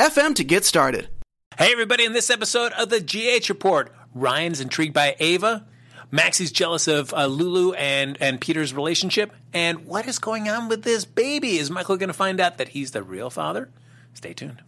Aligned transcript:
FM 0.00 0.34
to 0.36 0.44
get 0.44 0.64
started. 0.64 1.10
Hey, 1.58 1.72
everybody, 1.72 2.06
in 2.06 2.14
this 2.14 2.30
episode 2.30 2.72
of 2.72 2.88
the 2.88 3.00
GH 3.02 3.50
Report, 3.50 3.92
Ryan's 4.14 4.58
intrigued 4.58 4.94
by 4.94 5.14
Ava, 5.20 5.66
Maxie's 6.10 6.50
jealous 6.50 6.88
of 6.88 7.12
uh, 7.12 7.26
Lulu 7.26 7.74
and, 7.74 8.16
and 8.18 8.40
Peter's 8.40 8.72
relationship, 8.72 9.30
and 9.52 9.84
what 9.84 10.06
is 10.08 10.18
going 10.18 10.48
on 10.48 10.70
with 10.70 10.84
this 10.84 11.04
baby? 11.04 11.58
Is 11.58 11.70
Michael 11.70 11.98
going 11.98 12.08
to 12.08 12.14
find 12.14 12.40
out 12.40 12.56
that 12.56 12.70
he's 12.70 12.92
the 12.92 13.02
real 13.02 13.28
father? 13.28 13.68
Stay 14.14 14.32
tuned. 14.32 14.62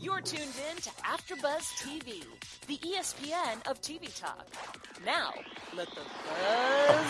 You're 0.00 0.20
tuned 0.20 0.42
in 0.72 0.76
to 0.78 0.90
AfterBuzz 0.90 1.78
TV, 1.78 2.24
the 2.68 2.78
ESPN 2.78 3.66
of 3.68 3.80
TV 3.80 4.08
talk. 4.18 4.46
Now, 5.04 5.32
let 5.76 5.88
the 5.90 5.96
buzz. 5.96 7.06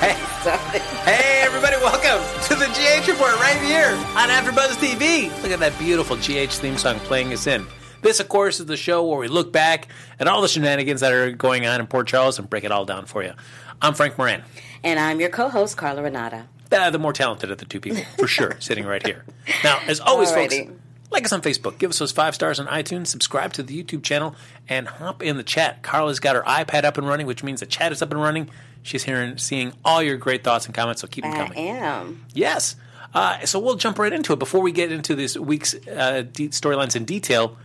hey, 0.00 0.12
hey, 1.10 1.42
everybody, 1.42 1.76
welcome 1.76 2.22
to 2.48 2.54
the 2.54 2.66
GH 2.66 3.08
Report 3.08 3.34
right 3.36 3.56
here 3.62 3.90
on 4.16 4.28
AfterBuzz 4.28 4.74
TV. 4.76 5.30
Look 5.42 5.50
at 5.52 5.60
that 5.60 5.78
beautiful 5.78 6.16
GH 6.16 6.52
theme 6.52 6.76
song 6.76 6.98
playing 7.00 7.32
us 7.32 7.46
in. 7.46 7.66
This, 8.02 8.20
of 8.20 8.28
course, 8.28 8.60
is 8.60 8.66
the 8.66 8.76
show 8.76 9.06
where 9.06 9.18
we 9.18 9.28
look 9.28 9.50
back 9.50 9.88
at 10.20 10.28
all 10.28 10.42
the 10.42 10.48
shenanigans 10.48 11.00
that 11.00 11.12
are 11.12 11.30
going 11.32 11.66
on 11.66 11.80
in 11.80 11.86
Port 11.86 12.06
Charles 12.06 12.38
and 12.38 12.48
break 12.50 12.64
it 12.64 12.70
all 12.70 12.84
down 12.84 13.06
for 13.06 13.22
you. 13.22 13.32
I'm 13.80 13.94
Frank 13.94 14.18
Moran. 14.18 14.42
And 14.82 15.00
I'm 15.00 15.20
your 15.20 15.30
co 15.30 15.48
host, 15.48 15.78
Carla 15.78 16.02
Renata. 16.02 16.46
Uh, 16.70 16.90
the 16.90 16.98
more 16.98 17.12
talented 17.12 17.50
of 17.50 17.58
the 17.58 17.64
two 17.64 17.80
people, 17.80 18.02
for 18.18 18.26
sure, 18.26 18.56
sitting 18.60 18.84
right 18.84 19.04
here. 19.06 19.24
Now, 19.62 19.78
as 19.86 20.00
always, 20.00 20.30
Alrighty. 20.32 20.66
folks, 20.66 20.80
like 21.14 21.24
us 21.24 21.32
on 21.32 21.40
Facebook, 21.40 21.78
give 21.78 21.90
us 21.90 21.98
those 21.98 22.12
five 22.12 22.34
stars 22.34 22.60
on 22.60 22.66
iTunes, 22.66 23.06
subscribe 23.06 23.52
to 23.54 23.62
the 23.62 23.82
YouTube 23.82 24.02
channel, 24.02 24.36
and 24.68 24.86
hop 24.86 25.22
in 25.22 25.36
the 25.36 25.42
chat. 25.42 25.82
Carla's 25.82 26.20
got 26.20 26.36
her 26.36 26.42
iPad 26.42 26.84
up 26.84 26.98
and 26.98 27.06
running, 27.06 27.26
which 27.26 27.42
means 27.42 27.60
the 27.60 27.66
chat 27.66 27.92
is 27.92 28.02
up 28.02 28.10
and 28.10 28.20
running. 28.20 28.50
She's 28.82 29.02
hearing, 29.02 29.38
seeing 29.38 29.72
all 29.84 30.02
your 30.02 30.18
great 30.18 30.44
thoughts 30.44 30.66
and 30.66 30.74
comments, 30.74 31.00
so 31.00 31.06
keep 31.06 31.24
them 31.24 31.32
coming. 31.32 31.56
I 31.56 31.62
am. 31.62 32.26
Yes. 32.34 32.76
Uh, 33.14 33.46
so 33.46 33.58
we'll 33.58 33.76
jump 33.76 33.98
right 33.98 34.12
into 34.12 34.32
it. 34.32 34.38
Before 34.38 34.60
we 34.60 34.72
get 34.72 34.92
into 34.92 35.14
this 35.14 35.38
week's 35.38 35.74
uh, 35.74 36.22
de- 36.30 36.48
storylines 36.48 36.96
in 36.96 37.04
detail, 37.04 37.56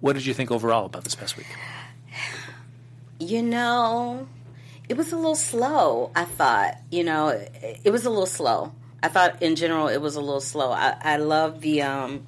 what 0.00 0.14
did 0.14 0.26
you 0.26 0.34
think 0.34 0.50
overall 0.50 0.86
about 0.86 1.04
this 1.04 1.14
past 1.14 1.36
week? 1.36 1.46
You 3.20 3.42
know, 3.42 4.26
it 4.88 4.96
was 4.96 5.12
a 5.12 5.16
little 5.16 5.36
slow. 5.36 6.10
I 6.16 6.24
thought, 6.24 6.78
you 6.90 7.04
know, 7.04 7.28
it, 7.28 7.80
it 7.84 7.90
was 7.90 8.04
a 8.04 8.10
little 8.10 8.26
slow. 8.26 8.72
I 9.02 9.08
thought 9.08 9.42
in 9.42 9.54
general 9.56 9.88
it 9.88 9.98
was 9.98 10.16
a 10.16 10.20
little 10.20 10.40
slow. 10.40 10.72
I, 10.72 10.96
I 11.00 11.16
love 11.18 11.60
the 11.60 11.82
um, 11.82 12.24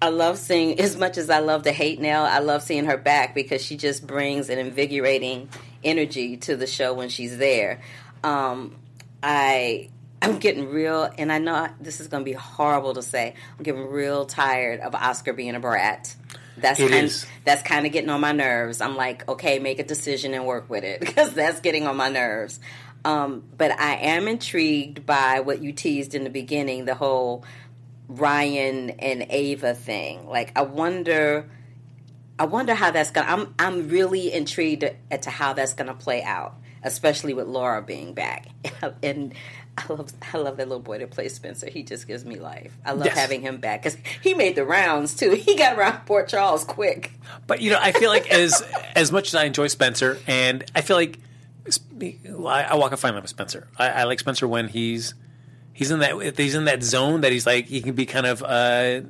I 0.00 0.10
love 0.10 0.38
seeing 0.38 0.78
as 0.78 0.96
much 0.96 1.18
as 1.18 1.28
I 1.28 1.40
love 1.40 1.64
to 1.64 1.72
hate 1.72 2.00
Nelle. 2.00 2.24
I 2.24 2.38
love 2.38 2.62
seeing 2.62 2.84
her 2.84 2.96
back 2.96 3.34
because 3.34 3.64
she 3.64 3.76
just 3.76 4.06
brings 4.06 4.48
an 4.48 4.58
invigorating 4.58 5.48
energy 5.82 6.36
to 6.36 6.56
the 6.56 6.66
show 6.66 6.94
when 6.94 7.08
she's 7.08 7.36
there. 7.36 7.80
Um, 8.22 8.76
I 9.22 9.90
I'm 10.20 10.38
getting 10.38 10.68
real, 10.68 11.08
and 11.18 11.32
I 11.32 11.38
know 11.38 11.68
this 11.80 12.00
is 12.00 12.08
going 12.08 12.22
to 12.22 12.24
be 12.24 12.32
horrible 12.32 12.94
to 12.94 13.02
say. 13.02 13.34
I'm 13.56 13.62
getting 13.62 13.86
real 13.88 14.26
tired 14.26 14.80
of 14.80 14.94
Oscar 14.94 15.32
being 15.32 15.54
a 15.54 15.60
brat. 15.60 16.14
That's 16.56 16.80
it 16.80 16.90
kind 16.90 17.04
is. 17.04 17.26
that's 17.44 17.62
kind 17.62 17.86
of 17.86 17.92
getting 17.92 18.10
on 18.10 18.20
my 18.20 18.32
nerves. 18.32 18.80
I'm 18.80 18.96
like, 18.96 19.28
okay, 19.28 19.58
make 19.58 19.78
a 19.78 19.84
decision 19.84 20.34
and 20.34 20.44
work 20.44 20.68
with 20.68 20.84
it 20.84 21.00
because 21.00 21.34
that's 21.34 21.60
getting 21.60 21.86
on 21.86 21.96
my 21.96 22.08
nerves. 22.08 22.58
Um, 23.04 23.44
but 23.56 23.70
I 23.78 23.94
am 23.94 24.26
intrigued 24.26 25.06
by 25.06 25.40
what 25.40 25.62
you 25.62 25.72
teased 25.72 26.14
in 26.14 26.24
the 26.24 26.30
beginning, 26.30 26.84
the 26.84 26.96
whole 26.96 27.44
Ryan 28.08 28.90
and 28.90 29.26
Ava 29.28 29.74
thing. 29.74 30.26
Like, 30.26 30.56
I 30.56 30.62
wonder 30.62 31.48
I 32.38 32.44
wonder 32.44 32.74
how 32.74 32.90
that's 32.90 33.10
gonna. 33.10 33.30
I'm 33.30 33.54
I'm 33.58 33.88
really 33.88 34.32
intrigued 34.32 34.84
as 35.10 35.20
to 35.20 35.30
how 35.30 35.54
that's 35.54 35.74
gonna 35.74 35.94
play 35.94 36.22
out, 36.22 36.54
especially 36.82 37.34
with 37.34 37.48
Laura 37.48 37.82
being 37.82 38.14
back. 38.14 38.46
and 39.02 39.34
I 39.76 39.92
love 39.92 40.12
I 40.32 40.38
love 40.38 40.56
that 40.58 40.68
little 40.68 40.82
boy 40.82 40.98
that 40.98 41.10
plays 41.10 41.34
Spencer. 41.34 41.68
He 41.68 41.82
just 41.82 42.06
gives 42.06 42.24
me 42.24 42.36
life. 42.36 42.76
I 42.84 42.92
love 42.92 43.06
yes. 43.06 43.18
having 43.18 43.42
him 43.42 43.58
back 43.58 43.82
because 43.82 43.98
he 44.22 44.34
made 44.34 44.54
the 44.54 44.64
rounds 44.64 45.16
too. 45.16 45.32
He 45.32 45.56
got 45.56 45.76
around 45.76 46.06
Port 46.06 46.28
Charles 46.28 46.64
quick. 46.64 47.12
But 47.46 47.60
you 47.60 47.70
know, 47.70 47.78
I 47.80 47.92
feel 47.92 48.10
like 48.10 48.30
as 48.30 48.62
as 48.94 49.10
much 49.10 49.28
as 49.28 49.34
I 49.34 49.44
enjoy 49.44 49.66
Spencer, 49.66 50.18
and 50.28 50.64
I 50.76 50.82
feel 50.82 50.96
like 50.96 51.18
I, 52.00 52.66
I 52.70 52.74
walk 52.76 52.92
a 52.92 52.96
fine 52.96 53.14
line 53.14 53.22
with 53.22 53.30
Spencer. 53.30 53.66
I, 53.76 53.88
I, 53.88 54.04
like 54.04 54.20
Spencer 54.20 54.46
when 54.46 54.68
he's 54.68 55.14
he's 55.78 55.92
in 55.92 56.00
that 56.00 56.36
he's 56.36 56.56
in 56.56 56.64
that 56.64 56.82
zone 56.82 57.20
that 57.20 57.30
he's 57.30 57.46
like 57.46 57.66
he 57.66 57.80
can 57.80 57.94
be 57.94 58.04
kind 58.04 58.26
of. 58.26 58.42
Uh, 58.42 59.02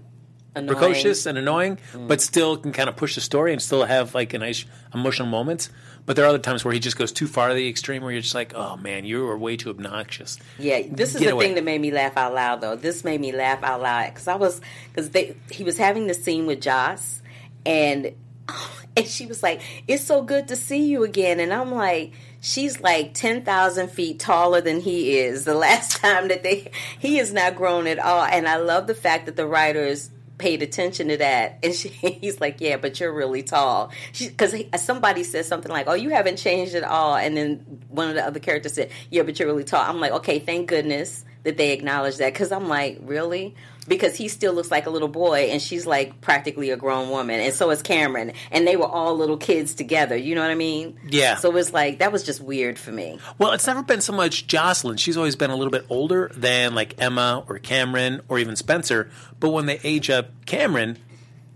precocious 0.54 1.24
and 1.26 1.38
annoying, 1.38 1.78
mm. 1.92 2.08
but 2.08 2.20
still 2.20 2.56
can 2.56 2.72
kind 2.72 2.88
of 2.88 2.96
push 2.96 3.14
the 3.14 3.20
story 3.20 3.52
and 3.52 3.62
still 3.62 3.84
have 3.84 4.12
like 4.12 4.34
a 4.34 4.38
nice 4.38 4.64
emotional 4.92 5.28
moments. 5.28 5.70
But 6.04 6.16
there 6.16 6.24
are 6.24 6.28
other 6.28 6.38
times 6.40 6.64
where 6.64 6.74
he 6.74 6.80
just 6.80 6.98
goes 6.98 7.12
too 7.12 7.28
far 7.28 7.50
to 7.50 7.54
the 7.54 7.68
extreme, 7.68 8.02
where 8.02 8.10
you're 8.10 8.22
just 8.22 8.34
like, 8.34 8.54
"Oh 8.56 8.76
man, 8.76 9.04
you 9.04 9.24
are 9.28 9.38
way 9.38 9.56
too 9.56 9.70
obnoxious." 9.70 10.36
Yeah, 10.58 10.82
this 10.90 11.14
is 11.14 11.20
Get 11.20 11.26
the 11.26 11.34
away. 11.34 11.46
thing 11.46 11.54
that 11.54 11.64
made 11.64 11.80
me 11.80 11.92
laugh 11.92 12.16
out 12.16 12.34
loud, 12.34 12.60
though. 12.60 12.74
This 12.74 13.04
made 13.04 13.20
me 13.20 13.30
laugh 13.30 13.62
out 13.62 13.80
loud 13.80 14.06
because 14.08 14.26
I 14.26 14.34
was 14.34 14.60
because 14.90 15.10
they 15.10 15.36
he 15.48 15.62
was 15.62 15.78
having 15.78 16.08
the 16.08 16.14
scene 16.14 16.46
with 16.46 16.60
Joss, 16.60 17.22
and 17.64 18.14
and 18.96 19.06
she 19.06 19.26
was 19.26 19.44
like, 19.44 19.60
"It's 19.86 20.02
so 20.02 20.22
good 20.22 20.48
to 20.48 20.56
see 20.56 20.86
you 20.86 21.04
again," 21.04 21.38
and 21.38 21.52
I'm 21.52 21.72
like 21.72 22.12
she's 22.41 22.81
like 22.81 23.15
10,000 23.15 23.88
feet 23.88 24.19
taller 24.21 24.60
than 24.60 24.81
he 24.81 25.19
is. 25.19 25.44
The 25.44 25.54
last 25.69 25.97
time 25.97 26.28
that 26.28 26.43
they, 26.43 26.71
he 26.99 27.19
is 27.19 27.32
not 27.32 27.56
grown 27.56 27.87
at 27.87 27.99
all. 27.99 28.25
And 28.25 28.49
I 28.49 28.56
love 28.56 28.87
the 28.87 28.94
fact 28.94 29.26
that 29.26 29.37
the 29.37 29.47
writers 29.47 30.10
paid 30.38 30.62
attention 30.62 31.09
to 31.09 31.16
that. 31.19 31.59
And 31.62 31.75
she, 31.75 31.88
he's 32.21 32.41
like 32.41 32.60
yeah 32.60 32.77
but 32.77 32.98
you're 32.98 33.12
really 33.12 33.43
tall. 33.43 33.91
Because 34.19 34.54
somebody 34.77 35.25
said 35.25 35.44
something 35.44 35.71
like 35.71 35.87
oh 35.88 35.94
you 35.94 36.10
haven't 36.10 36.37
changed 36.37 36.75
at 36.75 36.84
all. 36.84 37.16
And 37.16 37.37
then 37.37 37.82
one 37.88 38.09
of 38.09 38.15
the 38.15 38.25
other 38.25 38.41
characters 38.41 38.75
said 38.75 38.91
yeah 39.10 39.22
but 39.22 39.38
you're 39.38 39.48
really 39.48 39.65
tall. 39.65 39.84
I'm 39.84 40.00
like 40.00 40.12
okay 40.12 40.38
thank 40.38 40.69
goodness 40.69 41.25
that 41.43 41.56
they 41.56 41.72
acknowledge 41.72 42.16
that. 42.19 42.32
Because 42.32 42.53
i'm 42.53 42.69
like 42.69 42.98
really 43.03 43.54
because 43.88 44.16
he 44.16 44.28
still 44.28 44.53
looks 44.53 44.71
like 44.71 44.87
a 44.87 44.91
little 44.91 45.09
boy 45.09 45.49
and 45.50 45.60
she's 45.60 45.87
like 45.87 46.21
practically 46.21 46.71
a 46.71 46.76
grown 46.76 47.10
woman 47.10 47.41
and 47.41 47.54
so 47.54 47.71
is 47.71 47.82
Cameron 47.82 48.32
and 48.50 48.66
they 48.66 48.76
were 48.76 48.87
all 48.87 49.16
little 49.16 49.37
kids 49.37 49.75
together 49.75 50.16
you 50.16 50.34
know 50.34 50.43
what 50.43 50.50
I 50.50 50.54
mean 50.54 50.99
yeah 51.09 51.37
so 51.37 51.54
it's 51.56 51.72
like 51.72 51.98
that 51.98 52.12
was 52.12 52.22
just 52.22 52.41
weird 52.41 52.78
for 52.78 52.93
me 52.93 53.19
well 53.38 53.53
it's 53.53 53.66
never 53.66 53.82
been 53.82 54.00
so 54.00 54.12
much 54.12 54.47
Josslyn 54.47 54.98
she's 54.98 55.16
always 55.16 55.37
been 55.37 55.50
a 55.50 55.56
little 55.56 55.72
bit 55.72 55.87
older 55.88 56.31
than 56.37 56.75
like 56.75 57.00
Emma 57.00 57.44
or 57.48 57.59
Cameron 57.59 58.21
or 58.28 58.38
even 58.38 58.56
Spencer 58.56 59.10
but 59.41 59.50
when 59.50 59.66
they 59.66 59.81
age 59.82 60.10
up 60.10 60.31
Cameron 60.47 60.98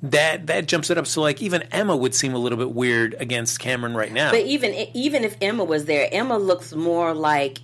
that 0.02 0.48
that 0.48 0.66
jumps 0.66 0.90
it 0.90 0.98
up. 0.98 1.06
So 1.06 1.20
like 1.22 1.40
even 1.40 1.62
Emma 1.70 1.96
would 1.96 2.14
seem 2.14 2.34
a 2.34 2.38
little 2.38 2.58
bit 2.58 2.72
weird 2.72 3.14
against 3.18 3.60
Cameron 3.60 3.94
right 3.94 4.12
now. 4.12 4.30
But 4.30 4.42
even 4.46 4.74
even 4.94 5.24
if 5.24 5.36
Emma 5.40 5.64
was 5.64 5.84
there, 5.84 6.08
Emma 6.10 6.36
looks 6.38 6.74
more 6.74 7.14
like 7.14 7.58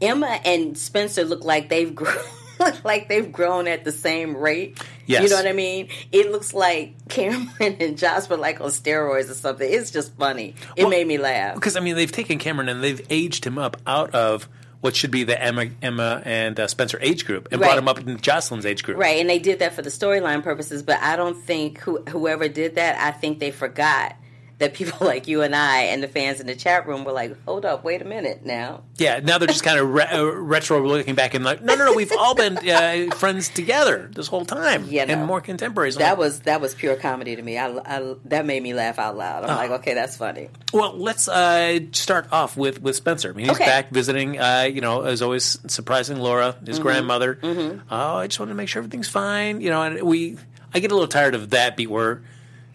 Emma 0.00 0.40
and 0.44 0.76
Spencer 0.76 1.24
look 1.24 1.44
like 1.44 1.68
they've 1.68 1.94
grown 1.94 2.16
look 2.58 2.84
like 2.84 3.08
they've 3.08 3.30
grown 3.30 3.66
at 3.68 3.84
the 3.84 3.92
same 3.92 4.36
rate. 4.36 4.82
Yes. 5.06 5.22
You 5.22 5.28
know 5.30 5.36
what 5.36 5.46
I 5.46 5.52
mean? 5.52 5.88
It 6.12 6.30
looks 6.30 6.52
like 6.52 6.94
Cameron 7.08 7.76
and 7.80 7.98
Joss 7.98 8.28
were 8.28 8.36
like 8.36 8.60
on 8.60 8.68
steroids 8.68 9.30
or 9.30 9.34
something. 9.34 9.70
It's 9.70 9.90
just 9.90 10.14
funny. 10.16 10.54
It 10.76 10.82
well, 10.82 10.90
made 10.90 11.06
me 11.06 11.18
laugh. 11.18 11.54
Because, 11.54 11.76
I 11.76 11.80
mean, 11.80 11.96
they've 11.96 12.12
taken 12.12 12.38
Cameron 12.38 12.68
and 12.68 12.82
they've 12.82 13.04
aged 13.10 13.44
him 13.44 13.58
up 13.58 13.76
out 13.86 14.14
of 14.14 14.48
what 14.80 14.94
should 14.94 15.10
be 15.10 15.24
the 15.24 15.40
Emma, 15.40 15.66
Emma 15.82 16.22
and 16.24 16.58
uh, 16.60 16.68
Spencer 16.68 16.98
age 17.00 17.26
group 17.26 17.48
and 17.50 17.60
right. 17.60 17.68
brought 17.68 17.78
him 17.78 17.88
up 17.88 17.98
in 17.98 18.16
Josslyn's 18.18 18.64
age 18.64 18.84
group. 18.84 18.96
Right, 18.96 19.18
and 19.20 19.28
they 19.28 19.40
did 19.40 19.58
that 19.58 19.74
for 19.74 19.82
the 19.82 19.90
storyline 19.90 20.44
purposes, 20.44 20.84
but 20.84 21.00
I 21.00 21.16
don't 21.16 21.36
think 21.36 21.78
who, 21.80 22.00
whoever 22.04 22.46
did 22.46 22.76
that, 22.76 22.96
I 23.00 23.10
think 23.10 23.40
they 23.40 23.50
forgot– 23.50 24.14
that 24.58 24.74
people 24.74 25.06
like 25.06 25.26
you 25.26 25.42
and 25.42 25.54
I 25.54 25.82
and 25.84 26.02
the 26.02 26.08
fans 26.08 26.40
in 26.40 26.46
the 26.46 26.54
chat 26.54 26.86
room 26.86 27.04
were 27.04 27.12
like, 27.12 27.36
"Hold 27.44 27.64
up, 27.64 27.84
wait 27.84 28.02
a 28.02 28.04
minute 28.04 28.44
now." 28.44 28.82
Yeah, 28.96 29.20
now 29.20 29.38
they're 29.38 29.48
just 29.48 29.62
kind 29.62 29.78
of 29.78 29.92
re- 29.92 30.04
uh, 30.04 30.24
retro 30.34 30.86
looking 30.86 31.14
back 31.14 31.34
and 31.34 31.44
like, 31.44 31.62
"No, 31.62 31.74
no, 31.74 31.86
no, 31.86 31.92
we've 31.94 32.12
all 32.12 32.34
been 32.34 32.58
uh, 32.58 33.14
friends 33.16 33.48
together 33.48 34.10
this 34.12 34.26
whole 34.26 34.44
time." 34.44 34.86
Yeah, 34.88 35.04
no. 35.04 35.14
and 35.14 35.26
more 35.26 35.40
contemporaries. 35.40 35.96
That 35.96 36.10
like, 36.10 36.18
was 36.18 36.40
that 36.40 36.60
was 36.60 36.74
pure 36.74 36.96
comedy 36.96 37.36
to 37.36 37.42
me. 37.42 37.58
I, 37.58 37.68
I, 37.68 38.14
that 38.26 38.46
made 38.46 38.62
me 38.62 38.74
laugh 38.74 38.98
out 38.98 39.16
loud. 39.16 39.44
I'm 39.44 39.50
uh, 39.50 39.56
like, 39.56 39.70
okay, 39.80 39.94
that's 39.94 40.16
funny. 40.16 40.48
Well, 40.72 40.96
let's 40.96 41.28
uh, 41.28 41.80
start 41.92 42.28
off 42.32 42.56
with 42.56 42.82
with 42.82 42.96
Spencer. 42.96 43.30
I 43.30 43.32
mean, 43.32 43.46
he's 43.46 43.54
okay. 43.54 43.66
back 43.66 43.90
visiting. 43.90 44.38
Uh, 44.38 44.68
you 44.70 44.80
know, 44.80 45.02
as 45.02 45.22
always, 45.22 45.58
surprising 45.70 46.18
Laura, 46.18 46.56
his 46.64 46.76
mm-hmm. 46.76 46.82
grandmother. 46.82 47.36
Mm-hmm. 47.36 47.80
Oh, 47.90 48.16
I 48.16 48.26
just 48.26 48.40
want 48.40 48.50
to 48.50 48.54
make 48.54 48.68
sure 48.68 48.80
everything's 48.80 49.08
fine. 49.08 49.60
You 49.60 49.70
know, 49.70 49.82
and 49.82 50.02
we, 50.02 50.36
I 50.74 50.80
get 50.80 50.90
a 50.90 50.94
little 50.94 51.08
tired 51.08 51.34
of 51.34 51.50
that 51.50 51.76
beat 51.76 51.90
where 51.90 52.22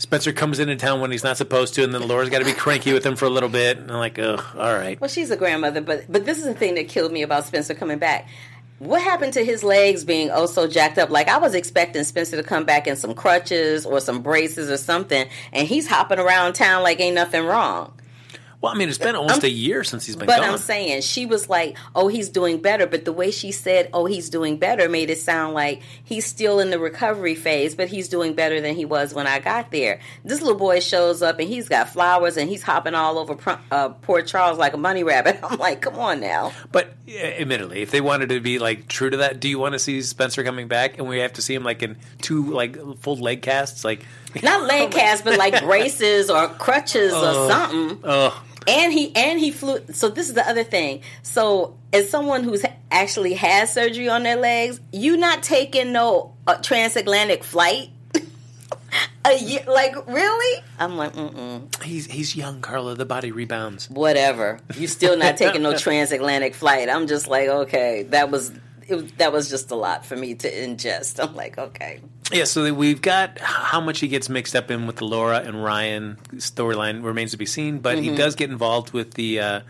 Spencer 0.03 0.33
comes 0.33 0.59
into 0.59 0.75
town 0.75 0.99
when 0.99 1.11
he's 1.11 1.23
not 1.23 1.37
supposed 1.37 1.75
to, 1.75 1.83
and 1.83 1.93
then 1.93 2.05
Laura's 2.05 2.27
got 2.29 2.39
to 2.39 2.45
be 2.45 2.51
cranky 2.51 2.91
with 2.91 3.05
him 3.05 3.15
for 3.15 3.23
a 3.23 3.29
little 3.29 3.47
bit. 3.47 3.77
And 3.77 3.89
I'm 3.89 3.99
like, 3.99 4.19
ugh, 4.19 4.43
all 4.53 4.73
right. 4.73 4.99
Well, 4.99 5.09
she's 5.09 5.31
a 5.31 5.37
grandmother, 5.37 5.79
but 5.79 6.11
but 6.11 6.25
this 6.25 6.39
is 6.39 6.43
the 6.43 6.53
thing 6.53 6.75
that 6.75 6.89
killed 6.89 7.13
me 7.13 7.21
about 7.21 7.45
Spencer 7.45 7.73
coming 7.73 7.99
back. 7.99 8.27
what 8.79 9.01
happened 9.01 9.31
to 9.33 9.45
his 9.45 9.63
legs 9.63 10.03
being 10.03 10.29
oh 10.29 10.45
so 10.45 10.67
jacked 10.67 10.97
up? 10.97 11.09
Like 11.09 11.29
I 11.29 11.37
was 11.37 11.55
expecting 11.55 12.03
Spencer 12.03 12.35
to 12.35 12.43
come 12.43 12.65
back 12.65 12.85
in 12.85 12.97
some 12.97 13.13
crutches 13.13 13.85
or 13.85 14.01
some 14.01 14.21
braces 14.21 14.69
or 14.69 14.77
something, 14.77 15.25
and 15.53 15.67
he's 15.67 15.87
hopping 15.87 16.19
around 16.19 16.53
town 16.53 16.83
like 16.83 16.99
ain't 16.99 17.15
nothing 17.15 17.45
wrong. 17.45 17.93
Well, 18.63 18.71
I 18.71 18.75
mean, 18.75 18.87
it's 18.87 18.97
been 18.97 19.17
almost 19.17 19.43
a 19.43 19.49
year 19.49 19.83
since 19.83 20.05
he's 20.05 20.15
been 20.15 20.25
But 20.25 20.39
gone. 20.39 20.51
I'm 20.51 20.57
saying 20.57 21.01
she 21.01 21.25
was 21.25 21.49
like, 21.49 21.75
"Oh, 21.93 22.07
he's 22.07 22.29
doing 22.29 22.61
better," 22.61 22.87
but 22.87 23.03
the 23.03 23.11
way 23.11 23.29
she 23.29 23.51
said, 23.51 23.89
"Oh, 23.93 24.05
he's 24.05 24.29
doing 24.29 24.55
better," 24.55 24.87
made 24.87 25.09
it 25.09 25.19
sound 25.19 25.53
like 25.53 25.81
he's 26.05 26.25
still 26.25 26.61
in 26.61 26.69
the 26.69 26.79
recovery 26.79 27.35
phase, 27.35 27.75
but 27.75 27.89
he's 27.89 28.07
doing 28.07 28.35
better 28.35 28.61
than 28.61 28.73
he 28.75 28.85
was 28.85 29.13
when 29.13 29.27
I 29.27 29.39
got 29.39 29.71
there. 29.71 29.99
This 30.23 30.39
little 30.39 30.57
boy 30.57 30.79
shows 30.79 31.21
up 31.21 31.39
and 31.39 31.49
he's 31.49 31.67
got 31.67 31.89
flowers 31.89 32.37
and 32.37 32.49
he's 32.49 32.63
hopping 32.63 32.95
all 32.95 33.19
over 33.19 33.35
pr- 33.35 33.59
uh, 33.69 33.89
Port 33.89 34.27
Charles 34.27 34.57
like 34.57 34.71
a 34.73 34.77
money 34.77 35.03
rabbit. 35.03 35.39
I'm 35.43 35.59
like, 35.59 35.81
"Come 35.81 35.99
on 35.99 36.21
now." 36.21 36.53
But 36.71 36.93
uh, 37.09 37.17
admittedly, 37.17 37.81
if 37.81 37.91
they 37.91 37.99
wanted 37.99 38.29
to 38.29 38.39
be 38.39 38.59
like 38.59 38.87
true 38.87 39.09
to 39.09 39.17
that, 39.17 39.41
do 39.41 39.49
you 39.49 39.59
want 39.59 39.73
to 39.73 39.79
see 39.79 40.01
Spencer 40.03 40.41
coming 40.45 40.69
back 40.69 40.99
and 40.99 41.09
we 41.09 41.19
have 41.19 41.33
to 41.33 41.41
see 41.41 41.53
him 41.53 41.65
like 41.65 41.83
in 41.83 41.97
two 42.21 42.53
like 42.53 42.77
full 42.99 43.17
leg 43.17 43.41
casts, 43.41 43.83
like 43.83 44.05
Not 44.41 44.63
leg 44.63 44.91
casts, 44.91 45.21
but 45.25 45.37
like 45.37 45.61
braces 45.65 46.29
or 46.29 46.47
crutches 46.47 47.11
or 47.11 47.49
something. 47.49 47.99
oh 48.05 48.41
and 48.67 48.93
he 48.93 49.15
and 49.15 49.39
he 49.39 49.51
flew 49.51 49.79
so 49.91 50.09
this 50.09 50.27
is 50.27 50.33
the 50.33 50.47
other 50.47 50.63
thing. 50.63 51.01
So 51.21 51.77
as 51.91 52.09
someone 52.09 52.43
who's 52.43 52.63
actually 52.91 53.33
had 53.33 53.69
surgery 53.69 54.09
on 54.09 54.23
their 54.23 54.35
legs 54.35 54.79
you 54.91 55.17
not 55.17 55.43
taking 55.43 55.91
no 55.91 56.35
uh, 56.47 56.55
transatlantic 56.61 57.43
flight? 57.43 57.89
A 59.25 59.37
year, 59.37 59.63
like 59.67 59.95
really? 60.07 60.63
I'm 60.77 60.97
like 60.97 61.13
mm-mm. 61.13 61.81
He's 61.83 62.05
he's 62.07 62.35
young, 62.35 62.61
Carla. 62.61 62.95
The 62.95 63.05
body 63.05 63.31
rebounds. 63.31 63.89
whatever. 63.89 64.59
You 64.75 64.87
still 64.87 65.17
not 65.17 65.37
taking 65.37 65.63
no 65.63 65.75
transatlantic 65.77 66.53
flight. 66.53 66.89
I'm 66.89 67.07
just 67.07 67.27
like 67.27 67.47
okay. 67.47 68.03
That 68.09 68.29
was 68.29 68.51
it, 68.87 68.95
was- 68.95 69.11
that 69.13 69.31
was 69.31 69.49
just 69.49 69.71
a 69.71 69.75
lot 69.75 70.05
for 70.05 70.15
me 70.17 70.35
to 70.35 70.51
ingest. 70.51 71.25
I'm 71.25 71.35
like 71.35 71.57
okay 71.57 72.01
Yeah, 72.31 72.45
so 72.45 72.73
we've 72.73 73.01
got 73.01 73.37
how 73.39 73.81
much 73.81 73.99
he 73.99 74.07
gets 74.07 74.29
mixed 74.29 74.55
up 74.55 74.71
in 74.71 74.87
with 74.87 74.95
the 74.95 75.05
Laura 75.05 75.39
and 75.39 75.63
Ryan 75.63 76.17
storyline 76.35 77.03
remains 77.03 77.31
to 77.31 77.37
be 77.37 77.45
seen, 77.45 77.79
but 77.79 77.97
Mm-hmm. 77.97 78.03
he 78.11 78.15
does 78.15 78.35
get 78.35 78.49
involved 78.49 78.91
with 78.93 79.13
the 79.15 79.39
uh, 79.39 79.61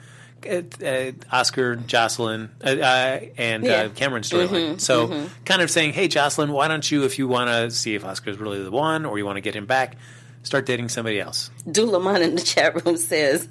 uh, 0.49 0.61
uh, 0.85 1.11
Oscar, 1.31 1.75
Josslyn, 1.77 2.49
uh, 2.63 2.69
uh, 2.69 3.19
and 3.37 3.63
Yeah. 3.63 3.73
uh, 3.83 3.89
Cameron 3.89 4.23
storyline. 4.23 4.79
so, 4.79 5.27
kind 5.45 5.61
of 5.61 5.71
saying, 5.71 5.93
"Hey, 5.93 6.07
Josslyn, 6.07 6.49
why 6.51 6.67
don't 6.67 6.89
you, 6.89 7.03
if 7.05 7.17
you 7.17 7.27
want 7.27 7.49
to 7.49 7.71
see 7.71 7.95
if 7.95 8.05
Oscar's 8.05 8.37
really 8.37 8.61
the 8.63 8.71
one, 8.71 9.05
or 9.05 9.17
you 9.17 9.25
want 9.25 9.37
to 9.37 9.41
get 9.41 9.55
him 9.55 9.65
back, 9.65 9.95
start 10.43 10.65
dating 10.65 10.89
somebody 10.89 11.19
else." 11.19 11.49
Dulaman 11.69 12.21
in 12.21 12.35
the 12.35 12.41
chat 12.41 12.85
room 12.85 12.97
says, 12.97 13.47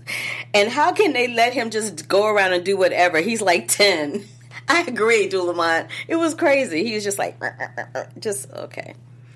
and 0.54 0.70
how 0.70 0.92
can 0.92 1.12
they 1.12 1.28
let 1.28 1.52
him 1.54 1.70
just 1.70 2.08
go 2.08 2.26
around 2.26 2.52
and 2.52 2.64
do 2.64 2.76
whatever? 2.76 3.18
He's 3.20 3.40
like 3.42 3.68
10. 3.68 4.26
I 4.68 4.82
agree, 4.82 5.28
Dulaman. 5.28 5.88
It 6.08 6.16
was 6.16 6.34
crazy. 6.34 6.84
He 6.84 6.94
was 6.94 7.04
just 7.04 7.18
like, 7.18 7.36
uh, 7.42 7.50
uh, 7.60 7.82
uh, 7.94 8.04
just 8.18 8.50
okay. 8.50 8.94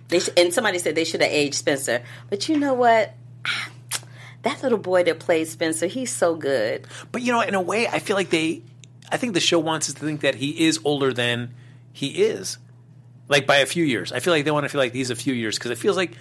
They 0.08 0.20
sh- 0.20 0.30
and 0.36 0.52
somebody 0.52 0.78
said 0.78 0.94
they 0.94 1.04
should 1.04 1.22
have 1.22 1.30
aged 1.30 1.56
Spencer. 1.56 2.02
But 2.30 2.48
you 2.48 2.58
know 2.58 2.74
what? 2.74 3.14
That 4.42 4.62
little 4.62 4.78
boy 4.78 5.02
that 5.02 5.18
played 5.18 5.48
Spencer, 5.48 5.88
he's 5.88 6.14
so 6.14 6.36
good. 6.36 6.86
But 7.10 7.22
you 7.22 7.32
know, 7.32 7.40
in 7.40 7.56
a 7.56 7.60
way, 7.60 7.88
I 7.88 7.98
feel 7.98 8.14
like 8.14 8.30
they, 8.30 8.62
I 9.10 9.16
think 9.16 9.34
the 9.34 9.40
show 9.40 9.58
wants 9.58 9.88
us 9.88 9.96
to 9.96 10.04
think 10.04 10.20
that 10.20 10.36
he 10.36 10.66
is 10.68 10.78
older 10.84 11.12
than 11.12 11.52
he 11.92 12.22
is, 12.22 12.56
like 13.26 13.44
by 13.44 13.56
a 13.56 13.66
few 13.66 13.84
years. 13.84 14.12
I 14.12 14.20
feel 14.20 14.32
like 14.32 14.44
they 14.44 14.52
want 14.52 14.62
to 14.62 14.68
feel 14.68 14.80
like 14.80 14.92
he's 14.92 15.10
a 15.10 15.16
few 15.16 15.34
years 15.34 15.58
because 15.58 15.72
it 15.72 15.78
feels 15.78 15.96
like 15.96 16.12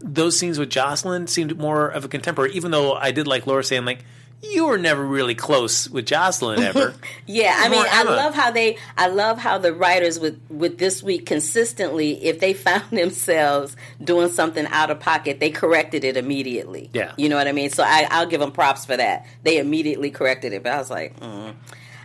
those 0.00 0.36
scenes 0.36 0.58
with 0.58 0.70
Josslyn 0.70 1.28
seemed 1.28 1.56
more 1.56 1.86
of 1.86 2.04
a 2.04 2.08
contemporary. 2.08 2.52
Even 2.54 2.72
though 2.72 2.94
I 2.94 3.12
did 3.12 3.28
like 3.28 3.46
Laura 3.46 3.62
saying 3.62 3.84
like, 3.84 4.04
"You 4.42 4.66
were 4.66 4.78
never 4.78 5.04
really 5.04 5.34
close 5.34 5.88
with 5.88 6.06
Josslyn 6.06 6.58
ever." 6.60 6.94
Yeah, 7.26 7.54
I 7.58 7.68
mean, 7.68 7.84
I 7.86 8.04
love 8.04 8.34
how 8.34 8.50
they, 8.50 8.78
I 8.96 9.08
love 9.08 9.38
how 9.38 9.58
the 9.58 9.74
writers 9.74 10.18
with 10.18 10.40
with 10.48 10.78
this 10.78 11.02
week 11.02 11.26
consistently, 11.26 12.24
if 12.24 12.40
they 12.40 12.54
found 12.54 12.84
themselves 12.90 13.76
doing 14.02 14.30
something 14.30 14.66
out 14.68 14.90
of 14.90 14.98
pocket, 15.00 15.38
they 15.40 15.50
corrected 15.50 16.04
it 16.04 16.16
immediately. 16.16 16.88
Yeah. 16.94 17.12
you 17.18 17.28
know 17.28 17.36
what 17.36 17.46
I 17.46 17.52
mean. 17.52 17.68
So 17.70 17.82
I, 17.82 18.06
I'll 18.10 18.26
give 18.26 18.40
them 18.40 18.52
props 18.52 18.86
for 18.86 18.96
that. 18.96 19.26
They 19.42 19.58
immediately 19.58 20.10
corrected 20.10 20.52
it, 20.54 20.62
but 20.62 20.72
I 20.72 20.78
was 20.78 20.90
like, 20.90 21.20
mm, 21.20 21.54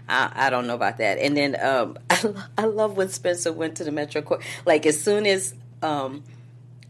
I, 0.10 0.32
I 0.36 0.50
don't 0.50 0.68
know 0.68 0.76
about 0.76 0.98
that. 0.98 1.20
And 1.20 1.38
then 1.38 1.56
um, 1.62 1.98
I, 2.10 2.22
lo- 2.24 2.44
I 2.58 2.66
love 2.66 2.98
when 2.98 3.08
Spencer 3.10 3.54
went 3.54 3.78
to 3.78 3.86
the 3.86 3.92
Metro 3.92 4.22
Court. 4.22 4.42
Like 4.66 4.86
as 4.86 5.02
soon 5.02 5.26
as 5.26 5.54
um, 5.82 6.24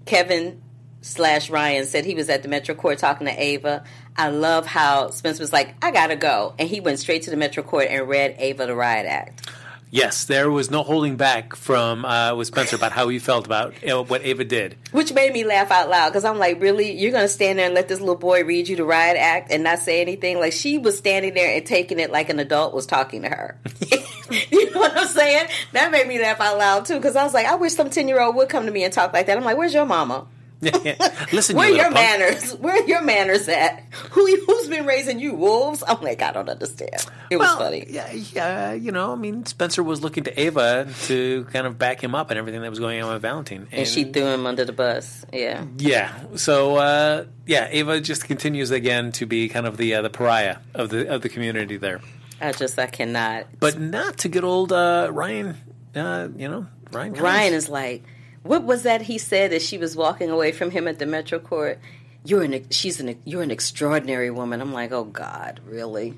Kevin 0.06 0.62
slash 1.02 1.50
Ryan 1.50 1.86
said 1.86 2.06
he 2.06 2.16
was 2.16 2.30
at 2.30 2.42
the 2.44 2.50
Metro 2.50 2.74
Court 2.76 2.98
talking 2.98 3.28
to 3.28 3.34
Ava. 3.42 3.84
I 4.16 4.30
love 4.30 4.66
how 4.66 5.10
Spencer 5.10 5.42
was 5.42 5.54
like, 5.54 5.76
I 5.84 5.92
gotta 5.92 6.16
go. 6.16 6.54
And 6.60 6.70
he 6.70 6.80
went 6.80 7.00
straight 7.00 7.24
to 7.24 7.30
the 7.30 7.38
Metro 7.38 7.64
Court 7.64 7.88
and 7.90 8.08
read 8.08 8.36
Ava 8.38 8.68
the 8.68 8.76
Riot 8.76 9.06
Act. 9.06 9.50
yes, 9.90 10.26
there 10.26 10.50
was 10.50 10.72
no 10.72 10.84
holding 10.84 11.18
back 11.18 11.56
from 11.56 12.04
uh, 12.06 12.36
with 12.36 12.48
Spencer 12.48 12.76
about 12.76 12.92
how 12.92 13.08
he 13.08 13.20
felt 13.20 13.46
about 13.46 13.74
what 14.08 14.24
Ava 14.24 14.44
did. 14.44 14.76
Which 14.92 15.14
made 15.14 15.34
me 15.34 15.44
laugh 15.44 15.72
out 15.72 15.90
loud 15.90 16.10
because 16.10 16.26
I'm 16.26 16.38
like, 16.40 16.62
really? 16.62 16.92
You're 16.92 17.12
gonna 17.12 17.28
stand 17.28 17.60
there 17.60 17.66
and 17.66 17.76
let 17.76 17.88
this 17.88 18.00
little 18.00 18.16
boy 18.16 18.44
read 18.44 18.68
you 18.68 18.76
the 18.76 18.86
Riot 18.86 19.18
Act 19.18 19.52
and 19.52 19.64
not 19.64 19.80
say 19.80 20.02
anything? 20.02 20.40
Like 20.40 20.54
she 20.54 20.78
was 20.78 20.98
standing 20.98 21.34
there 21.34 21.56
and 21.56 21.66
taking 21.66 22.00
it 22.00 22.12
like 22.12 22.30
an 22.30 22.40
adult 22.40 22.74
was 22.74 22.86
talking 22.86 23.24
to 23.24 23.30
her. 23.30 23.58
you 24.52 24.72
know 24.72 24.80
what 24.80 24.98
I'm 24.98 25.08
saying? 25.08 25.48
That 25.74 25.92
made 25.92 26.08
me 26.08 26.20
laugh 26.20 26.40
out 26.40 26.58
loud 26.58 26.86
too 26.86 26.96
because 26.96 27.16
I 27.16 27.24
was 27.24 27.34
like, 27.34 27.46
I 27.46 27.56
wish 27.56 27.74
some 27.74 27.90
10 27.90 28.08
year 28.08 28.22
old 28.22 28.36
would 28.36 28.50
come 28.50 28.66
to 28.66 28.72
me 28.72 28.84
and 28.84 28.94
talk 28.94 29.14
like 29.14 29.28
that. 29.28 29.38
I'm 29.38 29.44
like, 29.44 29.58
where's 29.58 29.74
your 29.74 29.86
mama? 29.86 30.26
Listen, 31.34 31.56
Where 31.56 31.68
you 31.68 31.74
are 31.76 31.78
your 31.78 31.84
punk. 31.86 31.96
manners? 31.96 32.54
Where 32.56 32.76
are 32.82 32.88
your 32.88 33.02
manners 33.02 33.48
at? 33.48 33.84
Who 34.12 34.26
who's 34.46 34.68
been 34.68 34.86
raising 34.86 35.20
you? 35.20 35.34
Wolves? 35.34 35.84
I'm 35.88 36.02
like, 36.02 36.22
I 36.22 36.32
don't 36.32 36.50
understand. 36.50 37.06
It 37.30 37.38
was 37.38 37.48
Well, 37.48 37.58
funny. 37.58 37.86
Yeah, 37.90 38.12
yeah, 38.12 38.74
you 38.74 38.92
know, 38.92 39.12
I 39.14 39.16
mean, 39.16 39.46
Spencer 39.46 39.84
was 39.84 40.02
looking 40.02 40.24
to 40.26 40.40
Ava 40.40 40.88
to 41.08 41.46
kind 41.52 41.68
of 41.68 41.78
back 41.78 42.04
him 42.04 42.16
up 42.16 42.30
and 42.32 42.38
everything 42.38 42.62
that 42.62 42.70
was 42.70 42.80
going 42.80 43.02
on 43.02 43.12
with 43.14 43.22
Valentine, 43.22 43.68
And 43.72 43.88
she 43.88 44.04
threw 44.06 44.26
him 44.26 44.46
under 44.46 44.66
the 44.66 44.74
bus. 44.74 45.26
Yeah. 45.34 45.66
yeah. 45.78 46.14
So 46.36 46.76
uh, 46.78 47.26
yeah, 47.46 47.68
Ava 47.72 48.00
just 48.02 48.26
continues 48.26 48.72
again 48.72 49.12
to 49.14 49.26
be 49.26 49.50
kind 49.50 49.66
of 49.66 49.78
the 49.78 49.96
uh, 49.96 50.02
the 50.02 50.10
pariah 50.10 50.58
of 50.74 50.90
the 50.90 51.14
of 51.14 51.22
the 51.22 51.30
community 51.30 51.78
there, 51.78 52.02
I 52.42 52.52
just 52.52 52.78
I 52.80 52.88
cannot. 52.88 53.48
but 53.60 53.80
not 53.80 54.18
to 54.20 54.30
good 54.30 54.44
old 54.44 54.72
uh, 54.72 55.10
Ryan. 55.12 55.58
Uh, 55.96 56.28
you 56.36 56.48
know, 56.50 56.66
Ryan. 56.92 57.14
Cummings. 57.14 57.22
Ryan 57.22 57.54
is 57.54 57.70
like, 57.70 58.04
what 58.44 58.64
was 58.64 58.84
that 58.84 59.04
he 59.04 59.18
said 59.18 59.54
as 59.54 59.66
she 59.66 59.78
was 59.78 59.96
walking 59.96 60.30
away 60.30 60.52
from 60.52 60.72
him 60.72 60.88
at 60.88 61.00
the 61.00 61.06
Metro 61.06 61.40
Court? 61.40 61.80
You're 62.26 62.44
an 62.44 62.70
she's 62.70 63.00
an 63.00 63.20
you're 63.26 63.42
an 63.42 63.52
extraordinary 63.52 64.30
woman. 64.30 64.62
I'm 64.62 64.72
like, 64.72 64.92
oh 64.92 65.04
God, 65.04 65.60
really? 65.66 66.14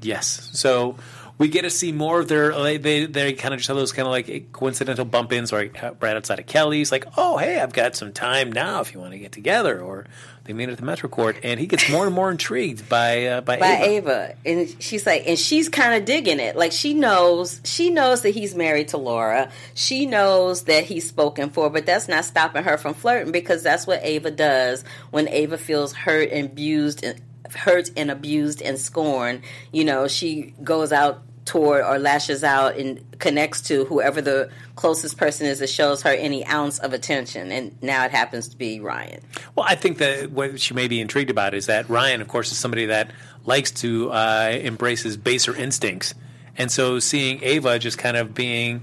Yes. 0.00 0.48
So 0.52 0.96
we 1.40 1.48
get 1.48 1.62
to 1.62 1.70
see 1.70 1.90
more 1.90 2.20
of 2.20 2.28
their. 2.28 2.52
They 2.52 2.76
they, 2.76 3.06
they 3.06 3.32
kind 3.32 3.54
of 3.54 3.60
just 3.60 3.68
have 3.68 3.76
those 3.78 3.92
kind 3.92 4.06
of 4.06 4.12
like 4.12 4.52
coincidental 4.52 5.06
bump 5.06 5.32
ins, 5.32 5.50
like 5.50 5.74
right 5.82 6.14
outside 6.14 6.38
of 6.38 6.44
Kelly's, 6.44 6.92
like, 6.92 7.06
oh 7.16 7.38
hey, 7.38 7.58
I've 7.58 7.72
got 7.72 7.96
some 7.96 8.12
time 8.12 8.52
now 8.52 8.82
if 8.82 8.92
you 8.92 9.00
want 9.00 9.12
to 9.12 9.18
get 9.18 9.32
together, 9.32 9.80
or 9.80 10.04
they 10.44 10.52
meet 10.52 10.68
at 10.68 10.76
the 10.76 10.84
Metro 10.84 11.08
Court, 11.08 11.38
and 11.42 11.58
he 11.58 11.66
gets 11.66 11.88
more 11.88 12.04
and 12.04 12.14
more 12.14 12.30
intrigued 12.30 12.90
by 12.90 13.24
uh, 13.24 13.40
by, 13.40 13.58
By 13.58 13.82
Ava. 13.84 13.86
Ava, 13.86 14.34
and 14.44 14.82
she's 14.82 15.06
like, 15.06 15.22
and 15.26 15.38
she's 15.38 15.70
kind 15.70 15.94
of 15.94 16.04
digging 16.04 16.40
it. 16.40 16.56
Like 16.56 16.72
she 16.72 16.92
knows, 16.92 17.62
she 17.64 17.88
knows 17.88 18.20
that 18.20 18.30
he's 18.30 18.54
married 18.54 18.88
to 18.88 18.98
Laura. 18.98 19.50
She 19.74 20.04
knows 20.04 20.64
that 20.64 20.84
he's 20.84 21.08
spoken 21.08 21.48
for, 21.48 21.70
but 21.70 21.86
that's 21.86 22.06
not 22.06 22.26
stopping 22.26 22.64
her 22.64 22.76
from 22.76 22.92
flirting 22.92 23.32
because 23.32 23.62
that's 23.62 23.86
what 23.86 24.00
Ava 24.02 24.30
does 24.30 24.84
when 25.10 25.26
Ava 25.26 25.56
feels 25.56 25.94
hurt 25.94 26.28
and 26.32 26.50
abused, 26.50 27.02
and 27.02 27.18
hurt 27.54 27.90
and 27.96 28.10
abused 28.10 28.60
and 28.60 28.78
scorned. 28.78 29.40
You 29.72 29.84
know, 29.84 30.06
she 30.06 30.52
goes 30.62 30.92
out 30.92 31.22
toward 31.50 31.84
or 31.84 31.98
lashes 31.98 32.44
out 32.44 32.76
and 32.76 33.04
connects 33.18 33.60
to 33.60 33.84
whoever 33.86 34.22
the 34.22 34.48
closest 34.76 35.16
person 35.16 35.48
is 35.48 35.58
that 35.58 35.68
shows 35.68 36.00
her 36.02 36.10
any 36.10 36.46
ounce 36.46 36.78
of 36.78 36.92
attention. 36.92 37.50
And 37.50 37.76
now 37.82 38.04
it 38.04 38.12
happens 38.12 38.46
to 38.50 38.56
be 38.56 38.78
Ryan. 38.78 39.20
Well, 39.56 39.66
I 39.68 39.74
think 39.74 39.98
that 39.98 40.30
what 40.30 40.60
she 40.60 40.74
may 40.74 40.86
be 40.86 41.00
intrigued 41.00 41.28
about 41.28 41.54
is 41.54 41.66
that 41.66 41.90
Ryan, 41.90 42.20
of 42.20 42.28
course, 42.28 42.52
is 42.52 42.58
somebody 42.58 42.86
that 42.86 43.10
likes 43.46 43.72
to 43.72 44.12
uh, 44.12 44.58
embrace 44.62 45.02
his 45.02 45.16
baser 45.16 45.56
instincts, 45.56 46.14
and 46.56 46.70
so 46.70 47.00
seeing 47.00 47.42
Ava 47.42 47.80
just 47.80 47.98
kind 47.98 48.16
of 48.16 48.32
being 48.32 48.82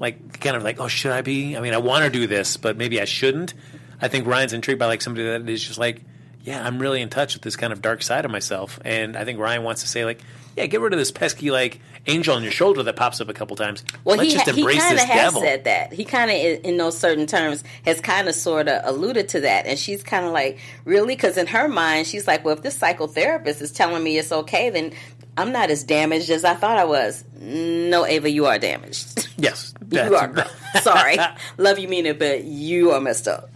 like, 0.00 0.40
kind 0.40 0.56
of 0.56 0.62
like, 0.62 0.80
oh, 0.80 0.88
should 0.88 1.12
I 1.12 1.20
be? 1.20 1.58
I 1.58 1.60
mean, 1.60 1.74
I 1.74 1.78
want 1.78 2.04
to 2.04 2.10
do 2.10 2.26
this, 2.26 2.56
but 2.56 2.78
maybe 2.78 3.02
I 3.02 3.04
shouldn't. 3.04 3.52
I 4.00 4.08
think 4.08 4.26
Ryan's 4.26 4.54
intrigued 4.54 4.78
by 4.78 4.86
like 4.86 5.02
somebody 5.02 5.26
that 5.26 5.46
is 5.46 5.62
just 5.62 5.78
like, 5.78 6.00
yeah, 6.42 6.64
I'm 6.64 6.78
really 6.78 7.02
in 7.02 7.10
touch 7.10 7.34
with 7.34 7.42
this 7.42 7.56
kind 7.56 7.70
of 7.72 7.82
dark 7.82 8.02
side 8.02 8.24
of 8.24 8.30
myself, 8.30 8.80
and 8.82 9.14
I 9.14 9.26
think 9.26 9.38
Ryan 9.38 9.62
wants 9.62 9.82
to 9.82 9.88
say 9.88 10.06
like, 10.06 10.22
yeah, 10.58 10.66
get 10.66 10.80
rid 10.80 10.92
of 10.92 10.98
this 10.98 11.10
pesky 11.12 11.50
like 11.50 11.80
angel 12.06 12.34
on 12.34 12.42
your 12.42 12.52
shoulder 12.52 12.82
that 12.82 12.96
pops 12.96 13.20
up 13.20 13.28
a 13.28 13.32
couple 13.32 13.54
times. 13.56 13.84
Well, 14.04 14.16
Let's 14.16 14.32
he 14.32 14.36
just 14.36 14.50
he 14.50 14.60
embrace 14.60 14.80
kind 14.80 14.96
this 14.96 15.04
of 15.04 15.08
has 15.10 15.22
devil. 15.22 15.40
said 15.40 15.64
that. 15.64 15.92
He 15.92 16.04
kind 16.04 16.30
of, 16.30 16.36
in, 16.36 16.60
in 16.62 16.76
those 16.76 16.98
certain 16.98 17.26
terms, 17.26 17.62
has 17.84 18.00
kind 18.00 18.28
of 18.28 18.34
sort 18.34 18.66
of 18.68 18.82
alluded 18.84 19.28
to 19.30 19.40
that, 19.40 19.66
and 19.66 19.78
she's 19.78 20.02
kind 20.02 20.26
of 20.26 20.32
like, 20.32 20.58
really, 20.84 21.14
because 21.14 21.36
in 21.36 21.46
her 21.46 21.68
mind, 21.68 22.06
she's 22.06 22.26
like, 22.26 22.44
well, 22.44 22.56
if 22.56 22.62
this 22.62 22.78
psychotherapist 22.78 23.62
is 23.62 23.70
telling 23.72 24.02
me 24.02 24.18
it's 24.18 24.32
okay, 24.32 24.70
then 24.70 24.92
I'm 25.36 25.52
not 25.52 25.70
as 25.70 25.84
damaged 25.84 26.30
as 26.30 26.44
I 26.44 26.54
thought 26.54 26.76
I 26.78 26.84
was. 26.84 27.24
No, 27.40 28.04
Ava, 28.04 28.28
you 28.28 28.46
are 28.46 28.58
damaged. 28.58 29.28
yes, 29.36 29.72
you 29.90 30.00
are. 30.16 30.46
Sorry, 30.82 31.18
love 31.56 31.78
you, 31.78 31.86
mean 31.88 32.06
it, 32.06 32.18
but 32.18 32.42
you 32.44 32.90
are 32.90 33.00
messed 33.00 33.28
up. 33.28 33.50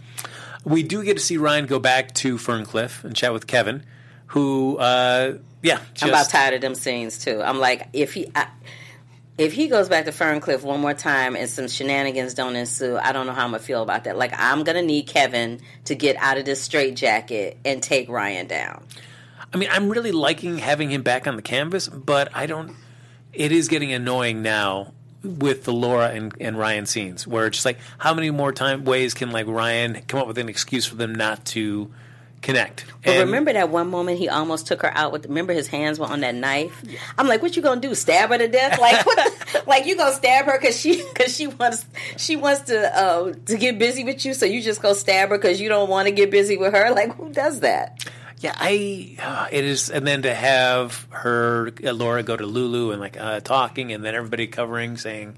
We 0.63 0.81
do 0.83 1.03
get 1.03 1.17
to 1.17 1.23
see 1.23 1.35
Ryan 1.35 1.65
go 1.65 1.79
back 1.79 2.13
to 2.15 2.37
Ferncliff 2.37 3.03
and 3.03 3.13
chat 3.13 3.33
with 3.33 3.47
Kevin, 3.47 3.83
who, 4.27 4.77
uh, 4.77 5.33
yeah, 5.63 5.79
just, 5.93 6.03
I'm 6.03 6.09
about 6.09 6.29
tired 6.29 6.53
of 6.53 6.61
them 6.61 6.75
scenes 6.75 7.17
too. 7.17 7.41
I'm 7.41 7.57
like, 7.57 7.87
if 7.93 8.13
he, 8.13 8.29
I, 8.35 8.47
if 9.37 9.53
he 9.53 9.67
goes 9.67 9.89
back 9.89 10.05
to 10.05 10.11
Ferncliff 10.11 10.61
one 10.61 10.79
more 10.79 10.93
time 10.93 11.35
and 11.35 11.49
some 11.49 11.67
shenanigans 11.67 12.35
don't 12.35 12.55
ensue, 12.55 12.97
I 12.97 13.11
don't 13.11 13.25
know 13.25 13.33
how 13.33 13.45
I'm 13.45 13.51
gonna 13.51 13.63
feel 13.63 13.81
about 13.81 14.03
that. 14.03 14.17
Like 14.17 14.33
I'm 14.37 14.63
gonna 14.63 14.83
need 14.83 15.07
Kevin 15.07 15.59
to 15.85 15.95
get 15.95 16.15
out 16.17 16.37
of 16.37 16.45
this 16.45 16.61
straitjacket 16.61 17.57
and 17.65 17.81
take 17.81 18.09
Ryan 18.09 18.45
down. 18.45 18.85
I 19.51 19.57
mean, 19.57 19.69
I'm 19.71 19.89
really 19.89 20.11
liking 20.11 20.57
having 20.57 20.91
him 20.91 21.01
back 21.01 21.27
on 21.27 21.35
the 21.35 21.41
canvas, 21.41 21.87
but 21.87 22.29
I 22.35 22.45
don't. 22.45 22.75
It 23.31 23.51
is 23.51 23.67
getting 23.67 23.91
annoying 23.91 24.43
now 24.43 24.93
with 25.23 25.63
the 25.63 25.73
Laura 25.73 26.09
and, 26.09 26.33
and 26.39 26.57
Ryan 26.57 26.85
scenes, 26.85 27.25
where 27.25 27.47
it's 27.47 27.57
just 27.57 27.65
like, 27.65 27.79
how 27.97 28.13
many 28.13 28.29
more 28.29 28.51
time 28.51 28.83
ways 28.83 29.13
can 29.13 29.31
like 29.31 29.47
Ryan 29.47 30.01
come 30.07 30.19
up 30.19 30.27
with 30.27 30.37
an 30.37 30.49
excuse 30.49 30.85
for 30.85 30.95
them 30.95 31.15
not 31.15 31.45
to 31.45 31.91
connect? 32.43 32.85
But 33.03 33.15
And- 33.15 33.19
remember 33.25 33.51
that 33.53 33.69
one 33.69 33.89
moment 33.89 34.19
he 34.19 34.29
almost 34.29 34.67
took 34.67 34.81
her 34.83 34.95
out 34.95 35.11
with. 35.11 35.25
Remember 35.25 35.53
his 35.53 35.67
hands 35.67 35.99
were 35.99 36.05
on 36.05 36.19
that 36.19 36.35
knife. 36.35 36.83
I'm 37.17 37.27
like, 37.27 37.41
what 37.41 37.55
you 37.55 37.61
gonna 37.63 37.81
do? 37.81 37.95
Stab 37.95 38.29
her 38.29 38.37
to 38.37 38.47
death? 38.47 38.79
Like, 38.79 39.05
what 39.05 39.17
the, 39.17 39.63
like 39.67 39.85
you 39.85 39.97
gonna 39.97 40.13
stab 40.13 40.45
her 40.45 40.59
because 40.59 40.79
she 40.79 41.03
because 41.13 41.35
she 41.35 41.47
wants 41.47 41.85
she 42.17 42.35
wants 42.35 42.61
to 42.63 42.95
uh, 42.99 43.33
to 43.47 43.57
get 43.57 43.79
busy 43.79 44.03
with 44.03 44.23
you, 44.25 44.33
so 44.33 44.45
you 44.45 44.61
just 44.61 44.81
go 44.81 44.93
stab 44.93 45.29
her 45.29 45.37
because 45.37 45.59
you 45.59 45.69
don't 45.69 45.89
want 45.89 46.07
to 46.07 46.13
get 46.13 46.29
busy 46.29 46.57
with 46.57 46.73
her? 46.73 46.91
Like, 46.91 47.15
who 47.15 47.31
does 47.31 47.61
that? 47.61 48.07
Yeah, 48.39 48.53
I 48.57 49.15
uh, 49.21 49.47
it 49.51 49.63
is, 49.63 49.89
and 49.89 50.05
then 50.05 50.23
to 50.23 50.33
have 50.33 51.07
her 51.11 51.71
uh, 51.83 51.93
Laura 51.93 52.23
go 52.23 52.35
to 52.35 52.45
Lulu 52.45 52.91
and 52.91 52.99
like 52.99 53.17
uh, 53.17 53.39
talking, 53.39 53.93
and 53.93 54.03
then 54.03 54.15
everybody 54.15 54.47
covering 54.47 54.97
saying 54.97 55.35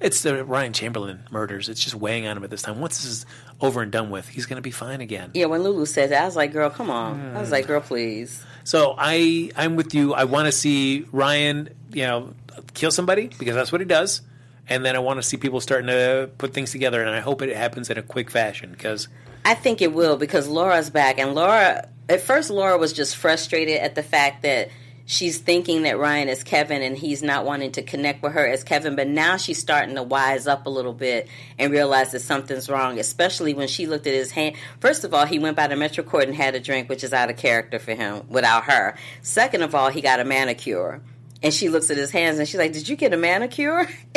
it's 0.00 0.22
the 0.22 0.44
Ryan 0.44 0.72
Chamberlain 0.72 1.24
murders. 1.30 1.68
It's 1.68 1.82
just 1.82 1.94
weighing 1.94 2.26
on 2.26 2.36
him 2.36 2.44
at 2.44 2.50
this 2.50 2.62
time. 2.62 2.80
Once 2.80 2.98
this 3.02 3.10
is 3.10 3.26
over 3.60 3.82
and 3.82 3.90
done 3.90 4.10
with, 4.10 4.28
he's 4.28 4.46
going 4.46 4.56
to 4.56 4.62
be 4.62 4.70
fine 4.70 5.00
again. 5.00 5.30
Yeah, 5.34 5.46
when 5.46 5.62
Lulu 5.62 5.86
said 5.86 6.10
that, 6.10 6.22
I 6.22 6.26
was 6.26 6.36
like, 6.36 6.52
girl, 6.52 6.70
come 6.70 6.90
on. 6.90 7.36
I 7.36 7.40
was 7.40 7.50
like, 7.50 7.66
girl, 7.66 7.80
please. 7.80 8.44
So 8.64 8.94
I 8.98 9.50
I'm 9.56 9.76
with 9.76 9.94
you. 9.94 10.12
I 10.12 10.24
want 10.24 10.46
to 10.46 10.52
see 10.52 11.06
Ryan, 11.12 11.70
you 11.92 12.02
know, 12.02 12.34
kill 12.74 12.90
somebody 12.90 13.30
because 13.38 13.54
that's 13.54 13.72
what 13.72 13.80
he 13.80 13.86
does, 13.86 14.22
and 14.68 14.84
then 14.84 14.96
I 14.96 14.98
want 14.98 15.18
to 15.18 15.22
see 15.22 15.36
people 15.36 15.60
starting 15.60 15.86
to 15.86 16.30
put 16.36 16.52
things 16.52 16.72
together, 16.72 17.00
and 17.00 17.10
I 17.10 17.20
hope 17.20 17.42
it 17.42 17.54
happens 17.56 17.88
in 17.90 17.96
a 17.96 18.02
quick 18.02 18.30
fashion 18.30 18.72
because 18.72 19.08
I 19.44 19.54
think 19.54 19.80
it 19.80 19.92
will 19.92 20.16
because 20.16 20.48
Laura's 20.48 20.90
back, 20.90 21.18
and 21.18 21.34
Laura. 21.34 21.88
At 22.08 22.20
first, 22.20 22.50
Laura 22.50 22.78
was 22.78 22.92
just 22.92 23.16
frustrated 23.16 23.80
at 23.80 23.96
the 23.96 24.02
fact 24.02 24.42
that 24.42 24.68
she's 25.06 25.38
thinking 25.38 25.82
that 25.82 25.98
Ryan 25.98 26.28
is 26.28 26.44
Kevin, 26.44 26.82
and 26.82 26.96
he's 26.96 27.22
not 27.22 27.46
wanting 27.46 27.72
to 27.72 27.82
connect 27.82 28.22
with 28.22 28.32
her 28.32 28.46
as 28.46 28.62
Kevin. 28.62 28.94
But 28.96 29.08
now 29.08 29.38
she's 29.38 29.58
starting 29.58 29.94
to 29.94 30.02
wise 30.02 30.46
up 30.46 30.66
a 30.66 30.70
little 30.70 30.92
bit 30.92 31.28
and 31.58 31.72
realize 31.72 32.12
that 32.12 32.20
something's 32.20 32.68
wrong. 32.68 32.98
Especially 32.98 33.54
when 33.54 33.68
she 33.68 33.86
looked 33.86 34.06
at 34.06 34.14
his 34.14 34.30
hand. 34.30 34.56
First 34.80 35.04
of 35.04 35.14
all, 35.14 35.24
he 35.24 35.38
went 35.38 35.56
by 35.56 35.66
the 35.66 35.76
Metro 35.76 36.04
Court 36.04 36.24
and 36.24 36.34
had 36.34 36.54
a 36.54 36.60
drink, 36.60 36.88
which 36.88 37.02
is 37.02 37.12
out 37.14 37.30
of 37.30 37.36
character 37.36 37.78
for 37.78 37.94
him 37.94 38.26
without 38.28 38.64
her. 38.64 38.96
Second 39.22 39.62
of 39.62 39.74
all, 39.74 39.88
he 39.88 40.02
got 40.02 40.20
a 40.20 40.24
manicure, 40.24 41.00
and 41.42 41.54
she 41.54 41.70
looks 41.70 41.90
at 41.90 41.96
his 41.96 42.10
hands 42.10 42.38
and 42.38 42.46
she's 42.46 42.58
like, 42.58 42.72
"Did 42.72 42.88
you 42.88 42.96
get 42.96 43.14
a 43.14 43.16
manicure?" 43.16 43.88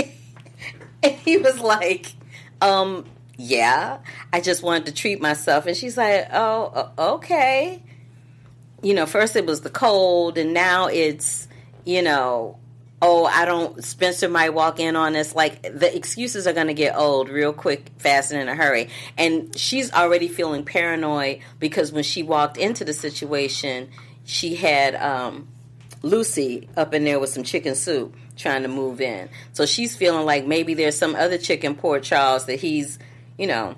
and 1.04 1.14
he 1.14 1.38
was 1.38 1.60
like, 1.60 2.14
um 2.62 3.06
yeah 3.38 4.00
i 4.34 4.42
just 4.42 4.62
wanted 4.62 4.86
to 4.86 4.92
treat 4.92 5.22
myself 5.22 5.66
and 5.66 5.78
she's 5.78 5.98
like 5.98 6.28
oh 6.34 6.92
okay 6.98 7.82
you 8.82 8.94
know 8.94 9.06
first 9.06 9.36
it 9.36 9.46
was 9.46 9.62
the 9.62 9.70
cold 9.70 10.38
and 10.38 10.54
now 10.54 10.88
it's 10.88 11.48
you 11.86 12.02
know 12.02 12.58
oh 13.02 13.26
i 13.26 13.46
don't 13.46 13.84
spencer 13.84 14.28
might 14.30 14.54
walk 14.54 14.80
in 14.80 14.96
on 14.96 15.16
us 15.16 15.36
like 15.36 15.62
the 15.62 15.96
excuses 15.96 16.48
are 16.48 16.54
going 16.54 16.68
to 16.68 16.74
get 16.74 16.96
old 16.96 17.30
real 17.30 17.54
quick 17.54 17.90
fast 17.98 18.32
and 18.32 18.42
in 18.42 18.50
a 18.50 18.56
hurry 18.56 18.90
and 19.18 19.58
she's 19.58 19.92
already 19.94 20.28
feeling 20.28 20.64
paranoid 20.64 21.40
because 21.60 21.92
when 21.92 22.04
she 22.04 22.24
walked 22.24 22.58
into 22.58 22.84
the 22.84 22.94
situation 22.94 23.90
she 24.26 24.56
had 24.56 24.96
um 24.96 25.48
Lucy 26.02 26.70
up 26.78 26.94
in 26.94 27.04
there 27.04 27.20
with 27.20 27.30
some 27.30 27.44
chicken 27.44 27.76
soup 27.76 28.16
trying 28.38 28.62
to 28.64 28.70
move 28.70 29.02
in. 29.02 29.30
So 29.54 29.66
she's 29.66 29.96
feeling 29.96 30.26
like 30.26 30.46
maybe 30.46 30.74
there's 30.74 30.98
some 30.98 31.16
other 31.16 31.38
chicken 31.38 31.76
Port 31.76 32.04
Charles 32.04 32.46
that 32.46 32.60
he's, 32.60 33.00
you 33.38 33.48
know, 33.48 33.76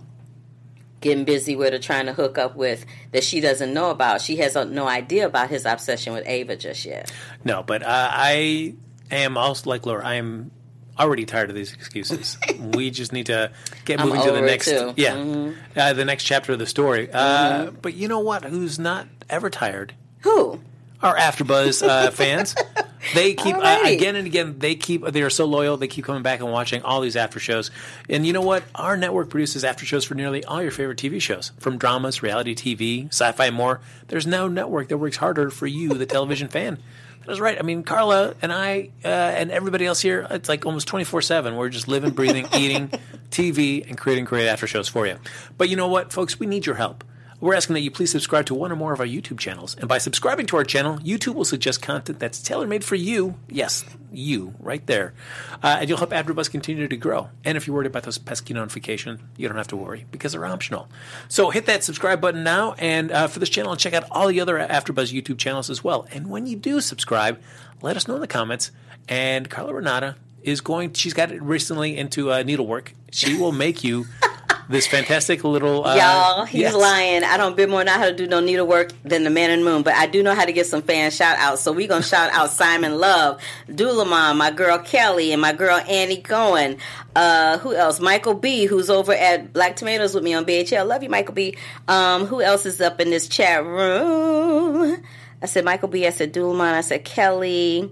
getting 1.01 1.25
busy 1.25 1.55
with 1.55 1.73
or 1.73 1.79
trying 1.79 2.05
to 2.05 2.13
hook 2.13 2.37
up 2.37 2.55
with 2.55 2.85
that 3.11 3.23
she 3.23 3.41
doesn't 3.41 3.73
know 3.73 3.89
about. 3.89 4.21
She 4.21 4.37
has 4.37 4.55
uh, 4.55 4.63
no 4.63 4.87
idea 4.87 5.25
about 5.25 5.49
his 5.49 5.65
obsession 5.65 6.13
with 6.13 6.25
Ava 6.27 6.55
just 6.55 6.85
yet. 6.85 7.11
no. 7.43 7.63
But 7.63 7.83
uh, 7.83 8.09
I 8.11 8.75
am 9.09 9.37
also 9.37 9.69
like 9.69 9.85
Laura. 9.85 10.05
I 10.05 10.15
am 10.15 10.51
already 10.99 11.25
tired 11.25 11.49
of 11.49 11.55
these 11.55 11.73
excuses. 11.73 12.37
we 12.73 12.91
just 12.91 13.11
need 13.11 13.25
to 13.27 13.51
get 13.85 13.99
I'm 13.99 14.07
moving 14.09 14.23
to 14.23 14.31
the 14.31 14.41
next, 14.41 14.65
too. 14.65 14.93
Mm-hmm. 14.93 15.51
yeah, 15.75 15.85
uh, 15.87 15.93
the 15.93 16.05
next 16.05 16.23
chapter 16.23 16.53
of 16.53 16.59
the 16.59 16.67
story. 16.67 17.09
Uh, 17.11 17.71
But 17.71 17.95
you 17.95 18.07
know 18.07 18.19
what? 18.19 18.43
Who's 18.43 18.77
not 18.77 19.07
ever 19.29 19.49
tired? 19.49 19.95
Who? 20.21 20.59
our 21.01 21.15
AfterBuzz 21.15 21.81
uh, 21.87 22.11
fans. 22.11 22.55
They 23.13 23.33
keep 23.35 23.55
uh, 23.55 23.79
again 23.83 24.15
and 24.15 24.27
again. 24.27 24.59
They 24.59 24.75
keep. 24.75 25.05
They 25.05 25.21
are 25.21 25.29
so 25.29 25.45
loyal. 25.45 25.77
They 25.77 25.87
keep 25.87 26.05
coming 26.05 26.23
back 26.23 26.39
and 26.39 26.51
watching 26.51 26.81
all 26.83 27.01
these 27.01 27.15
after 27.15 27.39
shows. 27.39 27.71
And 28.09 28.25
you 28.25 28.33
know 28.33 28.41
what? 28.41 28.63
Our 28.75 28.97
network 28.97 29.29
produces 29.29 29.63
after 29.63 29.85
shows 29.85 30.05
for 30.05 30.15
nearly 30.15 30.43
all 30.43 30.61
your 30.61 30.71
favorite 30.71 30.97
TV 30.97 31.21
shows, 31.21 31.51
from 31.59 31.77
dramas, 31.77 32.21
reality 32.21 32.55
TV, 32.55 33.07
sci-fi, 33.07 33.47
and 33.47 33.55
more. 33.55 33.81
There's 34.07 34.27
no 34.27 34.47
network 34.47 34.89
that 34.89 34.97
works 34.97 35.17
harder 35.17 35.49
for 35.49 35.67
you, 35.67 35.89
the 35.89 36.05
television 36.05 36.47
fan. 36.49 36.79
That's 37.25 37.39
right. 37.39 37.57
I 37.57 37.61
mean, 37.61 37.83
Carla 37.83 38.35
and 38.41 38.51
I 38.51 38.89
uh, 39.05 39.07
and 39.07 39.51
everybody 39.51 39.85
else 39.85 40.01
here. 40.01 40.25
It's 40.29 40.49
like 40.49 40.65
almost 40.65 40.87
twenty 40.87 41.05
four 41.05 41.21
seven. 41.21 41.55
We're 41.55 41.69
just 41.69 41.87
living, 41.87 42.11
breathing, 42.11 42.47
eating 42.55 42.91
TV, 43.29 43.87
and 43.87 43.97
creating 43.97 44.25
great 44.25 44.47
after 44.47 44.67
shows 44.67 44.87
for 44.87 45.05
you. 45.05 45.17
But 45.57 45.69
you 45.69 45.75
know 45.75 45.87
what, 45.87 46.11
folks? 46.11 46.39
We 46.39 46.47
need 46.47 46.65
your 46.65 46.75
help. 46.75 47.03
We're 47.41 47.55
asking 47.55 47.73
that 47.73 47.79
you 47.79 47.89
please 47.89 48.11
subscribe 48.11 48.45
to 48.45 48.53
one 48.53 48.71
or 48.71 48.75
more 48.75 48.93
of 48.93 48.99
our 48.99 49.05
YouTube 49.05 49.39
channels. 49.39 49.75
And 49.75 49.89
by 49.89 49.97
subscribing 49.97 50.45
to 50.45 50.57
our 50.57 50.63
channel, 50.63 50.99
YouTube 50.99 51.33
will 51.33 51.43
suggest 51.43 51.81
content 51.81 52.19
that's 52.19 52.39
tailor 52.39 52.67
made 52.67 52.83
for 52.83 52.93
you. 52.93 53.33
Yes, 53.49 53.83
you, 54.11 54.53
right 54.59 54.85
there. 54.85 55.15
Uh, 55.63 55.77
and 55.79 55.89
you'll 55.89 55.97
help 55.97 56.11
AfterBuzz 56.11 56.51
continue 56.51 56.87
to 56.87 56.95
grow. 56.95 57.29
And 57.43 57.57
if 57.57 57.65
you're 57.65 57.75
worried 57.75 57.87
about 57.87 58.03
those 58.03 58.19
pesky 58.19 58.53
notifications, 58.53 59.21
you 59.37 59.47
don't 59.47 59.57
have 59.57 59.69
to 59.69 59.75
worry 59.75 60.05
because 60.11 60.33
they're 60.33 60.45
optional. 60.45 60.87
So 61.29 61.49
hit 61.49 61.65
that 61.65 61.83
subscribe 61.83 62.21
button 62.21 62.43
now 62.43 62.73
and 62.73 63.11
uh, 63.11 63.27
for 63.27 63.39
this 63.39 63.49
channel 63.49 63.71
and 63.71 63.81
check 63.81 63.93
out 63.93 64.03
all 64.11 64.27
the 64.27 64.39
other 64.39 64.59
AfterBuzz 64.59 65.11
YouTube 65.11 65.39
channels 65.39 65.71
as 65.71 65.83
well. 65.83 66.05
And 66.11 66.29
when 66.29 66.45
you 66.45 66.55
do 66.55 66.79
subscribe, 66.79 67.41
let 67.81 67.97
us 67.97 68.07
know 68.07 68.13
in 68.13 68.21
the 68.21 68.27
comments. 68.27 68.69
And 69.09 69.49
Carla 69.49 69.73
Renata 69.73 70.15
is 70.43 70.61
going, 70.61 70.93
she's 70.93 71.15
got 71.15 71.31
it 71.31 71.41
recently 71.41 71.97
into 71.97 72.31
uh, 72.31 72.43
needlework. 72.43 72.93
She 73.11 73.35
will 73.35 73.51
make 73.51 73.83
you. 73.83 74.05
This 74.71 74.87
fantastic 74.87 75.43
little 75.43 75.85
uh, 75.85 75.97
Y'all, 75.97 76.45
he's 76.45 76.61
yes. 76.61 76.73
lying. 76.73 77.25
I 77.25 77.35
don't 77.35 77.57
bit 77.57 77.69
more 77.69 77.83
know 77.83 77.91
how 77.91 78.05
to 78.05 78.15
do 78.15 78.25
no 78.25 78.39
needlework 78.39 78.93
than 79.03 79.25
the 79.25 79.29
man 79.29 79.51
in 79.51 79.59
the 79.59 79.65
moon, 79.65 79.83
but 79.83 79.95
I 79.95 80.07
do 80.07 80.23
know 80.23 80.33
how 80.33 80.45
to 80.45 80.53
get 80.53 80.65
some 80.65 80.81
fan 80.81 81.11
shout 81.11 81.37
outs. 81.39 81.61
So 81.61 81.73
we 81.73 81.87
gonna 81.87 82.01
shout 82.01 82.31
out 82.31 82.51
Simon 82.51 82.97
Love, 82.97 83.41
Dulamon, 83.67 84.37
my 84.37 84.49
girl 84.49 84.79
Kelly, 84.79 85.33
and 85.33 85.41
my 85.41 85.51
girl 85.51 85.75
Annie 85.89 86.21
Cohen. 86.21 86.77
Uh, 87.17 87.57
who 87.57 87.75
else? 87.75 87.99
Michael 87.99 88.33
B, 88.33 88.65
who's 88.65 88.89
over 88.89 89.11
at 89.11 89.51
Black 89.51 89.75
Tomatoes 89.75 90.15
with 90.15 90.23
me 90.23 90.33
on 90.33 90.45
BHL. 90.45 90.87
Love 90.87 91.03
you, 91.03 91.09
Michael 91.09 91.33
B. 91.33 91.57
Um, 91.89 92.25
who 92.25 92.41
else 92.41 92.65
is 92.65 92.79
up 92.79 93.01
in 93.01 93.09
this 93.09 93.27
chat 93.27 93.65
room? 93.65 95.03
I 95.41 95.47
said 95.47 95.65
Michael 95.65 95.89
B. 95.89 96.07
I 96.07 96.11
said 96.11 96.33
Dulamon. 96.33 96.73
I 96.73 96.81
said 96.81 97.03
Kelly. 97.03 97.91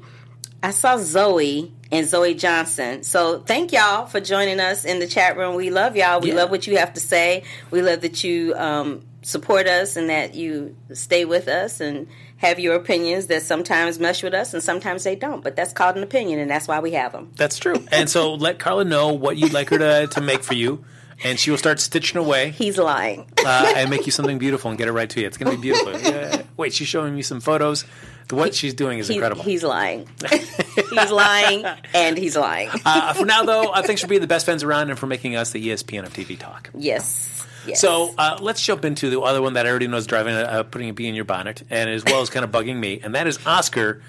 I 0.63 0.71
saw 0.71 0.95
Zoe 0.95 1.73
and 1.91 2.07
Zoe 2.07 2.33
Johnson. 2.35 3.03
So 3.03 3.39
thank 3.39 3.71
y'all 3.71 4.05
for 4.05 4.19
joining 4.19 4.59
us 4.59 4.85
in 4.85 4.99
the 4.99 5.07
chat 5.07 5.37
room. 5.37 5.55
We 5.55 5.69
love 5.71 5.95
y'all. 5.95 6.19
We 6.21 6.29
Yeah. 6.29 6.35
love 6.35 6.51
what 6.51 6.67
you 6.67 6.77
have 6.77 6.93
to 6.93 6.99
say. 6.99 7.43
We 7.71 7.81
love 7.81 8.01
that 8.01 8.23
you 8.23 8.53
um, 8.55 9.01
support 9.21 9.67
us 9.67 9.95
and 9.95 10.09
that 10.09 10.35
you 10.35 10.75
stay 10.93 11.25
with 11.25 11.47
us 11.47 11.79
and 11.81 12.07
have 12.37 12.59
your 12.59 12.75
opinions 12.75 13.27
that 13.27 13.41
sometimes 13.43 13.99
mesh 13.99 14.23
with 14.23 14.33
us 14.33 14.53
and 14.53 14.63
sometimes 14.63 15.03
they 15.03 15.15
don't. 15.15 15.43
But 15.43 15.55
that's 15.55 15.73
called 15.73 15.97
an 15.97 16.03
opinion, 16.03 16.39
and 16.39 16.49
that's 16.49 16.67
why 16.67 16.79
we 16.79 16.91
have 16.91 17.11
them. 17.11 17.31
That's 17.35 17.57
true. 17.59 17.83
And 17.91 18.09
so 18.09 18.33
let 18.35 18.59
Carla 18.59 18.85
know 18.85 19.11
what 19.13 19.35
you'd 19.37 19.51
like 19.53 19.69
her 19.69 19.77
to, 19.79 20.07
to 20.07 20.21
make 20.21 20.43
for 20.43 20.53
you, 20.53 20.85
and 21.23 21.37
she 21.37 21.51
will 21.51 21.57
start 21.57 21.81
stitching 21.81 22.17
away 22.17 22.51
He's 22.51 22.77
lying. 22.77 23.29
uh, 23.45 23.73
and 23.75 23.89
make 23.89 24.05
you 24.05 24.11
something 24.13 24.37
beautiful 24.37 24.69
and 24.69 24.77
get 24.77 24.87
it 24.87 24.93
right 24.93 25.09
to 25.09 25.19
you. 25.19 25.27
It's 25.27 25.35
going 25.37 25.51
to 25.51 25.57
be 25.57 25.61
beautiful. 25.69 25.99
Yeah. 25.99 26.43
Wait, 26.55 26.73
she's 26.73 26.87
showing 26.87 27.13
me 27.15 27.21
some 27.23 27.39
photos. 27.41 27.83
What 28.31 28.53
she's 28.53 28.73
doing 28.73 28.99
is 28.99 29.07
He- 29.07 29.15
incredible. 29.15 29.43
he's 29.43 29.63
lying. 29.63 30.07
he's 30.29 31.11
lying, 31.11 31.65
and 31.93 32.17
he's 32.17 32.37
lying. 32.37 32.69
Uh, 32.85 33.13
for 33.13 33.25
now, 33.25 33.43
though, 33.43 33.69
uh, 33.69 33.81
thanks 33.81 34.01
for 34.01 34.07
being 34.07 34.21
the 34.21 34.27
best 34.27 34.45
fans 34.45 34.63
around 34.63 34.89
and 34.89 34.99
for 34.99 35.07
making 35.07 35.35
us 35.35 35.51
the 35.51 35.69
ESPN 35.69 36.05
of 36.05 36.13
TV 36.13 36.37
talk. 36.37 36.69
yes. 36.75 37.45
yes. 37.65 37.81
So 37.81 38.13
uh, 38.17 38.37
let's 38.39 38.63
jump 38.63 38.85
into 38.85 39.09
the 39.09 39.19
other 39.21 39.41
one 39.41 39.53
that 39.53 39.65
I 39.65 39.69
already 39.69 39.87
know 39.87 39.97
is 39.97 40.05
driving, 40.07 40.35
uh, 40.35 40.63
putting 40.63 40.89
a 40.89 40.93
bee 40.93 41.07
in 41.07 41.15
your 41.15 41.25
bonnet, 41.25 41.63
and 41.69 41.89
as 41.89 42.03
well 42.05 42.21
as 42.21 42.29
kind 42.29 42.43
of 42.43 42.51
bugging 42.51 42.77
me, 42.77 42.99
and 43.03 43.15
that 43.15 43.25
is 43.27 43.39
Oscar 43.45 44.01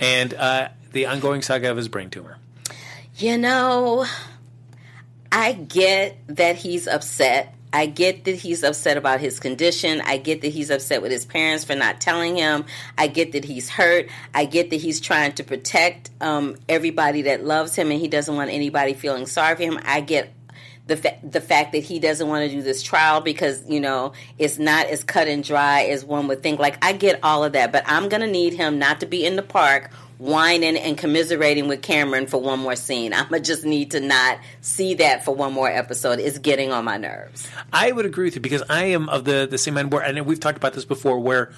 and 0.00 0.32
uh, 0.34 0.68
the 0.92 1.06
ongoing 1.06 1.40
saga 1.42 1.70
of 1.70 1.76
his 1.76 1.88
brain 1.88 2.10
tumor. 2.10 2.38
You 3.16 3.38
know, 3.38 4.06
I 5.30 5.52
get 5.52 6.18
that 6.28 6.56
he's 6.56 6.86
upset. 6.88 7.54
I 7.72 7.86
get 7.86 8.24
that 8.24 8.34
he's 8.36 8.62
upset 8.62 8.96
about 8.96 9.20
his 9.20 9.40
condition. 9.40 10.00
I 10.02 10.18
get 10.18 10.42
that 10.42 10.48
he's 10.48 10.70
upset 10.70 11.02
with 11.02 11.10
his 11.10 11.24
parents 11.24 11.64
for 11.64 11.74
not 11.74 12.00
telling 12.00 12.36
him. 12.36 12.64
I 12.98 13.06
get 13.06 13.32
that 13.32 13.44
he's 13.44 13.68
hurt. 13.68 14.08
I 14.34 14.44
get 14.44 14.70
that 14.70 14.76
he's 14.76 15.00
trying 15.00 15.32
to 15.32 15.44
protect 15.44 16.10
um, 16.20 16.56
everybody 16.68 17.22
that 17.22 17.44
loves 17.44 17.74
him 17.74 17.90
and 17.90 18.00
he 18.00 18.08
doesn't 18.08 18.34
want 18.34 18.50
anybody 18.50 18.94
feeling 18.94 19.26
sorry 19.26 19.56
for 19.56 19.62
him. 19.62 19.78
I 19.84 20.00
get 20.00 20.32
the 20.86 20.96
fa- 20.96 21.18
the 21.22 21.40
fact 21.40 21.72
that 21.72 21.82
he 21.82 21.98
doesn't 21.98 22.28
want 22.28 22.48
to 22.48 22.54
do 22.54 22.62
this 22.62 22.82
trial 22.82 23.20
because 23.20 23.62
you 23.68 23.80
know 23.80 24.12
it's 24.38 24.58
not 24.58 24.86
as 24.86 25.04
cut 25.04 25.28
and 25.28 25.44
dry 25.44 25.84
as 25.84 26.04
one 26.04 26.28
would 26.28 26.42
think. 26.42 26.58
Like 26.58 26.84
I 26.84 26.92
get 26.92 27.20
all 27.22 27.44
of 27.44 27.52
that, 27.52 27.72
but 27.72 27.84
I'm 27.86 28.08
gonna 28.08 28.26
need 28.26 28.52
him 28.52 28.78
not 28.78 29.00
to 29.00 29.06
be 29.06 29.24
in 29.24 29.36
the 29.36 29.42
park 29.42 29.90
whining 30.22 30.76
and 30.76 30.96
commiserating 30.96 31.66
with 31.66 31.82
Cameron 31.82 32.28
for 32.28 32.40
one 32.40 32.60
more 32.60 32.76
scene. 32.76 33.12
I'm 33.12 33.24
gonna 33.24 33.40
just 33.40 33.64
need 33.64 33.90
to 33.90 34.00
not 34.00 34.38
see 34.60 34.94
that 34.94 35.24
for 35.24 35.34
one 35.34 35.52
more 35.52 35.68
episode. 35.68 36.20
It's 36.20 36.38
getting 36.38 36.70
on 36.72 36.84
my 36.84 36.96
nerves. 36.96 37.48
I 37.72 37.90
would 37.90 38.06
agree 38.06 38.26
with 38.26 38.36
you 38.36 38.40
because 38.40 38.62
I 38.68 38.84
am 38.86 39.08
of 39.08 39.24
the 39.24 39.46
the 39.50 39.58
same 39.58 39.74
mind 39.74 39.92
where, 39.92 40.02
and 40.02 40.24
we've 40.26 40.40
talked 40.40 40.56
about 40.56 40.74
this 40.74 40.84
before, 40.84 41.18
where 41.18 41.52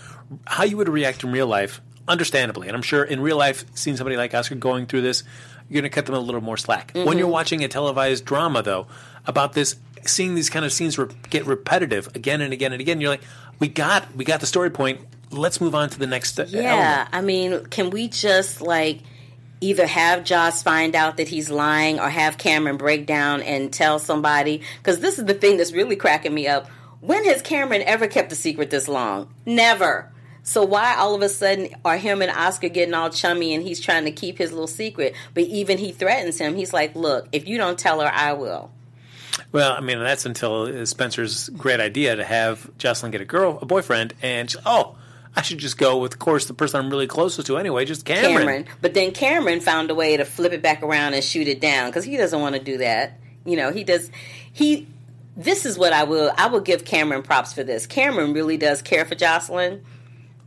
how 0.46 0.64
you 0.64 0.76
would 0.78 0.88
react 0.88 1.24
in 1.24 1.30
real 1.30 1.46
life, 1.46 1.80
understandably, 2.08 2.68
and 2.68 2.76
I'm 2.76 2.82
sure 2.82 3.04
in 3.04 3.20
real 3.20 3.36
life, 3.36 3.64
seeing 3.74 3.96
somebody 3.96 4.16
like 4.16 4.34
Oscar 4.34 4.54
going 4.54 4.86
through 4.86 5.02
this, 5.02 5.24
you're 5.68 5.80
going 5.82 5.90
to 5.90 5.94
cut 5.94 6.06
them 6.06 6.14
a 6.14 6.20
little 6.20 6.40
more 6.40 6.56
slack. 6.56 6.92
When 6.94 7.18
you're 7.18 7.28
watching 7.28 7.64
a 7.64 7.68
televised 7.68 8.24
drama, 8.24 8.62
though, 8.62 8.86
about 9.26 9.52
this, 9.54 9.76
seeing 10.04 10.34
these 10.34 10.50
kind 10.50 10.64
of 10.64 10.72
scenes 10.72 10.98
re- 10.98 11.08
get 11.30 11.46
repetitive 11.46 12.08
again 12.14 12.40
and 12.40 12.52
again 12.52 12.72
and 12.72 12.80
again, 12.80 13.00
you're 13.00 13.10
like, 13.10 13.22
we 13.58 13.68
got 13.68 14.14
we 14.16 14.24
got 14.24 14.40
the 14.40 14.46
story 14.46 14.70
point. 14.70 15.00
Let's 15.30 15.60
move 15.60 15.74
on 15.74 15.88
to 15.90 15.98
the 15.98 16.06
next. 16.06 16.38
uh, 16.38 16.46
Yeah, 16.48 17.06
element. 17.06 17.08
I 17.12 17.20
mean, 17.22 17.64
can 17.66 17.90
we 17.90 18.08
just 18.08 18.60
like 18.60 19.00
either 19.60 19.86
have 19.86 20.24
Joss 20.24 20.62
find 20.62 20.94
out 20.94 21.16
that 21.16 21.28
he's 21.28 21.48
lying 21.50 21.98
or 21.98 22.08
have 22.10 22.36
Cameron 22.36 22.76
break 22.76 23.06
down 23.06 23.42
and 23.42 23.72
tell 23.72 23.98
somebody? 23.98 24.60
Because 24.78 25.00
this 25.00 25.18
is 25.18 25.24
the 25.24 25.34
thing 25.34 25.56
that's 25.56 25.72
really 25.72 25.96
cracking 25.96 26.34
me 26.34 26.46
up. 26.46 26.68
When 27.00 27.24
has 27.24 27.42
Cameron 27.42 27.82
ever 27.82 28.06
kept 28.06 28.32
a 28.32 28.34
secret 28.34 28.70
this 28.70 28.88
long? 28.88 29.32
Never. 29.46 30.10
So 30.44 30.62
why 30.62 30.94
all 30.94 31.14
of 31.14 31.22
a 31.22 31.28
sudden 31.28 31.74
are 31.84 31.96
him 31.96 32.22
and 32.22 32.30
Oscar 32.30 32.68
getting 32.68 32.94
all 32.94 33.10
chummy 33.10 33.54
and 33.54 33.62
he's 33.62 33.80
trying 33.80 34.04
to 34.04 34.12
keep 34.12 34.38
his 34.38 34.52
little 34.52 34.66
secret? 34.66 35.14
But 35.32 35.44
even 35.44 35.78
he 35.78 35.90
threatens 35.90 36.38
him. 36.38 36.54
He's 36.54 36.72
like, 36.72 36.94
"Look, 36.94 37.28
if 37.32 37.48
you 37.48 37.56
don't 37.56 37.78
tell 37.78 38.00
her, 38.00 38.10
I 38.12 38.34
will." 38.34 38.70
Well, 39.52 39.72
I 39.72 39.80
mean, 39.80 39.98
that's 39.98 40.26
until 40.26 40.86
Spencer's 40.86 41.48
great 41.48 41.80
idea 41.80 42.14
to 42.16 42.24
have 42.24 42.70
Josslyn 42.78 43.10
get 43.10 43.20
a 43.20 43.24
girl, 43.24 43.58
a 43.62 43.66
boyfriend, 43.66 44.14
and 44.22 44.50
she, 44.50 44.58
oh, 44.64 44.96
I 45.34 45.42
should 45.42 45.58
just 45.58 45.78
go 45.78 45.98
with, 45.98 46.14
of 46.14 46.18
course, 46.18 46.46
the 46.46 46.54
person 46.54 46.78
I'm 46.80 46.90
really 46.90 47.06
closest 47.06 47.46
to 47.48 47.56
anyway, 47.56 47.84
just 47.84 48.04
Cameron. 48.04 48.36
Cameron. 48.36 48.66
But 48.80 48.94
then 48.94 49.12
Cameron 49.12 49.60
found 49.60 49.90
a 49.90 49.94
way 49.94 50.16
to 50.16 50.24
flip 50.24 50.52
it 50.52 50.62
back 50.62 50.82
around 50.82 51.14
and 51.14 51.24
shoot 51.24 51.48
it 51.48 51.60
down 51.60 51.88
because 51.88 52.04
he 52.04 52.16
doesn't 52.16 52.40
want 52.40 52.54
to 52.54 52.62
do 52.62 52.78
that. 52.78 53.18
You 53.44 53.56
know, 53.56 53.72
he 53.72 53.82
does. 53.84 54.10
He. 54.52 54.86
This 55.36 55.66
is 55.66 55.76
what 55.76 55.92
I 55.92 56.04
will. 56.04 56.32
I 56.36 56.46
will 56.46 56.60
give 56.60 56.84
Cameron 56.84 57.22
props 57.22 57.52
for 57.52 57.64
this. 57.64 57.86
Cameron 57.86 58.34
really 58.34 58.56
does 58.56 58.82
care 58.82 59.04
for 59.04 59.16
Josslyn, 59.16 59.80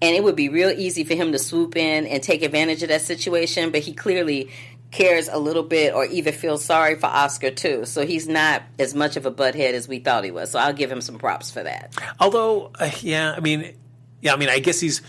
and 0.01 0.15
it 0.15 0.23
would 0.23 0.35
be 0.35 0.49
real 0.49 0.69
easy 0.69 1.03
for 1.03 1.15
him 1.15 1.31
to 1.31 1.39
swoop 1.39 1.75
in 1.75 2.05
and 2.07 2.21
take 2.21 2.43
advantage 2.43 2.83
of 2.83 2.89
that 2.89 3.01
situation. 3.01 3.71
But 3.71 3.81
he 3.81 3.93
clearly 3.93 4.51
cares 4.91 5.27
a 5.27 5.37
little 5.37 5.63
bit, 5.63 5.93
or 5.93 6.05
either 6.05 6.31
feels 6.31 6.63
sorry 6.63 6.95
for 6.95 7.07
Oscar 7.07 7.51
too. 7.51 7.83
So 7.85 8.05
he's 8.05 8.27
not 8.27 8.63
as 8.79 8.93
much 8.95 9.17
of 9.17 9.25
a 9.25 9.31
butthead 9.31 9.73
as 9.73 9.87
we 9.87 9.99
thought 9.99 10.23
he 10.23 10.31
was. 10.31 10.51
So 10.51 10.59
I'll 10.59 10.71
give 10.73 10.91
him 10.91 11.01
some 11.01 11.17
props 11.17 11.51
for 11.51 11.61
that. 11.63 11.93
Although, 12.19 12.71
uh, 12.79 12.89
yeah, 13.01 13.33
I 13.35 13.39
mean, 13.41 13.73
yeah, 14.21 14.33
I 14.33 14.37
mean, 14.37 14.49
I 14.49 14.59
guess 14.59 14.79
he's 14.79 15.01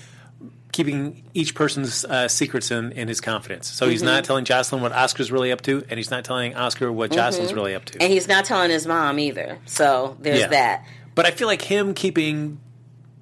keeping 0.72 1.24
each 1.34 1.54
person's 1.54 2.04
uh, 2.04 2.28
secrets 2.28 2.70
in, 2.70 2.92
in 2.92 3.08
his 3.08 3.20
confidence. 3.20 3.68
So 3.68 3.88
he's 3.88 4.00
Mm-hmm. 4.00 4.06
not 4.10 4.24
telling 4.24 4.44
Josslyn 4.44 4.80
what 4.80 4.92
Oscar's 4.92 5.32
really 5.32 5.50
up 5.52 5.60
to, 5.62 5.82
and 5.88 5.98
he's 5.98 6.10
not 6.10 6.24
telling 6.24 6.54
Oscar 6.56 6.90
what 6.92 7.10
Josslyn's 7.10 7.52
really 7.54 7.74
up 7.74 7.84
to. 7.86 7.92
Mm-hmm. 7.94 8.02
And 8.02 8.12
he's 8.12 8.28
not 8.28 8.44
telling 8.44 8.70
his 8.70 8.86
mom 8.86 9.18
either. 9.18 9.58
So 9.66 10.16
there's 10.20 10.40
Yeah. 10.40 10.48
that. 10.48 10.84
But 11.14 11.26
I 11.26 11.30
feel 11.30 11.46
like 11.48 11.62
him 11.62 11.94
keeping 11.94 12.60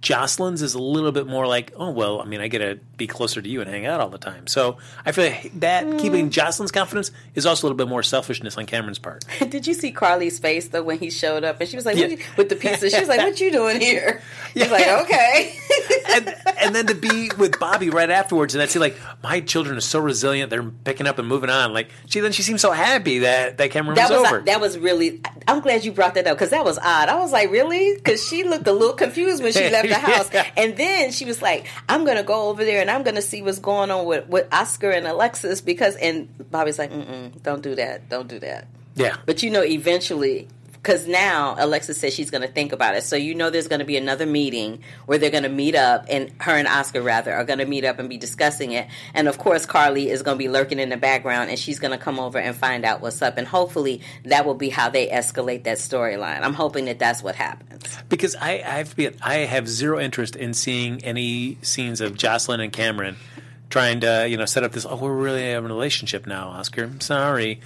Josslyn's 0.01 0.63
is 0.63 0.75
a 0.75 0.79
little 0.79 1.13
bit 1.13 1.27
more 1.27 1.47
like, 1.47 1.73
oh 1.77 1.91
well, 1.91 2.21
I 2.21 2.25
mean, 2.25 2.41
I 2.41 2.49
get 2.49 2.59
to 2.59 2.81
be 2.97 3.07
closer 3.07 3.43
to 3.43 3.49
you 3.49 3.61
and 3.61 3.69
hang 3.69 3.85
out 3.87 4.01
all 4.01 4.09
the 4.09 4.19
time. 4.19 4.47
So 4.47 4.79
I 5.05 5.13
feel 5.13 5.27
like 5.27 5.51
that 5.61 5.85
Mm. 5.85 5.99
keeping 6.01 6.31
Josslyn's 6.31 6.73
confidence 6.73 7.11
is 7.35 7.45
also 7.45 7.65
a 7.65 7.69
little 7.69 7.77
bit 7.77 7.89
more 7.89 8.03
selfishness 8.03 8.57
on 8.57 8.65
Cameron's 8.67 8.99
part. 8.99 9.25
Did 9.51 9.67
you 9.67 9.75
see 9.75 9.93
Carly's 9.93 10.39
face 10.39 10.69
though 10.69 10.83
when 10.83 10.99
he 10.99 11.11
showed 11.11 11.45
up 11.45 11.61
and 11.61 11.69
she 11.69 11.77
was 11.77 11.85
like, 11.85 11.97
Yeah. 11.99 12.17
with 12.37 12.49
the 12.49 12.57
pizza? 12.57 12.89
She 12.89 12.99
was 12.99 13.09
like, 13.09 13.21
"What 13.21 13.39
you 13.41 13.53
doing 13.53 13.81
here?" 13.81 14.23
He's 14.55 14.71
like, 14.71 14.87
"Okay." 14.89 15.55
and, 16.15 16.35
and 16.61 16.75
then 16.75 16.87
to 16.87 16.95
be 16.95 17.31
with 17.39 17.59
Bobby 17.61 17.91
right 17.91 18.09
afterwards, 18.11 18.55
and 18.55 18.63
I'd 18.63 18.71
see 18.71 18.79
like 18.79 18.97
my 19.23 19.41
children 19.41 19.77
are 19.77 19.81
so 19.83 19.99
resilient; 19.99 20.51
they're 20.51 20.63
picking 20.63 21.07
up 21.07 21.19
and 21.19 21.29
moving 21.29 21.51
on. 21.51 21.73
Like 21.75 21.91
she 22.07 22.21
then 22.21 22.33
she 22.33 22.43
seems 22.43 22.61
so 22.63 22.73
happy 22.73 23.21
that 23.21 23.59
that 23.59 23.71
Cameron 23.71 23.97
that 23.97 24.11
was, 24.11 24.21
was 24.21 24.29
over. 24.33 24.41
that 24.43 24.61
was 24.61 24.79
really. 24.79 25.21
I'm 25.49 25.61
glad 25.61 25.85
you 25.85 25.93
brought 25.93 26.15
that 26.15 26.27
up 26.27 26.37
because 26.39 26.51
that 26.51 26.65
was 26.65 26.79
odd. 26.79 27.09
I 27.09 27.17
was 27.17 27.33
like, 27.33 27.51
"Really?" 27.51 27.95
Because 27.95 28.27
she 28.27 28.45
looked 28.45 28.67
a 28.67 28.73
little 28.73 28.95
confused 28.97 29.43
when 29.43 29.53
she 29.53 29.69
left 29.69 29.89
the 29.89 29.95
house, 29.99 30.31
Yeah. 30.33 30.47
and 30.57 30.77
then 30.77 31.11
she 31.13 31.25
was 31.27 31.43
like, 31.43 31.67
"I'm 31.89 32.05
gonna 32.07 32.23
go 32.23 32.49
over 32.49 32.65
there 32.65 32.81
and 32.87 32.91
I'm 32.95 33.03
gonna 33.03 33.21
see 33.23 33.43
what's 33.43 33.59
going 33.59 33.91
on 33.91 34.07
with 34.07 34.29
with 34.29 34.47
Oscar 34.53 34.91
and 34.91 35.07
Alexis 35.07 35.61
because." 35.61 35.97
And 35.97 36.29
Bobby's 36.51 36.79
like, 36.79 36.93
Mm-mm, 36.93 37.43
"Don't 37.43 37.63
do 37.63 37.75
that. 37.75 38.09
Don't 38.09 38.29
do 38.29 38.39
that." 38.39 38.69
yeah, 38.95 39.17
But 39.27 39.43
you 39.43 39.51
know, 39.51 39.63
eventually, 39.65 40.47
because 40.87 41.09
now 41.09 41.57
Alexis 41.59 41.99
says 41.99 42.15
she's 42.15 42.31
going 42.31 42.43
to 42.43 42.49
think 42.49 42.71
about 42.71 42.95
it. 42.95 43.03
So 43.03 43.17
you 43.17 43.35
know, 43.35 43.51
there's 43.51 43.67
going 43.67 43.81
to 43.81 43.85
be 43.85 43.97
another 43.97 44.25
meeting 44.25 44.85
where 45.07 45.19
they're 45.19 45.31
going 45.33 45.43
to 45.43 45.49
meet 45.49 45.75
up, 45.75 46.07
and 46.09 46.31
her 46.39 46.53
and 46.53 46.69
Oscar 46.69 47.03
rather 47.03 47.35
are 47.35 47.45
going 47.45 47.59
to 47.59 47.67
meet 47.67 47.85
up 47.85 47.99
and 47.99 48.09
be 48.09 48.17
discussing 48.17 48.71
it. 48.71 48.87
And 49.13 49.27
of 49.27 49.37
course, 49.37 49.67
Carly 49.67 50.09
is 50.09 50.23
going 50.23 50.37
to 50.37 50.39
be 50.39 50.49
lurking 50.49 50.79
in 50.79 50.89
the 50.89 50.97
background, 50.97 51.51
and 51.51 51.59
she's 51.59 51.81
going 51.81 51.91
to 51.91 51.99
come 51.99 52.21
over 52.21 52.39
and 52.39 52.55
find 52.55 52.85
out 52.85 53.01
what's 53.01 53.21
up. 53.21 53.37
And 53.37 53.49
hopefully, 53.49 54.01
that 54.27 54.47
will 54.47 54.55
be 54.55 54.69
how 54.69 54.89
they 54.89 55.09
escalate 55.09 55.65
that 55.65 55.79
storyline. 55.79 56.43
I'm 56.43 56.55
hoping 56.55 56.85
that 56.85 57.01
that's 57.01 57.21
what 57.21 57.35
happens. 57.35 57.99
because 58.09 58.37
I, 58.37 58.53
I 58.53 58.79
have 58.79 58.91
to 58.91 58.97
be 58.97 59.11
I 59.21 59.39
have 59.39 59.69
zero 59.69 59.99
interest 59.99 60.37
in 60.37 60.55
seeing 60.55 61.03
any 61.03 61.59
scenes 61.63 62.01
of 62.01 62.13
Josslyn 62.13 62.63
and 62.63 62.73
Cameron 62.73 63.17
trying 63.71 63.99
to 64.01 64.29
you 64.29 64.37
know 64.37 64.45
set 64.45 64.63
up 64.63 64.71
this. 64.71 64.87
Oh, 64.87 64.95
we're 64.95 65.13
really 65.13 65.51
having 65.51 65.69
a 65.69 65.75
relationship 65.75 66.29
now, 66.29 66.51
Oscar. 66.51 66.93
Sorry. 67.01 67.61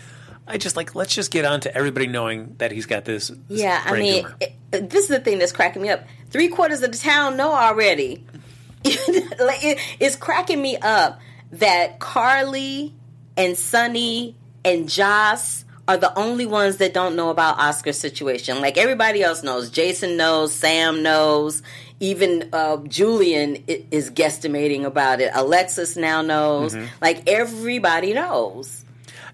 I 0.51 0.59
just 0.59 0.77
like 0.77 0.95
let's 0.95 1.15
just 1.15 1.31
get 1.31 1.45
on 1.45 1.61
to 1.61 1.75
everybody 1.75 2.07
knowing 2.07 2.57
that 2.59 2.73
he's 2.73 2.87
got 2.87 3.05
this. 3.05 3.29
this 3.29 3.61
Yeah, 3.61 3.81
I 3.85 3.99
mean, 3.99 4.27
it, 4.41 4.91
this 4.91 5.05
is 5.05 5.09
the 5.09 5.21
thing 5.21 5.39
that's 5.39 5.53
cracking 5.53 5.83
me 5.83 5.89
up. 5.89 6.05
Three 6.31 6.49
quarters 6.49 6.83
of 6.83 6.93
the 6.93 6.99
town 6.99 7.37
know 7.37 7.53
already. 7.53 8.25
like 8.85 9.65
it, 9.65 9.79
it's 9.99 10.17
cracking 10.17 10.61
me 10.61 10.77
up 10.77 11.21
that 11.53 11.99
Carly 11.99 12.95
and 13.37 13.57
Sonny 13.57 14.37
and 14.65 14.89
Joss 14.89 15.65
are 15.89 15.97
the 15.97 16.17
only 16.17 16.47
ones 16.47 16.77
that 16.77 16.95
don't 16.95 17.17
know 17.17 17.31
about 17.31 17.59
Oscar's 17.59 17.99
situation. 17.99 18.61
Like 18.61 18.79
everybody 18.79 19.23
else 19.23 19.43
knows. 19.43 19.71
Jason 19.71 20.17
knows. 20.17 20.55
Sam 20.55 21.03
knows. 21.03 21.63
Even 21.99 22.49
uh, 22.53 22.79
Julian 22.87 23.65
is 23.67 24.11
guesstimating 24.11 24.85
about 24.85 25.21
it. 25.21 25.31
Alexis 25.35 25.97
now 25.97 26.23
knows. 26.23 26.75
Mm-hmm. 26.75 26.87
Like 27.03 27.29
everybody 27.29 28.15
knows. 28.15 28.85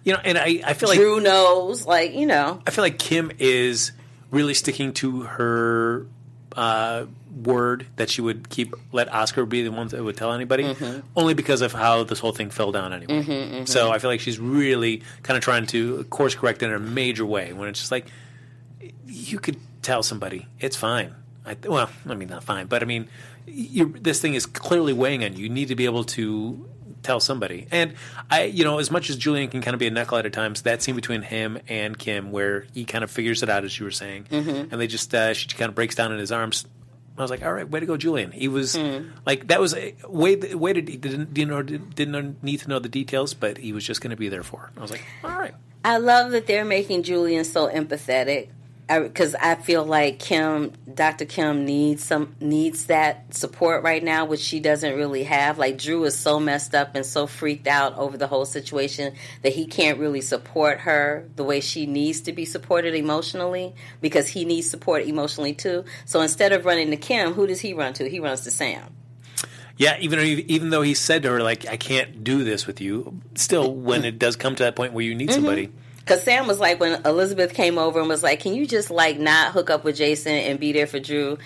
You 0.05 0.13
know, 0.13 0.21
and 0.25 0.37
I 0.39 0.61
I 0.65 0.75
feel 0.75 0.89
like 0.89 0.99
Drew 0.99 1.21
knows. 1.21 1.87
Like 1.87 2.13
you 2.15 2.27
know. 2.27 2.61
I 2.67 2.71
feel 2.71 2.83
like 2.85 2.99
Kim 2.99 3.31
is 3.39 3.93
really 4.31 4.55
sticking 4.55 4.93
to 4.95 5.23
her 5.23 6.07
uh, 6.57 7.07
word 7.45 7.87
that 7.97 8.09
she 8.11 8.21
would 8.23 8.49
keep 8.49 8.75
let 8.93 9.13
Oscar 9.13 9.45
be 9.47 9.63
the 9.63 9.71
one 9.71 9.89
that 9.89 10.03
would 10.03 10.17
tell 10.17 10.33
anybody, 10.33 10.65
Mm-hmm. 10.65 11.01
only 11.17 11.35
because 11.35 11.61
of 11.61 11.73
how 11.73 12.03
this 12.05 12.19
whole 12.19 12.33
thing 12.33 12.51
fell 12.51 12.73
down 12.73 12.93
anyway. 12.93 13.65
So 13.67 13.91
I 13.91 13.99
feel 13.99 14.11
like 14.11 14.21
she's 14.21 14.39
really 14.39 15.03
kind 15.23 15.37
of 15.37 15.43
trying 15.45 15.67
to 15.67 16.05
course 16.05 16.35
correct 16.35 16.63
in 16.63 16.73
a 16.73 16.79
major 16.79 17.27
way 17.27 17.53
when 17.53 17.69
it's 17.69 17.79
just 17.79 17.93
like 17.93 18.07
you 19.07 19.39
could 19.39 19.59
tell 19.83 20.03
somebody 20.03 20.47
it's 20.61 20.77
fine. 20.77 21.15
I, 21.45 21.57
well, 21.65 21.89
I 22.09 22.15
mean 22.15 22.29
not 22.29 22.43
fine, 22.43 22.67
but 22.67 22.83
I 22.83 22.87
mean 22.87 23.09
you 23.47 23.95
this 24.01 24.21
thing 24.21 24.35
is 24.35 24.47
clearly 24.47 24.93
weighing 24.93 25.23
on 25.25 25.35
you. 25.37 25.45
You 25.45 25.49
need 25.49 25.69
to 25.69 25.77
be 25.77 25.85
able 25.85 26.05
to 26.05 26.69
tell 27.07 27.21
somebody. 27.21 27.67
And 27.71 27.95
I, 28.31 28.45
you 28.45 28.65
know, 28.65 28.79
as 28.79 28.91
much 28.91 29.09
as 29.11 29.17
Julian 29.17 29.49
can 29.49 29.63
kind 29.63 29.75
of 29.75 29.79
be 29.81 29.87
a 29.87 29.91
knucklehead 29.91 30.25
at 30.27 30.33
times, 30.33 30.63
that 30.63 30.83
scene 30.83 30.97
between 30.97 31.23
him 31.23 31.59
and 31.69 31.97
Kim, 31.99 32.33
where 32.33 32.67
he 32.75 32.85
kind 32.85 33.05
of 33.05 33.11
figures 33.11 33.43
it 33.43 33.49
out, 33.49 33.65
as 33.65 33.79
you 33.79 33.85
were 33.85 33.91
saying, 33.91 34.25
Mm-hmm. 34.31 34.73
and 34.73 34.81
they 34.81 34.87
just 34.87 35.15
uh, 35.15 35.33
she 35.35 35.47
kind 35.49 35.69
of 35.69 35.75
breaks 35.75 35.95
down 35.95 36.13
in 36.13 36.19
his 36.19 36.33
arms. 36.33 36.67
I 37.19 37.23
was 37.23 37.31
like, 37.31 37.43
all 37.43 37.53
right, 37.55 37.67
way 37.67 37.81
to 37.81 37.87
go, 37.87 37.97
Julian. 37.97 38.31
He 38.31 38.47
was 38.49 38.77
like 39.25 39.47
that 39.49 39.59
was 39.59 39.75
a 39.75 39.95
way 40.07 40.37
way 40.37 40.75
to 40.75 40.81
he 40.83 40.99
didn't 40.99 41.33
didn't 41.33 41.49
know, 41.51 41.63
didn't 41.63 42.43
need 42.43 42.61
to 42.61 42.69
know 42.69 42.79
the 42.79 42.91
details, 42.91 43.33
but 43.33 43.57
he 43.57 43.73
was 43.73 43.85
just 43.85 44.03
going 44.03 44.11
to 44.11 44.17
be 44.19 44.29
there 44.29 44.43
for. 44.43 44.61
her. 44.61 44.71
I 44.77 44.81
was 44.83 44.91
like, 44.91 45.03
all 45.25 45.31
right. 45.31 45.55
I 45.83 45.97
love 45.99 46.33
that 46.33 46.47
they're 46.47 46.65
making 46.67 47.05
Julian 47.05 47.45
so 47.45 47.69
empathetic 47.69 48.49
because 48.89 49.35
I, 49.35 49.57
feel 49.57 49.85
like 49.85 50.21
Kim, 50.21 50.73
Dr. 50.93 51.25
Kim 51.25 51.65
needs 51.65 52.05
some 52.05 52.37
needs 52.41 52.87
that 52.87 53.35
support 53.35 53.83
right 53.83 54.03
now, 54.03 54.25
which 54.27 54.41
she 54.41 54.61
doesn't 54.61 54.95
really 54.95 55.25
have. 55.25 55.59
Like 55.59 55.77
Drew 55.77 56.05
is 56.05 56.17
so 56.17 56.39
messed 56.39 56.75
up 56.75 56.95
and 56.95 57.05
so 57.05 57.27
freaked 57.27 57.67
out 57.67 57.97
over 57.99 58.17
the 58.17 58.29
whole 58.29 58.45
situation 58.45 59.15
that 59.43 59.53
he 59.53 59.67
can't 59.67 59.99
really 59.99 60.21
support 60.21 60.81
her 60.81 61.29
the 61.35 61.43
way 61.43 61.61
she 61.61 61.87
needs 61.87 62.21
to 62.23 62.33
be 62.33 62.45
supported 62.45 62.95
emotionally 62.95 63.75
because 64.01 64.29
he 64.29 64.45
needs 64.45 64.71
support 64.71 65.05
emotionally 65.05 65.55
too. 65.55 65.85
So 66.05 66.21
instead 66.21 66.53
of 66.53 66.65
running 66.65 66.91
to 66.91 66.97
Kim, 66.97 67.33
who 67.33 67.49
does 67.49 67.61
he 67.61 67.73
run 67.73 67.93
to? 67.95 68.09
He 68.09 68.21
runs 68.21 68.43
to 68.43 68.53
Sam. 68.53 68.95
Yeah, 69.79 69.97
even 70.01 70.19
though 70.19 70.25
he, 70.25 70.35
even 70.43 70.71
though 70.71 70.83
he 70.83 70.95
said 70.95 71.23
to 71.25 71.31
her 71.31 71.43
like, 71.43 71.67
I 71.67 71.77
can't 71.77 72.25
do 72.25 72.45
this 72.45 72.67
with 72.67 72.81
you. 72.81 73.21
Still, 73.35 73.75
when 73.75 74.05
it 74.05 74.19
does 74.19 74.37
come 74.37 74.55
to 74.55 74.63
that 74.63 74.77
point 74.77 74.93
where 74.93 75.05
you 75.05 75.15
need 75.15 75.29
mm-hmm. 75.29 75.35
somebody, 75.35 75.73
Because 76.07 76.23
Sam 76.23 76.47
was 76.47 76.61
like, 76.61 76.79
when 76.79 77.05
Elizabeth 77.05 77.53
came 77.53 77.79
over 77.79 77.99
and 77.99 78.09
was 78.09 78.23
like, 78.23 78.39
"Can 78.39 78.55
you 78.55 78.65
just 78.65 78.93
like 78.93 79.19
not 79.19 79.53
hook 79.53 79.71
up 79.71 79.83
with 79.83 79.97
Jason 79.97 80.35
and 80.35 80.61
be 80.61 80.73
there 80.73 80.87
for 80.87 81.01
Drew?" 81.01 81.37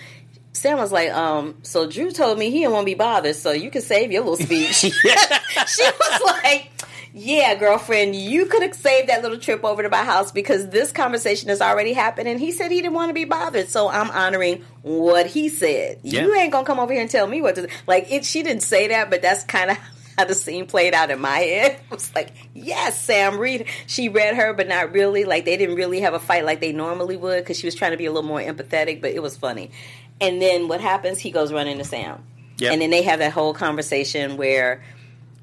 Sam 0.53 0.77
was 0.77 0.91
like, 0.91 1.09
"Um, 1.09 1.55
so 1.63 1.89
Drew 1.89 2.11
told 2.11 2.37
me 2.37 2.51
he 2.51 2.59
didn't 2.59 2.73
want 2.73 2.83
to 2.83 2.91
be 2.91 2.93
bothered, 2.93 3.35
so 3.35 3.51
you 3.51 3.71
can 3.71 3.81
save 3.81 4.11
your 4.11 4.23
little 4.23 4.37
speech." 4.37 4.75
she 4.75 5.83
was 5.83 6.21
like, 6.23 6.69
yeah, 7.13 7.55
girlfriend, 7.55 8.15
you 8.15 8.45
could 8.45 8.61
have 8.61 8.73
saved 8.73 9.09
that 9.09 9.21
little 9.21 9.39
trip 9.39 9.65
over 9.65 9.83
to 9.83 9.89
my 9.89 10.03
house 10.03 10.31
because 10.31 10.69
this 10.69 10.91
conversation 10.91 11.49
has 11.49 11.59
already 11.59 11.93
happened. 11.93 12.27
And 12.27 12.39
he 12.39 12.51
said 12.51 12.71
he 12.71 12.81
didn't 12.81 12.93
want 12.93 13.09
to 13.09 13.13
be 13.13 13.25
bothered. 13.25 13.67
So 13.67 13.89
I'm 13.89 14.09
honoring 14.11 14.63
what 14.81 15.25
he 15.25 15.49
said. 15.49 15.99
Yeah. 16.03 16.21
You 16.21 16.35
ain't 16.35 16.53
going 16.53 16.63
to 16.63 16.67
come 16.67 16.79
over 16.79 16.93
here 16.93 17.01
and 17.01 17.11
tell 17.11 17.27
me 17.27 17.41
what 17.41 17.55
to 17.55 17.67
Like, 17.85 18.11
it, 18.11 18.23
she 18.23 18.43
didn't 18.43 18.63
say 18.63 18.87
that, 18.89 19.09
but 19.09 19.21
that's 19.21 19.43
kind 19.43 19.71
of 19.71 19.77
how 20.21 20.27
the 20.27 20.35
scene 20.35 20.67
played 20.67 20.93
out 20.93 21.09
in 21.09 21.19
my 21.19 21.39
head. 21.39 21.79
I 21.91 21.93
was 21.93 22.13
like, 22.13 22.33
yes, 22.53 23.01
Sam, 23.01 23.39
read. 23.39 23.65
She 23.87 24.07
read 24.07 24.35
her, 24.35 24.53
but 24.53 24.67
not 24.67 24.91
really. 24.91 25.25
Like, 25.25 25.45
they 25.45 25.57
didn't 25.57 25.75
really 25.75 26.01
have 26.01 26.13
a 26.13 26.19
fight 26.19 26.45
like 26.45 26.61
they 26.61 26.71
normally 26.71 27.17
would 27.17 27.43
because 27.43 27.57
she 27.57 27.65
was 27.65 27.73
trying 27.73 27.91
to 27.91 27.97
be 27.97 28.05
a 28.05 28.11
little 28.11 28.27
more 28.27 28.39
empathetic, 28.39 29.01
but 29.01 29.11
it 29.11 29.21
was 29.21 29.35
funny. 29.35 29.71
And 30.19 30.39
then 30.39 30.67
what 30.67 30.79
happens? 30.79 31.17
He 31.17 31.31
goes 31.31 31.51
running 31.51 31.79
to 31.79 31.83
Sam. 31.83 32.23
Yep. 32.59 32.73
And 32.73 32.81
then 32.81 32.91
they 32.91 33.01
have 33.01 33.19
that 33.19 33.31
whole 33.31 33.55
conversation 33.55 34.37
where 34.37 34.83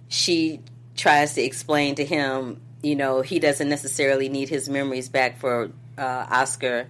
she 0.06 0.60
tries 0.96 1.34
to 1.34 1.42
explain 1.42 1.96
to 1.96 2.04
him, 2.04 2.60
you 2.80 2.94
know, 2.94 3.20
he 3.20 3.40
doesn't 3.40 3.68
necessarily 3.68 4.28
need 4.28 4.48
his 4.48 4.68
memories 4.68 5.08
back 5.08 5.40
for 5.40 5.72
uh, 5.98 6.26
Oscar 6.30 6.86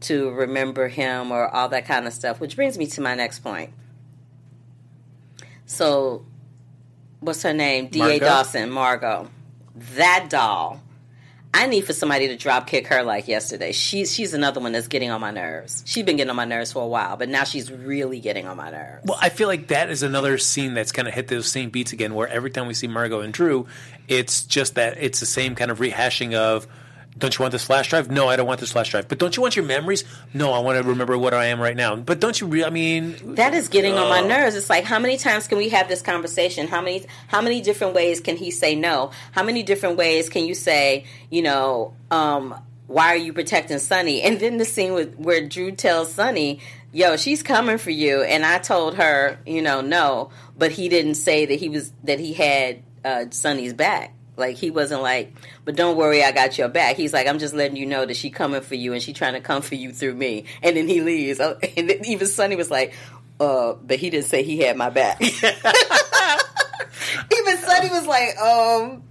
to 0.00 0.30
remember 0.32 0.88
him 0.88 1.32
or 1.32 1.48
all 1.48 1.70
that 1.70 1.86
kind 1.86 2.06
of 2.06 2.12
stuff, 2.12 2.38
which 2.40 2.56
brings 2.56 2.76
me 2.76 2.86
to 2.88 3.00
my 3.00 3.14
next 3.14 3.38
point. 3.38 3.72
So, 5.64 6.26
what's 7.20 7.42
her 7.42 7.52
name? 7.52 7.88
D.A. 7.88 8.18
Dawson, 8.18 8.70
Margaux. 8.70 9.28
That 9.94 10.26
doll. 10.28 10.82
I 11.52 11.66
need 11.66 11.84
for 11.84 11.92
somebody 11.92 12.28
to 12.28 12.36
drop 12.36 12.68
kick 12.68 12.86
her 12.88 13.02
like 13.02 13.26
yesterday. 13.26 13.72
She's 13.72 14.14
she's 14.14 14.34
another 14.34 14.60
one 14.60 14.70
that's 14.70 14.86
getting 14.86 15.10
on 15.10 15.20
my 15.20 15.32
nerves. 15.32 15.82
She's 15.84 16.04
been 16.04 16.16
getting 16.16 16.30
on 16.30 16.36
my 16.36 16.44
nerves 16.44 16.72
for 16.72 16.82
a 16.82 16.86
while, 16.86 17.16
but 17.16 17.28
now 17.28 17.42
she's 17.42 17.72
really 17.72 18.20
getting 18.20 18.46
on 18.46 18.56
my 18.56 18.70
nerves. 18.70 19.04
Well, 19.04 19.18
I 19.20 19.30
feel 19.30 19.48
like 19.48 19.68
that 19.68 19.90
is 19.90 20.04
another 20.04 20.38
scene 20.38 20.74
that's 20.74 20.92
kind 20.92 21.08
of 21.08 21.14
hit 21.14 21.26
those 21.26 21.50
same 21.50 21.70
beats 21.70 21.92
again, 21.92 22.14
where 22.14 22.28
every 22.28 22.50
time 22.50 22.68
we 22.68 22.74
see 22.74 22.86
Margaux 22.86 23.20
and 23.20 23.32
Drew, 23.32 23.66
it's 24.06 24.44
just 24.44 24.76
that 24.76 24.98
it's 24.98 25.18
the 25.18 25.26
same 25.26 25.56
kind 25.56 25.72
of 25.72 25.80
rehashing 25.80 26.34
of. 26.34 26.68
Don't 27.20 27.38
you 27.38 27.42
want 27.42 27.52
this 27.52 27.64
flash 27.64 27.88
drive? 27.90 28.10
No, 28.10 28.28
I 28.28 28.36
don't 28.36 28.46
want 28.46 28.58
this 28.60 28.72
flash 28.72 28.90
drive. 28.90 29.06
But 29.08 29.18
don't 29.18 29.36
you 29.36 29.42
want 29.42 29.54
your 29.54 29.64
memories? 29.64 30.04
No, 30.34 30.52
I 30.52 30.58
want 30.58 30.82
to 30.82 30.88
remember 30.88 31.16
what 31.16 31.32
I 31.34 31.46
am 31.46 31.60
right 31.60 31.76
now. 31.76 31.94
But 31.96 32.18
don't 32.18 32.40
you? 32.40 32.46
Re- 32.48 32.64
I 32.64 32.70
mean, 32.70 33.34
That 33.36 33.54
is 33.54 33.68
getting 33.68 33.94
on 33.94 34.08
my 34.08 34.20
Oh. 34.22 34.26
nerves. 34.26 34.56
It's 34.56 34.68
like 34.68 34.84
how 34.84 34.98
many 34.98 35.16
times 35.18 35.46
can 35.46 35.58
we 35.58 35.68
have 35.68 35.88
this 35.88 36.02
conversation? 36.02 36.66
How 36.66 36.80
many 36.80 37.04
how 37.28 37.40
many 37.40 37.60
different 37.60 37.94
ways 37.94 38.20
can 38.20 38.36
he 38.36 38.50
say 38.50 38.74
no? 38.74 39.10
How 39.32 39.42
many 39.44 39.62
different 39.62 39.96
ways 39.96 40.28
can 40.28 40.44
you 40.46 40.54
say, 40.54 41.04
you 41.30 41.42
know, 41.42 41.94
um, 42.10 42.54
why 42.86 43.08
are 43.08 43.16
you 43.16 43.32
protecting 43.32 43.78
Sonny? 43.78 44.22
And 44.22 44.40
then 44.40 44.56
the 44.58 44.64
scene 44.64 44.94
with 44.94 45.14
where 45.16 45.46
Drew 45.46 45.70
tells 45.70 46.12
Sonny, 46.12 46.58
yo, 46.92 47.16
she's 47.16 47.42
coming 47.42 47.78
for 47.78 47.90
you. 47.90 48.22
And 48.22 48.44
I 48.44 48.58
told 48.58 48.96
her, 48.96 49.38
you 49.46 49.62
know, 49.62 49.80
no, 49.80 50.30
but 50.58 50.72
he 50.72 50.88
didn't 50.88 51.14
say 51.14 51.46
that 51.46 51.54
he 51.60 51.68
was 51.68 51.92
that 52.04 52.18
he 52.18 52.32
had 52.32 52.82
uh 53.04 53.26
Sonny's 53.30 53.74
back. 53.74 54.14
Like 54.40 54.56
he 54.56 54.70
wasn't 54.70 55.02
like, 55.02 55.32
but 55.64 55.76
don't 55.76 55.96
worry, 55.96 56.24
I 56.24 56.32
got 56.32 56.58
your 56.58 56.68
back. 56.68 56.96
He's 56.96 57.12
like, 57.12 57.28
I'm 57.28 57.38
just 57.38 57.54
letting 57.54 57.76
you 57.76 57.86
know 57.86 58.04
that 58.04 58.16
she 58.16 58.30
coming 58.30 58.62
for 58.62 58.74
you 58.74 58.92
and 58.92 59.00
she 59.02 59.12
trying 59.12 59.34
to 59.34 59.40
come 59.40 59.62
for 59.62 59.76
you 59.76 59.92
through 59.92 60.14
me. 60.14 60.46
And 60.62 60.76
then 60.76 60.88
he 60.88 61.00
leaves. 61.00 61.38
Oh, 61.38 61.58
And 61.76 61.88
then 61.88 62.04
even 62.06 62.26
Sonny 62.26 62.56
was 62.56 62.70
like, 62.70 62.94
uh, 63.38 63.74
but 63.74 63.98
he 63.98 64.10
didn't 64.10 64.26
say 64.26 64.42
he 64.42 64.58
had 64.58 64.76
my 64.76 64.90
back. 64.90 65.20
even 65.22 65.38
Sonny 67.58 67.90
was 67.90 68.06
like, 68.06 68.36
um, 68.38 69.02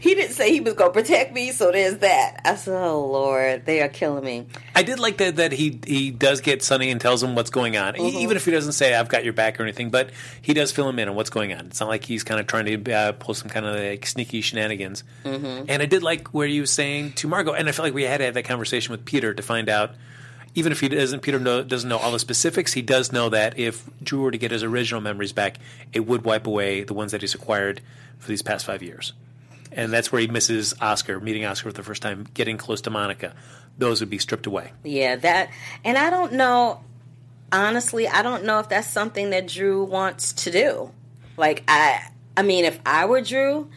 he 0.00 0.14
didn't 0.14 0.32
say 0.34 0.50
he 0.52 0.60
was 0.60 0.74
gonna 0.74 0.92
protect 0.92 1.32
me, 1.32 1.50
so 1.52 1.70
there's 1.72 1.98
that. 1.98 2.40
I 2.44 2.54
said, 2.56 2.74
oh 2.82 3.06
Lord, 3.06 3.66
they 3.66 3.80
are 3.82 3.88
killing 3.88 4.24
me. 4.24 4.46
I 4.74 4.82
did 4.82 4.98
like 4.98 5.18
that 5.18 5.36
that 5.36 5.52
he 5.52 5.80
he 5.86 6.10
does 6.10 6.40
get 6.40 6.62
Sonny 6.62 6.90
and 6.90 7.00
tells 7.00 7.22
him 7.22 7.34
what's 7.34 7.50
going 7.50 7.76
on, 7.76 7.98
E- 8.00 8.22
even 8.22 8.36
if 8.36 8.44
he 8.44 8.50
doesn't 8.50 8.72
say 8.72 8.94
I've 8.94 9.08
got 9.08 9.24
your 9.24 9.32
back 9.32 9.58
or 9.60 9.62
anything. 9.62 9.90
But 9.90 10.10
he 10.40 10.54
does 10.54 10.72
fill 10.72 10.88
him 10.88 10.98
in 10.98 11.08
on 11.08 11.14
what's 11.14 11.30
going 11.30 11.52
on. 11.52 11.66
It's 11.66 11.80
not 11.80 11.88
like 11.88 12.04
he's 12.04 12.24
kind 12.24 12.40
of 12.40 12.46
trying 12.46 12.82
to 12.82 12.92
uh, 12.92 13.12
pull 13.12 13.34
some 13.34 13.48
kind 13.48 13.66
of 13.66 13.76
like 13.76 14.06
sneaky 14.06 14.40
shenanigans. 14.40 15.04
And 15.24 15.82
I 15.82 15.86
did 15.86 16.02
like 16.02 16.28
where 16.28 16.46
you 16.46 16.62
was 16.62 16.70
saying 16.70 17.12
to 17.14 17.28
Margaux, 17.28 17.52
and 17.54 17.68
I 17.68 17.72
feel 17.72 17.84
like 17.84 17.94
we 17.94 18.02
had 18.04 18.18
to 18.18 18.24
have 18.24 18.34
that 18.34 18.44
conversation 18.44 18.92
with 18.92 19.04
Peter 19.04 19.34
to 19.34 19.42
find 19.42 19.68
out. 19.68 19.94
Even 20.54 20.70
if 20.70 20.80
he 20.80 20.88
doesn't, 20.90 21.20
Peter 21.20 21.38
know, 21.38 21.62
doesn't 21.62 21.88
know 21.88 21.96
all 21.96 22.12
the 22.12 22.18
specifics. 22.18 22.74
He 22.74 22.82
does 22.82 23.10
know 23.10 23.30
that 23.30 23.58
if 23.58 23.88
Drew 24.02 24.20
were 24.20 24.30
to 24.30 24.36
get 24.36 24.50
his 24.50 24.62
original 24.62 25.00
memories 25.00 25.32
back, 25.32 25.56
it 25.94 26.00
would 26.00 26.24
wipe 26.26 26.46
away 26.46 26.84
the 26.84 26.92
ones 26.92 27.12
that 27.12 27.22
he's 27.22 27.34
acquired 27.34 27.80
for 28.18 28.28
these 28.28 28.42
past 28.42 28.66
five 28.66 28.82
years 28.82 29.14
and 29.74 29.92
that's 29.92 30.12
where 30.12 30.20
he 30.20 30.26
misses 30.26 30.74
Oscar, 30.80 31.20
meeting 31.20 31.44
Oscar 31.44 31.70
for 31.70 31.76
the 31.76 31.82
first 31.82 32.02
time, 32.02 32.26
getting 32.34 32.56
close 32.56 32.80
to 32.82 32.90
Monica. 32.90 33.34
Those 33.78 34.00
would 34.00 34.10
be 34.10 34.18
stripped 34.18 34.46
away. 34.46 34.72
Yeah, 34.84 35.16
that, 35.16 35.50
and 35.84 35.96
I 35.96 36.10
don't 36.10 36.34
know. 36.34 36.82
Honestly, 37.50 38.08
I 38.08 38.22
don't 38.22 38.44
know 38.44 38.60
if 38.60 38.68
that's 38.68 38.88
something 38.88 39.30
that 39.30 39.48
Drew 39.48 39.84
wants 39.84 40.32
to 40.32 40.50
do. 40.50 40.90
Like 41.36 41.64
I, 41.68 42.08
I 42.36 42.42
mean, 42.42 42.64
if 42.64 42.80
I 42.86 43.06
were 43.06 43.20
Drew, 43.20 43.70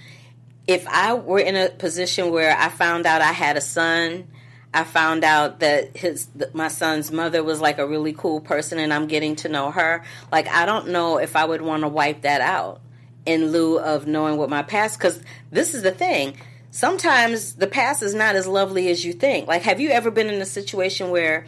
if 0.68 0.88
I 0.88 1.14
were 1.14 1.40
in 1.40 1.56
a 1.56 1.70
position 1.70 2.32
where 2.32 2.58
I 2.58 2.70
found 2.70 3.06
out 3.06 3.22
I 3.22 3.32
had 3.32 3.58
a 3.58 3.62
son, 3.62 4.28
I 4.74 4.84
found 4.84 5.24
out 5.24 5.60
that 5.60 5.96
his 5.96 6.28
my 6.54 6.68
son's 6.68 7.12
mother 7.12 7.44
was 7.44 7.62
like 7.62 7.78
a 7.78 7.88
really 7.88 8.14
cool 8.14 8.42
person, 8.42 8.80
and 8.80 8.94
I'm 8.94 9.08
getting 9.08 9.36
to 9.38 9.50
know 9.50 9.72
her. 9.72 10.04
Like 10.32 10.48
I 10.48 10.66
don't 10.66 10.90
know 10.90 11.18
if 11.18 11.36
I 11.36 11.46
would 11.46 11.62
want 11.62 11.84
to 11.84 11.88
wipe 11.88 12.22
that 12.22 12.42
out 12.42 12.82
in 13.26 13.52
lieu 13.52 13.80
of 13.80 14.08
knowing 14.08 14.38
what 14.38 14.50
my 14.50 14.64
past. 14.64 14.98
Because 14.98 15.22
this 15.52 15.74
is 15.74 15.84
the 15.84 15.92
thing. 15.92 16.38
Sometimes 16.72 17.54
the 17.54 17.68
past 17.68 18.04
is 18.04 18.14
not 18.14 18.36
as 18.36 18.48
lovely 18.48 18.90
as 18.90 19.06
you 19.06 19.14
think. 19.14 19.48
Like, 19.48 19.62
have 19.62 19.80
you 19.80 19.92
ever 19.92 20.12
been 20.12 20.28
in 20.28 20.42
a 20.42 20.46
situation 20.46 21.10
where 21.10 21.46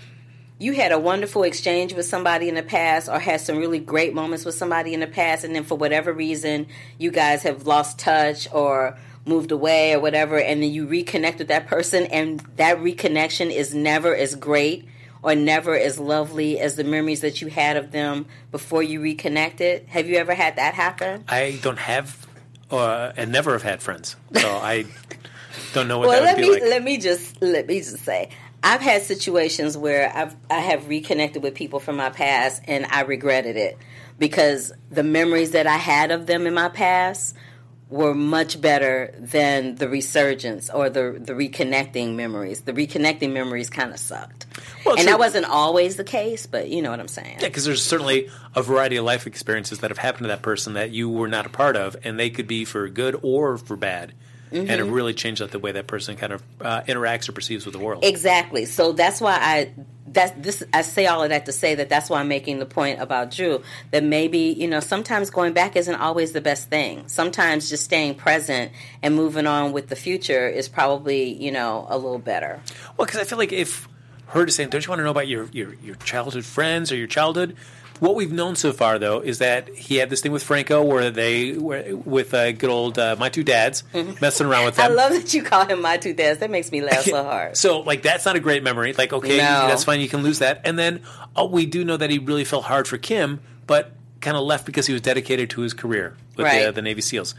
you 0.60 0.74
had 0.74 0.92
a 0.92 0.98
wonderful 0.98 1.44
exchange 1.44 1.94
with 1.94 2.06
somebody 2.06 2.50
in 2.50 2.56
the 2.56 2.64
past 2.64 3.10
or 3.10 3.20
had 3.20 3.42
some 3.42 3.58
really 3.58 3.80
great 3.80 4.14
moments 4.14 4.44
with 4.44 4.56
somebody 4.56 4.94
in 4.94 5.00
the 5.00 5.08
past 5.08 5.44
and 5.44 5.56
then 5.56 5.64
for 5.64 5.76
whatever 5.76 6.12
reason 6.12 6.68
you 6.98 7.12
guys 7.12 7.44
have 7.44 7.68
lost 7.68 8.00
touch 8.00 8.48
or 8.52 8.98
moved 9.26 9.52
away 9.52 9.94
or 9.94 10.00
whatever 10.00 10.40
and 10.40 10.64
then 10.64 10.72
you 10.72 10.88
reconnect 10.88 11.38
with 11.38 11.50
that 11.50 11.68
person 11.68 12.06
and 12.06 12.40
that 12.56 12.78
reconnection 12.78 13.52
is 13.52 13.76
never 13.76 14.16
as 14.16 14.34
great 14.36 14.88
or 15.28 15.36
never 15.36 15.78
as 15.78 16.00
lovely 16.00 16.58
as 16.58 16.78
the 16.78 16.86
memories 16.86 17.20
that 17.20 17.42
you 17.42 17.50
had 17.50 17.76
of 17.76 17.92
them 17.92 18.26
before 18.50 18.82
you 18.82 19.02
reconnected? 19.02 19.86
Have 19.88 20.08
you 20.08 20.16
ever 20.16 20.34
had 20.34 20.56
that 20.56 20.74
happen? 20.74 21.26
I 21.28 21.60
don't 21.62 21.80
have, 21.80 22.26
uh, 22.72 23.12
and 23.18 23.30
never 23.30 23.52
have 23.52 23.64
had 23.64 23.82
friends, 23.82 24.16
so 24.34 24.48
I 24.48 24.86
don't 25.74 25.90
know 25.90 26.00
what 26.00 26.08
well 26.08 26.24
that 26.24 26.38
let 26.38 26.38
would 26.38 26.42
me 26.42 26.48
be 26.48 26.62
like. 26.62 26.70
let 26.70 26.84
me 26.84 26.98
just 26.98 27.42
let 27.42 27.68
me 27.68 27.80
just 27.80 28.06
say 28.06 28.30
I've 28.64 28.80
had 28.80 29.02
situations 29.02 29.78
where 29.78 30.10
I've 30.16 30.34
I 30.50 30.60
have 30.60 30.88
reconnected 30.88 31.44
with 31.44 31.56
people 31.56 31.82
from 31.82 31.98
my 31.98 32.10
past 32.10 32.62
and 32.66 32.86
I 32.86 33.02
regretted 33.02 33.58
it 33.58 33.78
because 34.18 34.72
the 34.90 35.04
memories 35.04 35.52
that 35.52 35.68
I 35.68 35.76
had 35.76 36.12
of 36.12 36.26
them 36.26 36.48
in 36.48 36.54
my 36.54 36.70
past 36.70 37.36
were 37.90 38.14
much 38.14 38.60
better 38.60 39.14
than 39.18 39.76
the 39.76 39.88
resurgence 39.88 40.70
or 40.70 40.90
the 40.90 41.18
the 41.20 41.34
reconnecting 41.34 42.16
memories. 42.16 42.62
The 42.62 42.74
reconnecting 42.74 43.32
memories 43.32 43.70
kind 43.70 43.92
of 43.92 44.00
sucked. 44.00 44.46
Well, 44.86 44.96
and 44.96 45.04
true. 45.04 45.12
that 45.12 45.20
wasn't 45.20 45.46
always 45.46 45.96
the 45.96 46.04
case, 46.04 46.48
but 46.48 46.70
you 46.70 46.82
know 46.82 46.92
what 46.92 47.00
I'm 47.00 47.08
saying. 47.08 47.38
Yeah, 47.40 47.48
because 47.48 47.66
there's 47.66 47.84
certainly 47.84 48.30
a 48.56 48.62
variety 48.62 48.98
of 48.98 49.06
life 49.06 49.26
experiences 49.26 49.80
that 49.80 49.92
have 49.92 49.98
happened 49.98 50.26
to 50.26 50.28
that 50.30 50.42
person 50.42 50.74
that 50.74 50.92
you 50.92 51.10
were 51.10 51.28
not 51.28 51.46
a 51.46 51.50
part 51.50 51.78
of, 51.78 51.96
and 52.04 52.20
they 52.20 52.30
could 52.30 52.48
be 52.48 52.66
for 52.66 52.88
good 52.90 53.18
or 53.22 53.58
for 53.58 53.78
bad, 53.78 54.14
and 54.52 54.68
Mm-hmm. 54.68 54.88
it 54.90 54.92
really 54.92 55.14
changed 55.14 55.42
the 55.42 55.60
way 55.60 55.72
that 55.74 55.88
person 55.88 56.16
kind 56.16 56.34
of 56.34 56.44
uh, 56.62 56.82
interacts 56.84 57.28
or 57.28 57.34
perceives 57.34 57.66
with 57.66 57.74
the 57.74 57.80
world. 57.80 58.04
Exactly. 58.04 58.66
So 58.66 58.92
that's 58.94 59.20
why 59.20 59.38
I 59.40 59.72
that 60.14 60.42
this 60.42 60.64
I 60.74 60.82
say 60.84 61.06
all 61.06 61.22
of 61.22 61.30
that 61.30 61.46
to 61.48 61.52
say 61.52 61.76
that 61.76 61.90
that's 61.90 62.10
why 62.10 62.20
I'm 62.22 62.28
making 62.30 62.60
the 62.60 62.66
point 62.66 63.02
about 63.02 63.32
Drew 63.32 63.62
that 63.92 64.04
maybe 64.04 64.40
you 64.40 64.68
know 64.68 64.80
sometimes 64.80 65.30
going 65.30 65.54
back 65.54 65.76
isn't 65.76 65.96
always 65.96 66.32
the 66.32 66.42
best 66.42 66.70
thing. 66.70 67.08
Sometimes 67.08 67.70
just 67.70 67.84
staying 67.84 68.16
present 68.16 68.72
and 69.04 69.16
moving 69.16 69.48
on 69.48 69.74
with 69.74 69.90
the 69.90 69.96
future 69.96 70.48
is 70.48 70.70
probably 70.70 71.34
you 71.34 71.52
know 71.52 71.86
a 71.90 71.98
little 71.98 72.20
better. 72.20 72.62
Well, 72.96 73.06
because 73.06 73.20
I 73.20 73.26
feel 73.26 73.38
like 73.38 73.52
if 73.52 73.88
her 74.28 74.46
to 74.46 74.52
saying, 74.52 74.70
"Don't 74.70 74.86
you 74.86 74.90
want 74.90 75.00
to 75.00 75.04
know 75.04 75.12
about 75.12 75.28
your, 75.28 75.48
your 75.52 75.74
your 75.76 75.96
childhood 75.96 76.46
friends 76.46 76.92
or 76.92 76.96
your 76.96 77.08
childhood?" 77.08 77.56
What 78.00 78.16
we've 78.16 78.32
known 78.32 78.56
so 78.56 78.74
far, 78.74 79.00
though, 79.00 79.20
is 79.22 79.40
that 79.40 79.70
he 79.70 79.96
had 79.96 80.10
this 80.10 80.22
thing 80.22 80.32
with 80.32 80.44
Franco, 80.44 80.84
where 80.84 81.10
they 81.10 81.54
were 81.54 81.96
with 81.96 82.34
uh, 82.34 82.52
good 82.52 82.70
old 82.70 83.00
uh, 83.00 83.16
my 83.18 83.30
two 83.30 83.44
dads 83.44 83.84
messing 84.22 84.46
around 84.48 84.66
with 84.66 84.76
Mm-hmm. 84.78 84.92
I 84.92 84.96
love 84.96 85.14
that 85.14 85.34
you 85.34 85.44
call 85.44 85.66
him 85.66 85.82
my 85.82 85.98
two 85.98 86.14
dads. 86.14 86.40
That 86.40 86.52
makes 86.52 86.72
me 86.72 86.82
laugh 86.82 87.02
so 87.04 87.24
hard. 87.24 87.58
So, 87.58 87.80
like, 87.80 88.02
that's 88.04 88.26
not 88.26 88.36
a 88.36 88.40
great 88.40 88.62
memory. 88.64 88.94
Like, 88.94 89.14
okay, 89.14 89.38
No. 89.38 89.68
that's 89.68 89.84
fine. 89.84 90.00
You 90.00 90.10
can 90.10 90.22
lose 90.24 90.40
that. 90.40 90.62
And 90.66 90.78
then 90.78 91.02
oh, 91.36 91.48
we 91.48 91.66
do 91.66 91.84
know 91.84 91.98
that 91.98 92.10
he 92.10 92.20
really 92.20 92.44
felt 92.46 92.66
hard 92.66 92.88
for 92.88 92.98
Kim, 92.98 93.40
but 93.66 93.92
kind 94.22 94.36
of 94.38 94.44
left 94.44 94.66
because 94.66 94.88
he 94.88 94.94
was 94.94 95.02
dedicated 95.02 95.50
to 95.52 95.62
his 95.62 95.74
career 95.74 96.16
with 96.36 96.38
the, 96.38 96.44
Right. 96.44 96.74
the 96.76 96.82
Navy 96.82 97.02
SEALs. 97.02 97.36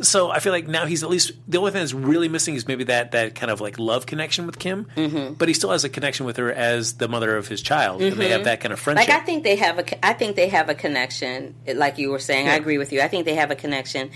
So 0.00 0.30
I 0.30 0.38
feel 0.38 0.52
like 0.52 0.66
now 0.66 0.86
he's 0.86 1.02
at 1.02 1.10
least 1.10 1.32
the 1.46 1.58
only 1.58 1.70
thing 1.70 1.80
that's 1.80 1.92
really 1.92 2.28
missing 2.28 2.54
is 2.54 2.66
maybe 2.66 2.84
that 2.84 3.12
that 3.12 3.34
kind 3.34 3.50
of 3.50 3.60
like 3.60 3.78
love 3.78 4.06
connection 4.06 4.46
with 4.46 4.58
Kim, 4.58 4.86
Mm-hmm. 4.96 5.34
but 5.34 5.48
he 5.48 5.54
still 5.54 5.70
has 5.70 5.84
a 5.84 5.88
connection 5.90 6.24
with 6.24 6.38
her 6.38 6.50
as 6.50 6.94
the 6.94 7.08
mother 7.08 7.36
of 7.36 7.46
his 7.46 7.60
child, 7.60 8.00
and 8.00 8.16
they 8.16 8.30
have 8.30 8.44
that 8.44 8.60
kind 8.60 8.72
of 8.72 8.80
friendship. 8.80 9.08
Like 9.08 9.22
I 9.22 9.24
think 9.24 9.44
they 9.44 9.56
have 9.56 9.78
a, 9.78 10.06
I 10.06 10.14
think 10.14 10.34
they 10.36 10.48
have 10.48 10.70
a 10.70 10.74
connection. 10.74 11.54
Like 11.74 11.98
you 11.98 12.10
were 12.10 12.18
saying, 12.18 12.48
I 12.48 12.54
agree 12.54 12.78
with 12.78 12.92
you. 12.92 13.02
I 13.02 13.08
think 13.08 13.26
they 13.26 13.34
have 13.34 13.50
a 13.50 13.54
connection. 13.56 14.10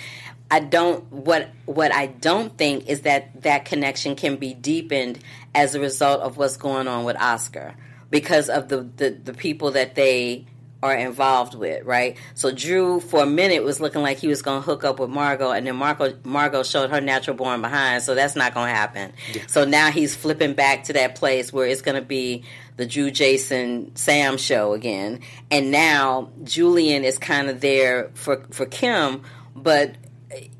I 0.50 0.60
don't. 0.60 1.04
What 1.12 1.50
what 1.66 1.92
I 1.92 2.06
don't 2.06 2.56
think 2.56 2.88
is 2.88 3.02
that 3.02 3.42
that 3.42 3.64
connection 3.66 4.16
can 4.16 4.36
be 4.36 4.54
deepened 4.54 5.18
as 5.54 5.74
a 5.74 5.80
result 5.80 6.20
of 6.22 6.36
what's 6.38 6.56
going 6.56 6.88
on 6.88 7.04
with 7.04 7.16
Oscar 7.20 7.74
because 8.10 8.48
of 8.48 8.68
the 8.68 8.88
the, 8.96 9.10
the 9.10 9.34
people 9.34 9.72
that 9.72 9.94
they 9.94 10.46
are 10.82 10.94
involved 10.94 11.54
with, 11.54 11.84
right? 11.84 12.16
So 12.34 12.52
Drew, 12.52 13.00
for 13.00 13.22
a 13.22 13.26
minute, 13.26 13.64
was 13.64 13.80
looking 13.80 14.02
like 14.02 14.18
he 14.18 14.28
was 14.28 14.42
going 14.42 14.60
to 14.60 14.64
hook 14.66 14.84
up 14.84 15.00
with 15.00 15.08
Margaux, 15.10 15.50
and 15.52 15.66
then 15.66 15.74
Margaux, 15.76 16.14
Margaux 16.22 16.62
showed 16.64 16.90
her 16.90 17.00
natural 17.00 17.36
born 17.36 17.62
behind, 17.62 18.02
so 18.02 18.14
that's 18.14 18.36
not 18.36 18.52
going 18.54 18.68
to 18.68 18.74
happen. 18.74 19.12
So 19.46 19.64
now 19.64 19.90
he's 19.90 20.14
flipping 20.14 20.52
back 20.52 20.84
to 20.84 20.92
that 20.92 21.14
place 21.16 21.52
where 21.52 21.66
it's 21.66 21.82
going 21.82 21.94
to 22.00 22.06
be 22.06 22.44
the 22.76 22.84
Drew, 22.86 23.10
Jason, 23.10 23.96
Sam 23.96 24.36
show 24.36 24.74
again, 24.74 25.20
and 25.50 25.70
now 25.70 26.30
Julian 26.44 27.04
is 27.04 27.18
kind 27.18 27.48
of 27.48 27.60
there 27.62 28.10
for 28.14 28.44
for 28.50 28.66
Kim, 28.66 29.22
but 29.54 29.94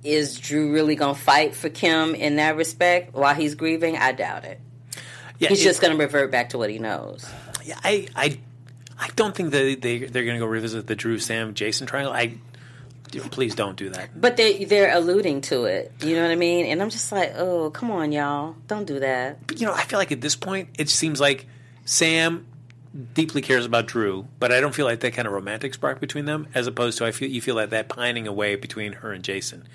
is 0.03 0.39
Drew 0.39 0.73
really 0.73 0.95
going 0.95 1.15
to 1.15 1.21
fight 1.21 1.55
for 1.55 1.69
Kim 1.69 2.15
in 2.15 2.37
that 2.37 2.57
respect 2.57 3.13
while 3.15 3.35
he's 3.35 3.55
grieving? 3.55 3.99
I 3.99 4.13
doubt 4.13 4.45
it. 4.47 4.61
Yeah, 5.39 5.51
He's 5.51 5.61
it- 5.61 5.65
just 5.65 5.83
going 5.83 5.93
to 5.93 6.03
revert 6.03 6.31
back 6.31 6.49
to 6.51 6.59
what 6.59 6.71
he 6.71 6.79
knows. 6.79 7.29
Yeah, 7.65 7.79
I, 7.85 8.07
I, 8.17 8.39
I 8.99 9.11
don't 9.17 9.35
think 9.35 9.51
that 9.53 9.81
they 9.83 9.99
they're 9.99 10.25
going 10.25 10.37
to 10.37 10.41
go 10.41 10.47
revisit 10.47 10.87
the 10.87 10.97
Drew 10.97 11.19
Sam 11.19 11.55
Jason 11.55 11.87
triangle. 11.87 12.13
I 12.13 12.39
please 13.31 13.55
don't 13.55 13.77
do 13.77 13.91
that. 13.91 14.21
But 14.21 14.37
they 14.37 14.65
they're 14.65 14.95
alluding 14.95 15.43
to 15.43 15.65
it. 15.65 15.93
You 16.03 16.17
know 16.17 16.23
what 16.23 16.31
I 16.31 16.37
mean? 16.37 16.67
And 16.67 16.83
I'm 16.83 16.91
just 16.91 17.13
like, 17.13 17.35
oh, 17.37 17.71
come 17.71 17.91
on, 17.91 18.13
y'all, 18.13 18.57
don't 18.67 18.87
do 18.87 19.01
that. 19.01 19.47
But, 19.47 19.61
you 19.61 19.67
know, 19.67 19.73
I 19.73 19.83
feel 19.83 19.99
like 19.99 20.13
at 20.13 20.21
this 20.21 20.37
point, 20.37 20.71
it 20.79 20.89
seems 20.89 21.21
like 21.21 21.47
Sam 21.85 22.47
deeply 23.15 23.43
cares 23.43 23.67
about 23.67 23.87
Drew, 23.87 24.27
but 24.39 24.53
I 24.53 24.61
don't 24.61 24.75
feel 24.75 24.87
like 24.87 25.01
that 25.01 25.13
kind 25.13 25.27
of 25.27 25.35
romantic 25.35 25.75
spark 25.75 26.01
between 26.01 26.25
them, 26.25 26.49
as 26.55 26.67
opposed 26.67 26.99
to 26.99 27.05
I 27.05 27.13
feel 27.13 27.31
you 27.31 27.41
feel 27.41 27.55
like 27.55 27.71
that 27.71 27.89
pining 27.89 28.27
away 28.27 28.57
between 28.57 28.95
her 28.95 29.13
and 29.13 29.23
Jason, 29.23 29.69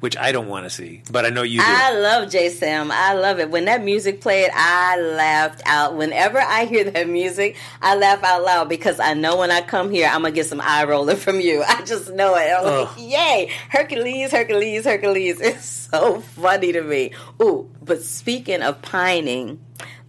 which 0.00 0.16
I 0.16 0.32
don't 0.32 0.48
want 0.48 0.64
to 0.64 0.70
see, 0.70 1.02
but 1.10 1.24
I 1.24 1.30
know 1.30 1.42
you 1.42 1.60
do. 1.60 1.64
I 1.66 1.98
love 1.98 2.28
JaSam. 2.28 2.90
I 2.90 3.14
love 3.14 3.38
it. 3.38 3.48
When 3.48 3.64
that 3.64 3.82
music 3.82 4.20
played, 4.20 4.50
I 4.52 5.00
laughed 5.00 5.62
out. 5.64 5.96
Whenever 5.96 6.38
I 6.38 6.66
hear 6.66 6.84
that 6.84 7.08
music, 7.08 7.56
I 7.80 7.96
laugh 7.96 8.22
out 8.22 8.42
loud 8.44 8.68
because 8.68 9.00
I 9.00 9.14
know 9.14 9.38
when 9.38 9.50
I 9.50 9.62
come 9.62 9.90
here, 9.90 10.06
I'm 10.08 10.22
gonna 10.22 10.32
get 10.32 10.46
some 10.46 10.60
eye 10.60 10.84
rolling 10.84 11.16
from 11.16 11.40
you. 11.40 11.62
I 11.68 11.82
just 11.82 12.12
know 12.12 12.34
it. 12.36 12.50
I'm 12.52 12.64
like, 12.64 12.98
yay, 12.98 13.50
Hercules, 13.70 14.30
Hercules, 14.30 14.84
Hercules. 14.84 15.40
It's 15.54 15.64
so 15.64 16.20
funny 16.20 16.72
to 16.72 16.82
me. 16.82 17.12
Ooh, 17.40 17.70
but 17.82 18.02
speaking 18.02 18.60
of 18.62 18.82
pining, 18.82 19.60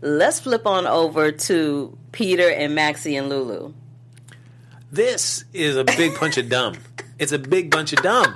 let's 0.02 0.40
flip 0.40 0.66
on 0.66 0.88
over 0.88 1.32
to 1.32 1.98
Peter 2.12 2.50
and 2.50 2.74
Maxie 2.76 3.16
and 3.16 3.30
Lulu. 3.30 3.74
This 4.92 5.46
is 5.54 5.76
a 5.76 5.84
big 5.84 6.20
bunch 6.20 6.38
of 6.38 6.50
dumb. 6.50 6.76
It's 7.20 7.32
a 7.32 7.40
big 7.40 7.70
bunch 7.70 7.94
of 7.94 8.02
dumb. 8.02 8.36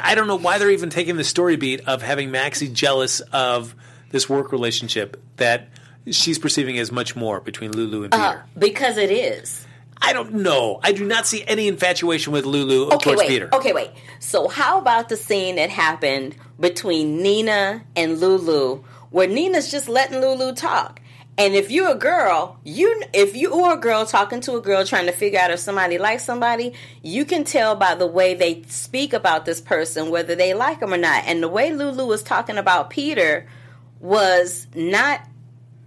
I 0.00 0.14
don't 0.14 0.26
know 0.26 0.36
why 0.36 0.58
they're 0.58 0.70
even 0.70 0.90
taking 0.90 1.16
the 1.16 1.24
story 1.24 1.56
beat 1.56 1.88
of 1.88 2.02
having 2.02 2.30
Maxie 2.30 2.68
jealous 2.68 3.20
of 3.20 3.74
this 4.10 4.28
work 4.28 4.52
relationship 4.52 5.22
that 5.36 5.68
she's 6.10 6.38
perceiving 6.38 6.78
as 6.78 6.92
much 6.92 7.16
more 7.16 7.40
between 7.40 7.72
Lulu 7.72 8.04
and 8.04 8.12
Peter. 8.12 8.22
Uh, 8.24 8.42
because 8.58 8.96
it 8.96 9.10
is. 9.10 9.66
I 10.04 10.12
don't 10.12 10.34
know. 10.34 10.80
I 10.82 10.92
do 10.92 11.04
not 11.04 11.26
see 11.26 11.44
any 11.46 11.68
infatuation 11.68 12.32
with 12.32 12.44
Lulu 12.44 12.86
Okay, 12.86 12.96
towards 12.98 13.20
wait. 13.20 13.28
Peter. 13.28 13.48
Okay, 13.52 13.72
wait. 13.72 13.90
So 14.18 14.48
how 14.48 14.78
about 14.78 15.08
the 15.08 15.16
scene 15.16 15.56
that 15.56 15.70
happened 15.70 16.34
between 16.58 17.22
Nina 17.22 17.84
and 17.94 18.18
Lulu, 18.18 18.82
where 19.10 19.28
Nina's 19.28 19.70
just 19.70 19.88
letting 19.88 20.20
Lulu 20.20 20.54
talk? 20.54 21.00
And 21.38 21.54
if 21.54 21.70
you're 21.70 21.92
a 21.92 21.98
girl, 21.98 22.58
you 22.62 23.02
if 23.14 23.34
you 23.34 23.54
are 23.54 23.74
a 23.74 23.80
girl 23.80 24.04
talking 24.04 24.40
to 24.42 24.56
a 24.56 24.60
girl 24.60 24.84
trying 24.84 25.06
to 25.06 25.12
figure 25.12 25.40
out 25.40 25.50
if 25.50 25.60
somebody 25.60 25.96
likes 25.96 26.24
somebody, 26.24 26.74
you 27.02 27.24
can 27.24 27.44
tell 27.44 27.74
by 27.74 27.94
the 27.94 28.06
way 28.06 28.34
they 28.34 28.62
speak 28.64 29.14
about 29.14 29.46
this 29.46 29.60
person 29.60 30.10
whether 30.10 30.34
they 30.34 30.52
like 30.52 30.80
them 30.80 30.92
or 30.92 30.98
not. 30.98 31.24
And 31.26 31.42
the 31.42 31.48
way 31.48 31.72
Lulu 31.72 32.04
was 32.04 32.22
talking 32.22 32.58
about 32.58 32.90
Peter 32.90 33.48
was 33.98 34.66
not 34.74 35.22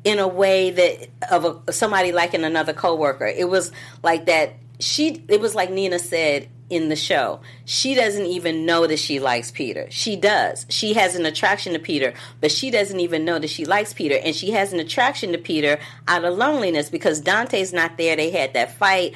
in 0.04 0.20
a 0.20 0.28
way 0.28 0.72
that 0.72 1.10
of 1.32 1.64
a, 1.68 1.72
somebody 1.72 2.12
liking 2.12 2.44
another 2.44 2.74
coworker. 2.74 3.28
It 3.28 3.48
was 3.48 3.72
like 4.02 4.26
that. 4.26 4.56
She. 4.80 5.24
It 5.28 5.42
was 5.42 5.54
like 5.54 5.70
Nina 5.70 6.00
said 6.00 6.50
in 6.70 6.90
the 6.90 6.96
show. 6.96 7.42
She 7.66 7.94
doesn't 7.96 8.26
even 8.26 8.66
know 8.66 8.88
that 8.88 9.00
she 9.00 9.20
likes 9.20 9.52
Peter. 9.52 9.88
She 9.92 10.16
does. 10.16 10.66
She 10.70 10.94
has 10.94 11.16
an 11.16 11.26
attraction 11.26 11.74
to 11.74 11.80
Peter, 11.80 12.14
but 12.42 12.52
she 12.52 12.72
doesn't 12.72 13.00
even 13.00 13.24
know 13.24 13.38
that 13.38 13.50
she 13.50 13.66
likes 13.66 13.94
Peter, 13.94 14.18
and 14.18 14.36
she 14.36 14.52
has 14.52 14.74
an 14.74 14.80
attraction 14.80 15.32
to 15.34 15.38
Peter 15.38 15.80
out 16.08 16.26
of 16.26 16.38
loneliness 16.38 16.90
because 16.90 17.22
Dante's 17.22 17.72
not 17.74 17.98
there. 17.98 18.16
They 18.16 18.32
had 18.32 18.54
that 18.54 18.74
fight. 18.74 19.14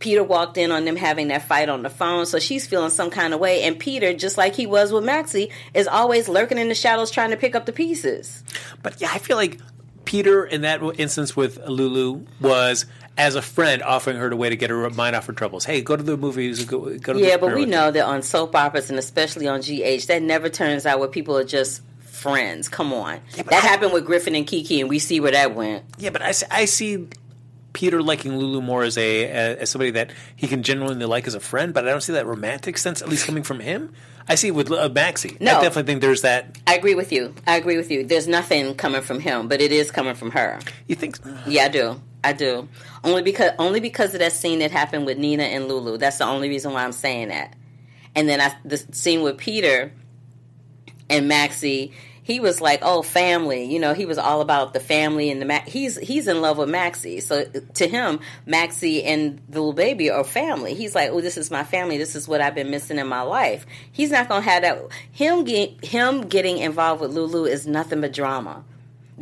Peter 0.00 0.24
walked 0.24 0.58
in 0.58 0.72
on 0.72 0.84
them 0.84 0.96
having 0.96 1.28
that 1.28 1.46
fight 1.46 1.68
on 1.68 1.82
the 1.82 1.90
phone, 1.90 2.26
so 2.26 2.38
she's 2.38 2.66
feeling 2.66 2.90
some 2.90 3.08
kind 3.08 3.32
of 3.32 3.40
way. 3.40 3.62
And 3.62 3.78
Peter, 3.78 4.12
just 4.12 4.36
like 4.36 4.54
he 4.54 4.66
was 4.66 4.92
with 4.92 5.04
Maxie, 5.04 5.50
is 5.74 5.86
always 5.86 6.28
lurking 6.28 6.58
in 6.58 6.68
the 6.68 6.74
shadows 6.74 7.10
trying 7.10 7.30
to 7.30 7.36
pick 7.36 7.54
up 7.54 7.66
the 7.66 7.72
pieces. 7.72 8.42
But 8.82 9.00
yeah, 9.00 9.10
I 9.12 9.18
feel 9.18 9.36
like 9.36 9.60
Peter 10.04 10.44
in 10.44 10.62
that 10.62 10.82
instance 10.98 11.36
with 11.36 11.58
Lulu 11.66 12.26
was 12.40 12.86
as 13.18 13.34
a 13.34 13.42
friend 13.42 13.82
offering 13.82 14.16
her 14.16 14.30
a 14.30 14.36
way 14.36 14.48
to 14.48 14.56
get 14.56 14.70
her 14.70 14.88
mind 14.90 15.14
off 15.16 15.26
her 15.26 15.32
troubles. 15.32 15.64
Hey, 15.64 15.82
go 15.82 15.96
to 15.96 16.02
the 16.02 16.16
movies. 16.16 16.64
Go, 16.64 16.96
go 16.98 17.12
to 17.12 17.18
Yeah, 17.20 17.36
the 17.36 17.46
but 17.46 17.54
we 17.54 17.66
know 17.66 17.90
that 17.90 18.04
on 18.04 18.22
soap 18.22 18.54
operas 18.56 18.88
and 18.90 18.98
especially 18.98 19.46
on 19.48 19.60
GH, 19.60 20.06
that 20.06 20.22
never 20.22 20.48
turns 20.48 20.86
out 20.86 20.98
where 20.98 21.08
people 21.08 21.36
are 21.36 21.44
just 21.44 21.82
friends. 22.00 22.68
Come 22.68 22.92
on, 22.92 23.20
but 23.36 23.46
that 23.46 23.64
I- 23.64 23.66
happened 23.66 23.92
with 23.92 24.06
Griffin 24.06 24.34
and 24.34 24.46
Kiki, 24.46 24.80
and 24.80 24.88
we 24.88 24.98
see 24.98 25.20
where 25.20 25.32
that 25.32 25.54
went. 25.54 25.84
Yeah, 25.98 26.10
but 26.10 26.22
I, 26.22 26.32
see- 26.32 26.46
I 26.50 26.64
see 26.66 27.08
Peter 27.72 28.02
liking 28.02 28.36
Lulu 28.36 28.60
more 28.60 28.82
as 28.82 28.96
a 28.98 29.26
as 29.28 29.70
somebody 29.70 29.90
that 29.92 30.10
he 30.36 30.46
can 30.46 30.62
genuinely 30.62 31.06
like 31.06 31.26
as 31.26 31.34
a 31.34 31.40
friend, 31.40 31.72
but 31.74 31.86
I 31.86 31.90
don't 31.90 32.00
see 32.02 32.12
that 32.14 32.26
romantic 32.26 32.76
sense 32.78 33.02
at 33.02 33.08
least 33.08 33.26
coming 33.26 33.42
from 33.42 33.60
him. 33.60 33.92
I 34.28 34.36
see 34.36 34.48
it 34.48 34.50
with 34.52 34.70
uh, 34.70 34.88
Maxie. 34.88 35.36
No. 35.40 35.58
I 35.58 35.62
definitely 35.62 35.90
think 35.90 36.00
there's 36.00 36.20
that. 36.22 36.56
I 36.66 36.76
agree 36.76 36.94
with 36.94 37.10
you. 37.12 37.34
I 37.46 37.56
agree 37.56 37.76
with 37.76 37.90
you. 37.90 38.04
There's 38.06 38.28
nothing 38.28 38.74
coming 38.76 39.02
from 39.02 39.18
him, 39.20 39.48
but 39.48 39.60
it 39.60 39.72
is 39.72 39.90
coming 39.90 40.14
from 40.14 40.30
her. 40.30 40.60
You 40.86 40.94
think? 40.94 41.18
Yeah, 41.46 41.64
I 41.64 41.68
do. 41.68 42.00
I 42.24 42.32
do. 42.32 42.68
Only 43.02 43.22
because 43.22 43.52
only 43.58 43.80
because 43.80 44.14
of 44.14 44.20
that 44.20 44.32
scene 44.32 44.60
that 44.60 44.70
happened 44.70 45.06
with 45.06 45.18
Nina 45.18 45.44
and 45.44 45.68
Lulu. 45.68 45.98
That's 45.98 46.18
the 46.18 46.24
only 46.24 46.48
reason 46.48 46.72
why 46.72 46.84
I'm 46.84 46.92
saying 46.92 47.28
that. 47.28 47.54
And 48.14 48.28
then 48.28 48.40
I, 48.40 48.54
the 48.64 48.78
scene 48.78 49.22
with 49.22 49.38
Peter 49.38 49.92
and 51.08 51.28
Maxie, 51.28 51.92
he 52.22 52.38
was 52.38 52.60
like, 52.60 52.80
"Oh, 52.82 53.02
family." 53.02 53.64
You 53.64 53.80
know, 53.80 53.94
he 53.94 54.06
was 54.06 54.18
all 54.18 54.40
about 54.40 54.72
the 54.72 54.80
family 54.80 55.30
and 55.30 55.42
the 55.42 55.46
Ma- 55.46 55.64
he's 55.66 55.96
he's 55.98 56.28
in 56.28 56.40
love 56.40 56.58
with 56.58 56.68
Maxie. 56.68 57.18
So 57.20 57.44
to 57.44 57.88
him, 57.88 58.20
Maxie 58.46 59.02
and 59.02 59.40
the 59.48 59.58
little 59.58 59.72
baby 59.72 60.08
are 60.10 60.22
family. 60.22 60.74
He's 60.74 60.94
like, 60.94 61.10
"Oh, 61.10 61.20
this 61.20 61.36
is 61.36 61.50
my 61.50 61.64
family. 61.64 61.98
This 61.98 62.14
is 62.14 62.28
what 62.28 62.40
I've 62.40 62.54
been 62.54 62.70
missing 62.70 62.98
in 62.98 63.08
my 63.08 63.22
life." 63.22 63.66
He's 63.90 64.12
not 64.12 64.28
going 64.28 64.42
to 64.42 64.48
have 64.48 64.62
that 64.62 64.80
him 65.10 65.42
get, 65.42 65.84
him 65.84 66.28
getting 66.28 66.58
involved 66.58 67.00
with 67.00 67.10
Lulu 67.10 67.46
is 67.46 67.66
nothing 67.66 68.00
but 68.00 68.12
drama. 68.12 68.64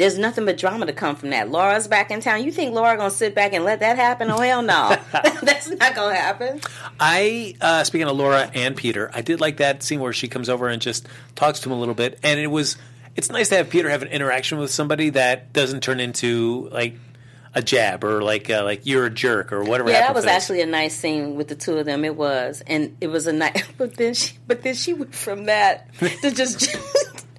There's 0.00 0.16
nothing 0.16 0.46
but 0.46 0.56
drama 0.56 0.86
to 0.86 0.94
come 0.94 1.14
from 1.14 1.28
that. 1.28 1.50
Laura's 1.50 1.86
back 1.86 2.10
in 2.10 2.22
town. 2.22 2.42
You 2.42 2.50
think 2.50 2.74
Laura 2.74 2.96
gonna 2.96 3.10
sit 3.10 3.34
back 3.34 3.52
and 3.52 3.64
let 3.64 3.80
that 3.80 3.96
happen? 3.96 4.30
Oh 4.30 4.40
hell 4.40 4.62
no, 4.62 4.96
that's 5.12 5.68
not 5.68 5.94
gonna 5.94 6.14
happen. 6.14 6.62
I 6.98 7.54
uh, 7.60 7.84
speaking 7.84 8.08
of 8.08 8.16
Laura 8.16 8.50
and 8.54 8.74
Peter, 8.74 9.10
I 9.12 9.20
did 9.20 9.42
like 9.42 9.58
that 9.58 9.82
scene 9.82 10.00
where 10.00 10.14
she 10.14 10.26
comes 10.26 10.48
over 10.48 10.68
and 10.68 10.80
just 10.80 11.06
talks 11.34 11.60
to 11.60 11.68
him 11.68 11.74
a 11.74 11.78
little 11.78 11.94
bit, 11.94 12.18
and 12.22 12.40
it 12.40 12.46
was 12.46 12.78
it's 13.14 13.28
nice 13.28 13.50
to 13.50 13.56
have 13.56 13.68
Peter 13.68 13.90
have 13.90 14.00
an 14.00 14.08
interaction 14.08 14.56
with 14.56 14.70
somebody 14.70 15.10
that 15.10 15.52
doesn't 15.52 15.82
turn 15.82 16.00
into 16.00 16.70
like 16.72 16.94
a 17.54 17.60
jab 17.60 18.02
or 18.02 18.22
like 18.22 18.48
uh, 18.48 18.64
like 18.64 18.86
you're 18.86 19.04
a 19.04 19.10
jerk 19.10 19.52
or 19.52 19.64
whatever. 19.64 19.90
Yeah, 19.90 20.00
that 20.00 20.14
was 20.14 20.24
actually 20.24 20.62
a 20.62 20.66
nice 20.66 20.96
scene 20.96 21.34
with 21.34 21.48
the 21.48 21.56
two 21.56 21.76
of 21.76 21.84
them. 21.84 22.06
It 22.06 22.16
was, 22.16 22.62
and 22.66 22.96
it 23.02 23.08
was 23.08 23.26
a 23.26 23.34
nice. 23.34 23.64
But 23.76 23.98
then 23.98 24.14
she, 24.14 24.38
but 24.46 24.62
then 24.62 24.74
she 24.74 24.94
went 24.94 25.14
from 25.14 25.44
that 25.44 25.92
to 25.98 26.30
just. 26.30 26.74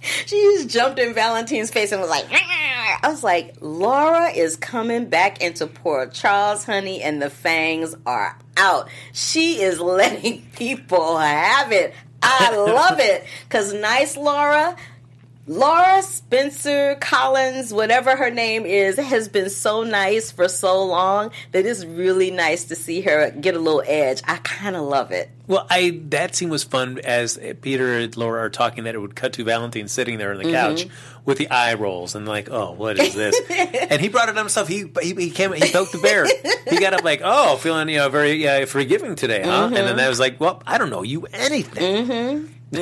She 0.25 0.35
just 0.57 0.69
jumped 0.69 0.99
in 0.99 1.13
Valentine's 1.13 1.71
face 1.71 1.91
and 1.91 2.01
was 2.01 2.09
like! 2.09 2.25
I 2.31 3.09
was 3.09 3.23
like, 3.23 3.55
Laura 3.61 4.29
is 4.29 4.55
coming 4.55 5.05
back 5.05 5.41
into 5.41 5.67
Port 5.67 6.13
Charles, 6.13 6.63
honey, 6.65 7.01
and 7.01 7.21
the 7.21 7.29
fangs 7.29 7.95
are 8.05 8.37
out. 8.57 8.89
She 9.13 9.61
is 9.61 9.79
letting 9.79 10.41
people 10.55 11.17
have 11.17 11.71
it. 11.71 11.93
I 12.21 12.55
love 12.55 12.99
it. 12.99 13.25
Because 13.47 13.73
nice 13.73 14.15
Laura, 14.17 14.75
Laura 15.47 16.03
Spencer 16.03 16.95
Collins, 17.01 17.73
whatever 17.73 18.15
her 18.15 18.29
name 18.29 18.65
is, 18.65 18.97
has 18.97 19.27
been 19.27 19.49
so 19.49 19.83
nice 19.83 20.31
for 20.31 20.47
so 20.47 20.83
long 20.85 21.31
that 21.51 21.65
it's 21.65 21.83
really 21.83 22.29
nice 22.29 22.65
to 22.65 22.75
see 22.75 23.01
her 23.01 23.31
get 23.31 23.55
a 23.55 23.59
little 23.59 23.83
edge. 23.85 24.21
I 24.27 24.37
kind 24.37 24.75
of 24.75 24.83
love 24.83 25.11
it. 25.11 25.31
Well, 25.47 25.65
I 25.69 25.99
that 26.09 26.35
scene 26.35 26.49
was 26.49 26.63
fun 26.63 26.99
as 26.99 27.39
Peter 27.61 27.97
and 27.97 28.15
Laura 28.15 28.41
are 28.43 28.49
talking. 28.49 28.83
That 28.83 28.93
it 28.93 28.99
would 28.99 29.15
cut 29.15 29.33
to 29.33 29.43
Valentine 29.43 29.87
sitting 29.87 30.19
there 30.19 30.31
on 30.31 30.37
the 30.37 30.51
couch 30.51 30.85
with 31.25 31.39
the 31.39 31.49
eye 31.49 31.73
rolls 31.73 32.13
and 32.15 32.27
like, 32.27 32.49
oh, 32.49 32.71
what 32.73 32.99
is 32.99 33.15
this? 33.15 33.35
and 33.89 33.99
he 33.99 34.09
brought 34.09 34.29
it 34.29 34.37
on 34.37 34.37
himself. 34.37 34.67
He 34.67 34.85
he, 35.01 35.13
he 35.15 35.31
came. 35.31 35.51
He 35.53 35.71
poked 35.71 35.91
the 35.91 35.97
bear. 35.99 36.27
he 36.69 36.79
got 36.79 36.93
up 36.93 37.03
like, 37.03 37.21
oh, 37.23 37.57
feeling 37.57 37.89
you 37.89 37.97
know 37.97 38.09
very 38.09 38.47
uh, 38.47 38.65
forgiving 38.67 39.15
today, 39.15 39.41
huh? 39.43 39.65
And 39.65 39.75
then 39.75 39.97
that 39.97 40.07
was 40.07 40.19
like, 40.19 40.39
well, 40.39 40.61
I 40.67 40.77
don't 40.77 40.91
know 40.91 41.01
you 41.01 41.25
anything. 41.25 42.53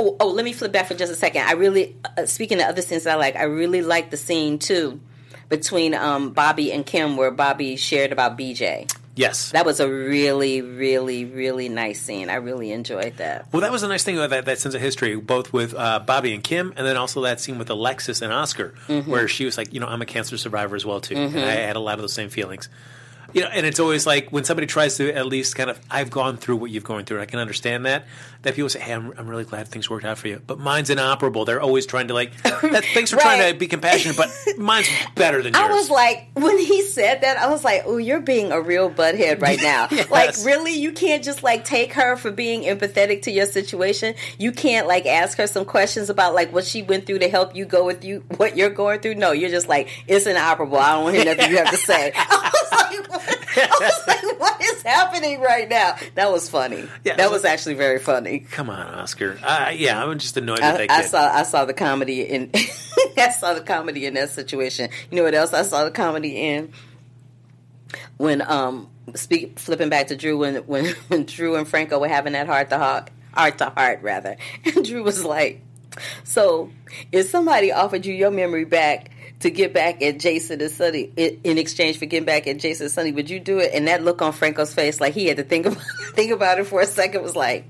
Oh, 0.00 0.16
oh, 0.20 0.28
let 0.30 0.44
me 0.44 0.52
flip 0.52 0.72
back 0.72 0.86
for 0.86 0.94
just 0.94 1.12
a 1.12 1.16
second. 1.16 1.42
I 1.42 1.52
really, 1.52 1.96
uh, 2.16 2.26
speaking 2.26 2.60
of 2.60 2.66
other 2.66 2.82
scenes 2.82 3.06
I 3.06 3.14
like, 3.14 3.36
I 3.36 3.44
really 3.44 3.82
like 3.82 4.10
the 4.10 4.16
scene 4.16 4.58
too 4.58 5.00
between 5.48 5.94
um, 5.94 6.30
Bobby 6.30 6.72
and 6.72 6.84
Kim 6.84 7.16
where 7.16 7.30
Bobby 7.30 7.76
shared 7.76 8.12
about 8.12 8.36
BJ. 8.38 8.92
Yes. 9.16 9.50
That 9.50 9.66
was 9.66 9.80
a 9.80 9.88
really, 9.90 10.60
really, 10.62 11.24
really 11.24 11.68
nice 11.68 12.00
scene. 12.00 12.30
I 12.30 12.36
really 12.36 12.70
enjoyed 12.70 13.16
that. 13.16 13.46
well, 13.52 13.62
that 13.62 13.72
was 13.72 13.82
a 13.82 13.88
nice 13.88 14.04
thing 14.04 14.16
about 14.16 14.30
that, 14.30 14.44
that 14.44 14.58
sense 14.60 14.76
of 14.76 14.80
history, 14.80 15.16
both 15.16 15.52
with 15.52 15.74
uh, 15.74 15.98
Bobby 15.98 16.34
and 16.34 16.44
Kim, 16.44 16.72
and 16.76 16.86
then 16.86 16.96
also 16.96 17.22
that 17.22 17.40
scene 17.40 17.58
with 17.58 17.68
Alexis 17.70 18.22
and 18.22 18.32
Oscar, 18.32 18.74
Mm-hmm. 18.86 19.10
where 19.10 19.26
she 19.26 19.44
was 19.44 19.58
like, 19.58 19.74
you 19.74 19.80
know, 19.80 19.88
I'm 19.88 20.02
a 20.02 20.06
cancer 20.06 20.36
survivor 20.38 20.76
as 20.76 20.86
well 20.86 21.00
too, 21.00 21.16
and 21.16 21.36
I 21.36 21.54
had 21.54 21.74
a 21.74 21.80
lot 21.80 21.94
of 21.94 22.02
those 22.02 22.12
same 22.12 22.28
feelings. 22.28 22.68
You 23.32 23.42
know, 23.42 23.48
and 23.48 23.66
it's 23.66 23.78
always 23.78 24.06
like 24.06 24.30
when 24.30 24.44
somebody 24.44 24.66
tries 24.66 24.96
to 24.96 25.12
at 25.12 25.26
least 25.26 25.54
kind 25.54 25.68
of, 25.68 25.78
I've 25.90 26.10
gone 26.10 26.38
through 26.38 26.56
what 26.56 26.70
you've 26.70 26.84
gone 26.84 27.04
through. 27.04 27.20
I 27.20 27.26
can 27.26 27.40
understand 27.40 27.84
that. 27.86 28.06
That 28.42 28.54
people 28.54 28.68
say, 28.68 28.78
"Hey, 28.78 28.92
I'm, 28.92 29.12
I'm 29.18 29.26
really 29.26 29.44
glad 29.44 29.66
things 29.66 29.90
worked 29.90 30.04
out 30.04 30.16
for 30.16 30.28
you," 30.28 30.40
but 30.46 30.60
mine's 30.60 30.90
inoperable. 30.90 31.44
They're 31.44 31.60
always 31.60 31.86
trying 31.86 32.06
to 32.08 32.14
like, 32.14 32.40
that, 32.42 32.84
thanks 32.94 33.10
for 33.10 33.16
trying 33.16 33.52
to 33.52 33.58
be 33.58 33.66
compassionate, 33.66 34.16
but 34.16 34.30
mine's 34.56 34.88
better 35.16 35.42
than 35.42 35.54
yours. 35.54 35.64
I 35.64 35.72
was 35.72 35.90
like, 35.90 36.28
when 36.34 36.56
he 36.56 36.82
said 36.82 37.22
that, 37.22 37.36
I 37.36 37.48
was 37.50 37.64
like, 37.64 37.82
"Oh, 37.84 37.96
you're 37.96 38.20
being 38.20 38.52
a 38.52 38.60
real 38.60 38.90
butthead 38.90 39.40
right 39.42 39.58
now. 39.60 39.88
Yes. 39.98 40.10
Like, 40.10 40.36
really, 40.44 40.74
you 40.74 40.92
can't 40.92 41.24
just 41.24 41.42
like 41.42 41.64
take 41.64 41.94
her 41.94 42.16
for 42.16 42.30
being 42.30 42.62
empathetic 42.62 43.22
to 43.22 43.32
your 43.32 43.46
situation. 43.46 44.14
You 44.38 44.52
can't 44.52 44.86
like 44.86 45.06
ask 45.06 45.38
her 45.38 45.46
some 45.48 45.64
questions 45.64 46.08
about 46.08 46.34
like 46.34 46.52
what 46.52 46.64
she 46.64 46.82
went 46.82 47.06
through 47.06 47.20
to 47.20 47.28
help 47.28 47.56
you 47.56 47.64
go 47.64 47.84
with 47.84 48.04
you 48.04 48.22
what 48.36 48.56
you're 48.56 48.70
going 48.70 49.00
through. 49.00 49.16
No, 49.16 49.32
you're 49.32 49.50
just 49.50 49.66
like, 49.66 49.88
it's 50.06 50.26
inoperable. 50.26 50.78
I 50.78 50.92
don't 50.92 51.04
want 51.04 51.16
to 51.16 51.22
hear 51.22 51.34
nothing 51.34 51.50
you 51.50 51.56
have 51.56 51.70
to 51.70 51.76
say. 51.78 52.12
I 52.16 52.50
was 52.52 53.10
like? 53.10 53.17
I 53.56 53.68
was 53.80 54.06
like, 54.06 54.40
what 54.40 54.60
is 54.62 54.82
happening 54.82 55.40
right 55.40 55.68
now? 55.68 55.96
That 56.14 56.30
was 56.30 56.48
funny. 56.48 56.88
Yeah, 57.04 57.16
that 57.16 57.30
was 57.30 57.44
actually 57.44 57.74
very 57.74 57.98
funny. 57.98 58.40
Come 58.40 58.70
on, 58.70 58.86
Oscar. 58.94 59.38
Uh, 59.42 59.72
yeah, 59.74 60.02
I'm 60.02 60.18
just 60.18 60.36
annoyed 60.36 60.60
I, 60.60 60.86
I 60.88 61.02
saw 61.02 61.32
I 61.32 61.42
saw 61.42 61.64
the 61.64 61.74
comedy 61.74 62.22
in 62.22 62.50
I 63.16 63.30
saw 63.30 63.54
the 63.54 63.60
comedy 63.60 64.06
in 64.06 64.14
that 64.14 64.30
situation. 64.30 64.90
You 65.10 65.16
know 65.16 65.24
what 65.24 65.34
else 65.34 65.52
I 65.52 65.62
saw 65.62 65.84
the 65.84 65.90
comedy 65.90 66.36
in? 66.40 66.72
When 68.16 68.42
um 68.42 68.88
speak 69.14 69.58
flipping 69.58 69.88
back 69.88 70.08
to 70.08 70.16
Drew 70.16 70.38
when 70.38 70.56
when 70.66 70.86
when 71.08 71.24
Drew 71.24 71.56
and 71.56 71.66
Franco 71.66 71.98
were 71.98 72.08
having 72.08 72.32
that 72.34 72.46
heart 72.46 72.70
to 72.70 72.78
heart 72.78 73.10
heart 73.34 73.58
to 73.58 73.70
heart 73.70 74.02
rather. 74.02 74.36
And 74.64 74.84
Drew 74.84 75.02
was 75.02 75.24
like, 75.24 75.62
So 76.24 76.70
if 77.12 77.28
somebody 77.28 77.72
offered 77.72 78.06
you 78.06 78.14
your 78.14 78.30
memory 78.30 78.64
back 78.64 79.10
to 79.40 79.50
get 79.50 79.72
back 79.72 80.02
at 80.02 80.18
Jason 80.18 80.60
and 80.60 80.70
Sonny 80.70 81.12
in, 81.16 81.40
in 81.44 81.58
exchange 81.58 81.98
for 81.98 82.06
getting 82.06 82.26
back 82.26 82.46
at 82.46 82.58
Jason 82.58 82.86
and 82.86 82.92
Sonny, 82.92 83.12
would 83.12 83.30
you 83.30 83.38
do 83.38 83.58
it? 83.58 83.70
And 83.72 83.86
that 83.86 84.02
look 84.02 84.20
on 84.20 84.32
Franco's 84.32 84.74
face, 84.74 85.00
like 85.00 85.14
he 85.14 85.26
had 85.26 85.36
to 85.36 85.44
think 85.44 85.66
about 85.66 85.82
think 86.14 86.32
about 86.32 86.58
it 86.58 86.66
for 86.66 86.80
a 86.80 86.86
second, 86.86 87.22
was 87.22 87.36
like 87.36 87.64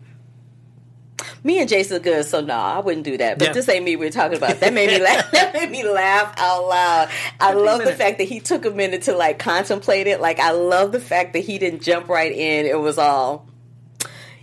me 1.45 1.61
and 1.61 1.69
Jason 1.69 1.97
are 1.97 2.01
good, 2.01 2.25
so 2.25 2.41
no, 2.41 2.55
I 2.55 2.79
wouldn't 2.81 3.05
do 3.05 3.17
that. 3.19 3.39
But 3.39 3.49
Yeah. 3.49 3.53
this 3.53 3.69
ain't 3.69 3.85
me 3.85 3.97
we're 3.97 4.11
talking 4.11 4.37
about. 4.37 4.61
That 4.61 4.73
made 4.73 4.89
me 4.91 5.01
laugh. 5.03 5.31
That 5.33 5.53
made 5.53 5.71
me 5.71 5.83
laugh 5.89 6.35
out 6.37 6.67
loud. 6.69 7.09
I 7.41 7.53
love 7.55 7.85
the 7.85 7.93
fact 7.95 8.19
that 8.19 8.25
he 8.25 8.41
took 8.41 8.65
a 8.65 8.71
minute 8.71 9.03
to 9.03 9.17
like 9.17 9.39
contemplate 9.39 10.07
it. 10.07 10.21
Like 10.21 10.39
I 10.41 10.51
love 10.53 10.93
the 10.93 11.01
fact 11.01 11.33
that 11.35 11.41
he 11.41 11.59
didn't 11.59 11.83
jump 11.83 12.09
right 12.09 12.33
in. 12.33 12.67
It 12.67 12.79
was 12.79 12.99
all. 12.99 13.47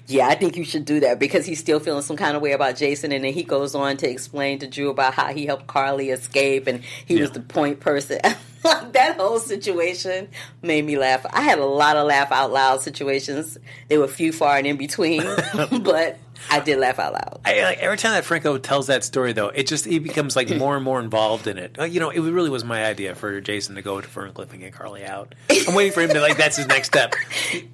Yeah, 0.07 0.27
I 0.27 0.35
think 0.35 0.55
you 0.55 0.63
should 0.63 0.85
do 0.85 0.99
that 0.99 1.17
because 1.19 1.45
he's 1.45 1.59
still 1.59 1.79
feeling 1.79 2.03
some 2.03 2.15
kind 2.15 2.35
of 2.35 2.41
way 2.41 2.51
about 2.51 2.75
Jason, 2.75 3.11
and 3.11 3.23
then 3.23 3.33
he 3.33 3.43
goes 3.43 3.73
on 3.73 3.97
to 3.97 4.09
explain 4.09 4.59
to 4.59 4.67
Drew 4.67 4.89
about 4.89 5.15
how 5.15 5.33
he 5.33 5.47
helped 5.47 5.65
Carly 5.65 6.11
escape, 6.11 6.67
and 6.67 6.83
he 7.05 7.19
was 7.19 7.31
the 7.31 7.39
point 7.39 7.79
person. 7.79 8.19
like 8.83 8.93
that 8.93 9.17
whole 9.17 9.39
situation 9.39 10.27
made 10.61 10.85
me 10.85 10.97
laugh. 10.97 11.25
I 11.31 11.41
had 11.41 11.59
a 11.59 11.65
lot 11.65 11.97
of 11.97 12.07
laugh 12.07 12.31
out 12.31 12.51
loud 12.51 12.81
situations. 12.81 13.57
They 13.87 13.97
were 13.97 14.07
few, 14.07 14.31
far, 14.31 14.57
and 14.57 14.65
in 14.65 14.77
between, 14.77 15.21
but 15.83 16.17
I 16.49 16.59
did 16.59 16.79
laugh 16.79 16.97
out 16.99 17.13
loud. 17.13 17.41
I, 17.45 17.63
like, 17.63 17.77
every 17.79 17.97
time 17.97 18.13
that 18.13 18.25
Franco 18.25 18.57
tells 18.57 18.87
that 18.87 19.03
story, 19.03 19.33
though, 19.33 19.49
it 19.49 19.67
just 19.67 19.85
he 19.85 19.99
becomes 19.99 20.35
like 20.35 20.49
more 20.55 20.75
and 20.75 20.83
more 20.83 20.99
involved 20.99 21.47
in 21.47 21.57
it. 21.57 21.77
Uh, 21.79 21.83
you 21.83 21.99
know, 21.99 22.09
it 22.09 22.19
really 22.19 22.49
was 22.49 22.63
my 22.63 22.85
idea 22.85 23.13
for 23.13 23.39
Jason 23.39 23.75
to 23.75 23.81
go 23.81 24.01
to 24.01 24.07
Ferncliff 24.07 24.51
and 24.51 24.59
get 24.59 24.73
Carly 24.73 25.05
out. 25.05 25.35
I'm 25.67 25.75
waiting 25.75 25.93
for 25.93 26.01
him 26.01 26.09
to 26.09 26.21
like 26.21 26.37
that's 26.37 26.57
his 26.57 26.67
next 26.67 26.87
step. 26.87 27.13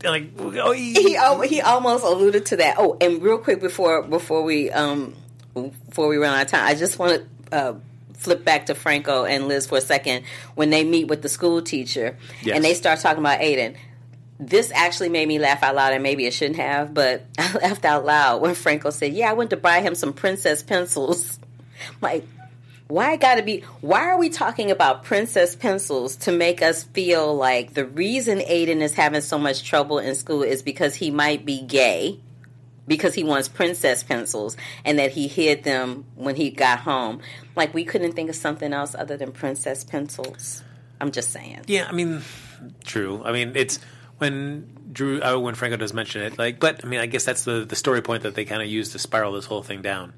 Like, 0.04 0.32
oh, 0.38 0.74
he, 0.74 0.94
he 0.94 1.16
al- 1.16 1.42
he 1.42 1.62
almost 1.62 2.04
alluded 2.04 2.48
to 2.48 2.58
that. 2.58 2.76
Oh, 2.78 2.98
and 3.00 3.22
real 3.22 3.38
quick 3.38 3.62
before 3.62 4.04
before 4.04 4.44
we 4.44 4.72
um 4.72 5.16
before 5.54 6.08
we 6.08 6.18
run 6.18 6.36
out 6.36 6.46
of 6.46 6.52
time, 6.52 6.66
I 6.66 6.76
just 6.76 7.00
want 7.00 7.24
to 7.50 7.56
uh, 7.56 7.74
flip 8.22 8.46
back 8.46 8.68
to 8.68 8.76
Franco 8.76 9.26
and 9.26 9.48
Liz 9.48 9.66
for 9.66 9.80
a 9.80 9.82
second 9.82 10.24
when 10.56 10.70
they 10.70 10.84
meet 10.84 11.08
with 11.08 11.22
the 11.24 11.30
school 11.30 11.62
teacher 11.62 12.16
Yes. 12.44 12.56
and 12.56 12.64
they 12.64 12.74
start 12.76 13.00
talking 13.00 13.20
about 13.20 13.40
Aiden. 13.40 13.76
This 14.40 14.72
actually 14.74 15.10
made 15.10 15.28
me 15.28 15.38
laugh 15.38 15.62
out 15.62 15.76
loud, 15.76 15.94
and 15.94 16.02
maybe 16.02 16.26
it 16.26 16.34
shouldn't 16.34 16.58
have, 16.58 16.94
but 16.94 17.26
I 17.38 17.54
laughed 17.54 17.86
out 17.86 18.06
loud 18.06 18.42
when 18.42 18.56
Franco 18.56 18.90
said, 18.90 19.14
"Yeah, 19.14 19.30
I 19.30 19.34
went 19.34 19.50
to 19.52 19.58
buy 19.58 19.82
him 19.82 19.96
some 19.96 20.14
princess 20.14 20.64
pencils." 20.64 21.40
like, 22.02 22.26
why 22.88 23.16
got 23.18 23.36
to 23.36 23.44
be? 23.44 23.62
Why 23.82 24.02
are 24.10 24.18
we 24.18 24.30
talking 24.30 24.70
about 24.72 25.04
princess 25.04 25.56
pencils 25.56 26.16
to 26.18 26.32
make 26.32 26.62
us 26.62 26.84
feel 26.84 27.36
like 27.36 27.74
the 27.74 27.86
reason 27.86 28.40
Aiden 28.40 28.82
is 28.82 28.94
having 28.94 29.22
so 29.22 29.38
much 29.38 29.64
trouble 29.64 30.00
in 30.00 30.16
school 30.16 30.42
is 30.44 30.62
because 30.64 30.96
he 30.96 31.10
might 31.12 31.46
be 31.46 31.62
gay? 31.62 32.20
Because 32.88 33.14
he 33.14 33.24
wants 33.24 33.48
princess 33.48 34.04
pencils 34.04 34.58
and 34.84 34.98
that 35.00 35.12
he 35.12 35.28
hid 35.28 35.64
them 35.64 36.06
when 36.16 36.36
he 36.36 36.50
got 36.50 36.80
home. 36.80 37.22
Like, 37.56 37.74
we 37.74 37.86
couldn't 37.86 38.14
think 38.14 38.30
of 38.30 38.36
something 38.36 38.74
else 38.74 38.96
other 38.96 39.18
than 39.18 39.32
princess 39.32 39.84
pencils. 39.84 40.64
I'm 41.00 41.12
just 41.12 41.32
saying. 41.32 41.62
yeah, 41.68 41.88
I 41.88 41.92
mean, 41.94 42.22
true. 42.84 43.24
I 43.24 43.32
mean, 43.32 43.54
it's 43.56 43.80
when 44.20 44.70
Drew 44.92 45.22
uh, 45.22 45.40
when 45.40 45.56
Franco 45.56 45.78
does 45.78 45.94
mention 45.94 46.22
it. 46.22 46.38
Like, 46.38 46.60
but 46.60 46.86
I 46.86 46.88
mean, 46.88 47.00
I 47.00 47.08
guess 47.08 47.26
that's 47.26 47.44
the 47.44 47.66
the 47.66 47.76
story 47.76 48.02
point 48.02 48.24
that 48.24 48.36
they 48.36 48.46
kind 48.46 48.62
of 48.62 48.68
use 48.68 48.92
to 48.92 49.00
spiral 49.00 49.34
this 49.34 49.46
whole 49.46 49.64
thing 49.64 49.82
down. 49.82 50.14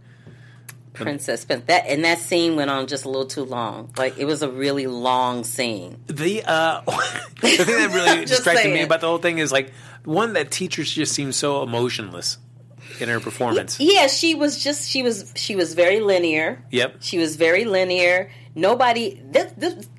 Princess 0.92 1.44
pen 1.44 1.64
that 1.68 1.86
and 1.88 2.04
that 2.06 2.20
scene 2.20 2.56
went 2.56 2.70
on 2.70 2.86
just 2.86 3.06
a 3.06 3.10
little 3.10 3.26
too 3.26 3.46
long. 3.46 3.92
Like 3.98 4.18
it 4.18 4.26
was 4.26 4.44
a 4.44 4.50
really 4.50 4.88
long 4.88 5.44
scene. 5.44 5.98
The 6.08 6.44
uh, 6.46 6.82
the 7.42 7.48
thing 7.48 7.78
that 7.78 7.92
really 7.94 8.26
distracted 8.26 8.72
me 8.72 8.84
about 8.84 9.02
the 9.02 9.08
whole 9.08 9.18
thing 9.18 9.40
is 9.40 9.52
like 9.52 9.72
one 10.04 10.34
that 10.34 10.52
teachers 10.52 10.92
just 10.92 11.14
seem 11.14 11.32
so 11.32 11.64
emotionless 11.64 12.38
in 13.00 13.10
her 13.10 13.20
performance. 13.20 13.80
Yeah, 13.80 14.08
she 14.08 14.36
was 14.36 14.64
just 14.64 14.90
she 14.90 15.04
was 15.04 15.32
she 15.36 15.56
was 15.56 15.74
very 15.74 16.00
linear. 16.00 16.64
Yep. 16.72 16.98
She 17.00 17.18
was 17.18 17.36
very 17.36 17.66
linear. 17.66 18.32
Nobody 18.56 19.22
this, 19.32 19.52
this 19.58 19.90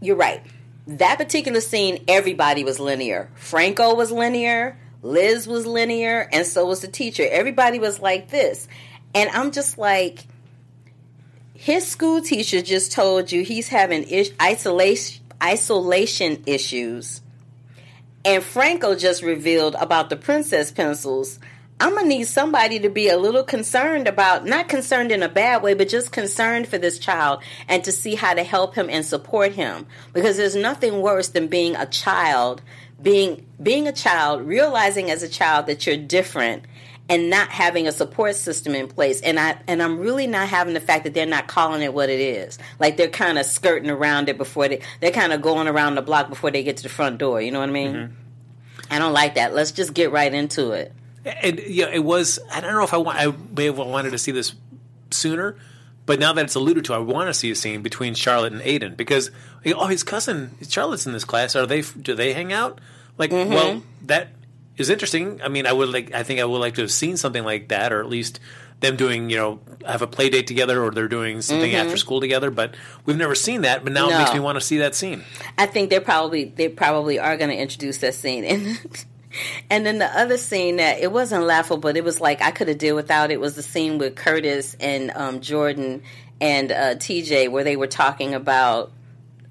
you're 0.00 0.16
right. 0.16 0.42
That 0.86 1.18
particular 1.18 1.60
scene 1.60 2.04
everybody 2.08 2.64
was 2.64 2.78
linear. 2.78 3.30
Franco 3.34 3.94
was 3.94 4.10
linear, 4.10 4.78
Liz 5.02 5.46
was 5.46 5.66
linear, 5.66 6.28
and 6.32 6.46
so 6.46 6.66
was 6.66 6.80
the 6.80 6.88
teacher. 6.88 7.26
Everybody 7.30 7.78
was 7.78 8.00
like 8.00 8.30
this. 8.30 8.68
And 9.14 9.30
I'm 9.30 9.52
just 9.52 9.78
like 9.78 10.26
his 11.54 11.86
school 11.86 12.20
teacher 12.20 12.60
just 12.60 12.92
told 12.92 13.30
you 13.32 13.42
he's 13.42 13.68
having 13.68 14.02
is- 14.04 14.32
isolation 14.40 15.22
isolation 15.42 16.42
issues 16.46 17.20
and 18.24 18.42
Franco 18.42 18.94
just 18.94 19.22
revealed 19.22 19.74
about 19.78 20.08
the 20.08 20.16
princess 20.16 20.72
pencils. 20.72 21.38
I'm 21.80 21.94
gonna 21.94 22.06
need 22.06 22.24
somebody 22.24 22.78
to 22.80 22.88
be 22.88 23.08
a 23.08 23.18
little 23.18 23.42
concerned 23.42 24.06
about, 24.06 24.46
not 24.46 24.68
concerned 24.68 25.10
in 25.10 25.22
a 25.22 25.28
bad 25.28 25.62
way, 25.62 25.74
but 25.74 25.88
just 25.88 26.12
concerned 26.12 26.68
for 26.68 26.78
this 26.78 26.98
child 26.98 27.42
and 27.68 27.82
to 27.84 27.92
see 27.92 28.14
how 28.14 28.34
to 28.34 28.44
help 28.44 28.74
him 28.74 28.88
and 28.88 29.04
support 29.04 29.52
him. 29.52 29.86
Because 30.12 30.36
there's 30.36 30.54
nothing 30.54 31.00
worse 31.00 31.28
than 31.28 31.48
being 31.48 31.74
a 31.74 31.86
child, 31.86 32.62
being 33.02 33.46
being 33.62 33.88
a 33.88 33.92
child, 33.92 34.42
realizing 34.42 35.10
as 35.10 35.22
a 35.22 35.28
child 35.28 35.66
that 35.66 35.86
you're 35.86 35.96
different 35.96 36.64
and 37.08 37.28
not 37.28 37.48
having 37.50 37.86
a 37.86 37.92
support 37.92 38.34
system 38.36 38.74
in 38.74 38.86
place. 38.86 39.20
And 39.20 39.38
I 39.38 39.58
and 39.66 39.82
I'm 39.82 39.98
really 39.98 40.28
not 40.28 40.48
having 40.48 40.74
the 40.74 40.80
fact 40.80 41.04
that 41.04 41.12
they're 41.12 41.26
not 41.26 41.48
calling 41.48 41.82
it 41.82 41.92
what 41.92 42.08
it 42.08 42.20
is. 42.20 42.58
Like 42.78 42.96
they're 42.96 43.08
kind 43.08 43.36
of 43.36 43.46
skirting 43.46 43.90
around 43.90 44.28
it 44.28 44.38
before 44.38 44.68
they 44.68 44.80
they're 45.00 45.10
kind 45.10 45.32
of 45.32 45.42
going 45.42 45.66
around 45.66 45.96
the 45.96 46.02
block 46.02 46.28
before 46.28 46.50
they 46.50 46.62
get 46.62 46.76
to 46.78 46.82
the 46.84 46.88
front 46.88 47.18
door. 47.18 47.42
You 47.42 47.50
know 47.50 47.60
what 47.60 47.68
I 47.68 47.72
mean? 47.72 47.92
Mm-hmm. 47.92 48.14
I 48.90 48.98
don't 48.98 49.12
like 49.12 49.34
that. 49.34 49.54
Let's 49.54 49.72
just 49.72 49.92
get 49.92 50.12
right 50.12 50.32
into 50.32 50.70
it. 50.70 50.92
And 51.24 51.58
yeah, 51.66 51.88
it 51.92 52.04
was. 52.04 52.38
I 52.52 52.60
don't 52.60 52.74
know 52.74 52.84
if 52.84 52.92
I 52.92 52.98
want. 52.98 53.18
I 53.18 53.32
may 53.56 53.66
have 53.66 53.78
wanted 53.78 54.10
to 54.10 54.18
see 54.18 54.30
this 54.30 54.54
sooner, 55.10 55.56
but 56.06 56.18
now 56.18 56.32
that 56.34 56.44
it's 56.44 56.54
alluded 56.54 56.84
to, 56.86 56.94
I 56.94 56.98
want 56.98 57.28
to 57.28 57.34
see 57.34 57.50
a 57.50 57.54
scene 57.54 57.82
between 57.82 58.14
Charlotte 58.14 58.52
and 58.52 58.62
Aiden 58.62 58.96
because 58.96 59.30
oh, 59.66 59.86
his 59.86 60.02
cousin 60.02 60.56
Charlotte's 60.68 61.06
in 61.06 61.12
this 61.12 61.24
class. 61.24 61.56
Are 61.56 61.66
they? 61.66 61.80
Do 61.80 62.14
they 62.14 62.34
hang 62.34 62.52
out? 62.52 62.80
Like, 63.16 63.30
mm-hmm. 63.30 63.52
well, 63.52 63.82
that 64.02 64.28
is 64.76 64.90
interesting. 64.90 65.40
I 65.42 65.48
mean, 65.48 65.66
I 65.66 65.72
would 65.72 65.88
like. 65.88 66.12
I 66.12 66.22
think 66.24 66.40
I 66.40 66.44
would 66.44 66.58
like 66.58 66.74
to 66.74 66.82
have 66.82 66.92
seen 66.92 67.16
something 67.16 67.44
like 67.44 67.68
that, 67.68 67.92
or 67.92 68.00
at 68.00 68.08
least 68.08 68.38
them 68.80 68.96
doing, 68.96 69.30
you 69.30 69.36
know, 69.36 69.60
have 69.86 70.02
a 70.02 70.06
play 70.06 70.28
date 70.28 70.46
together, 70.46 70.82
or 70.82 70.90
they're 70.90 71.08
doing 71.08 71.40
something 71.40 71.70
mm-hmm. 71.70 71.86
after 71.86 71.96
school 71.96 72.20
together. 72.20 72.50
But 72.50 72.74
we've 73.06 73.16
never 73.16 73.34
seen 73.34 73.62
that. 73.62 73.82
But 73.82 73.94
now 73.94 74.10
it 74.10 74.18
makes 74.18 74.34
me 74.34 74.40
want 74.40 74.56
to 74.56 74.60
see 74.60 74.78
that 74.78 74.94
scene. 74.94 75.24
I 75.56 75.64
think 75.64 75.88
they 75.88 76.00
probably 76.00 76.44
they 76.44 76.68
probably 76.68 77.18
are 77.18 77.38
going 77.38 77.50
to 77.50 77.56
introduce 77.56 77.98
that 77.98 78.14
scene 78.14 78.44
and 78.44 79.06
and 79.70 79.84
then 79.86 79.98
the 79.98 80.06
other 80.18 80.36
scene 80.38 80.76
that 80.76 80.98
it 81.00 81.10
wasn't 81.12 81.44
laughable, 81.44 81.78
but 81.78 81.96
it 81.96 82.04
was 82.04 82.20
like 82.20 82.42
I 82.42 82.50
could 82.50 82.68
have 82.68 82.78
did 82.78 82.92
without. 82.92 83.30
It 83.30 83.40
was 83.40 83.54
the 83.56 83.62
scene 83.62 83.98
with 83.98 84.14
Curtis 84.16 84.76
and 84.80 85.10
um, 85.14 85.40
Jordan 85.40 86.02
and 86.40 86.72
uh, 86.72 86.94
TJ 86.96 87.50
where 87.50 87.64
they 87.64 87.76
were 87.76 87.86
talking 87.86 88.34
about 88.34 88.92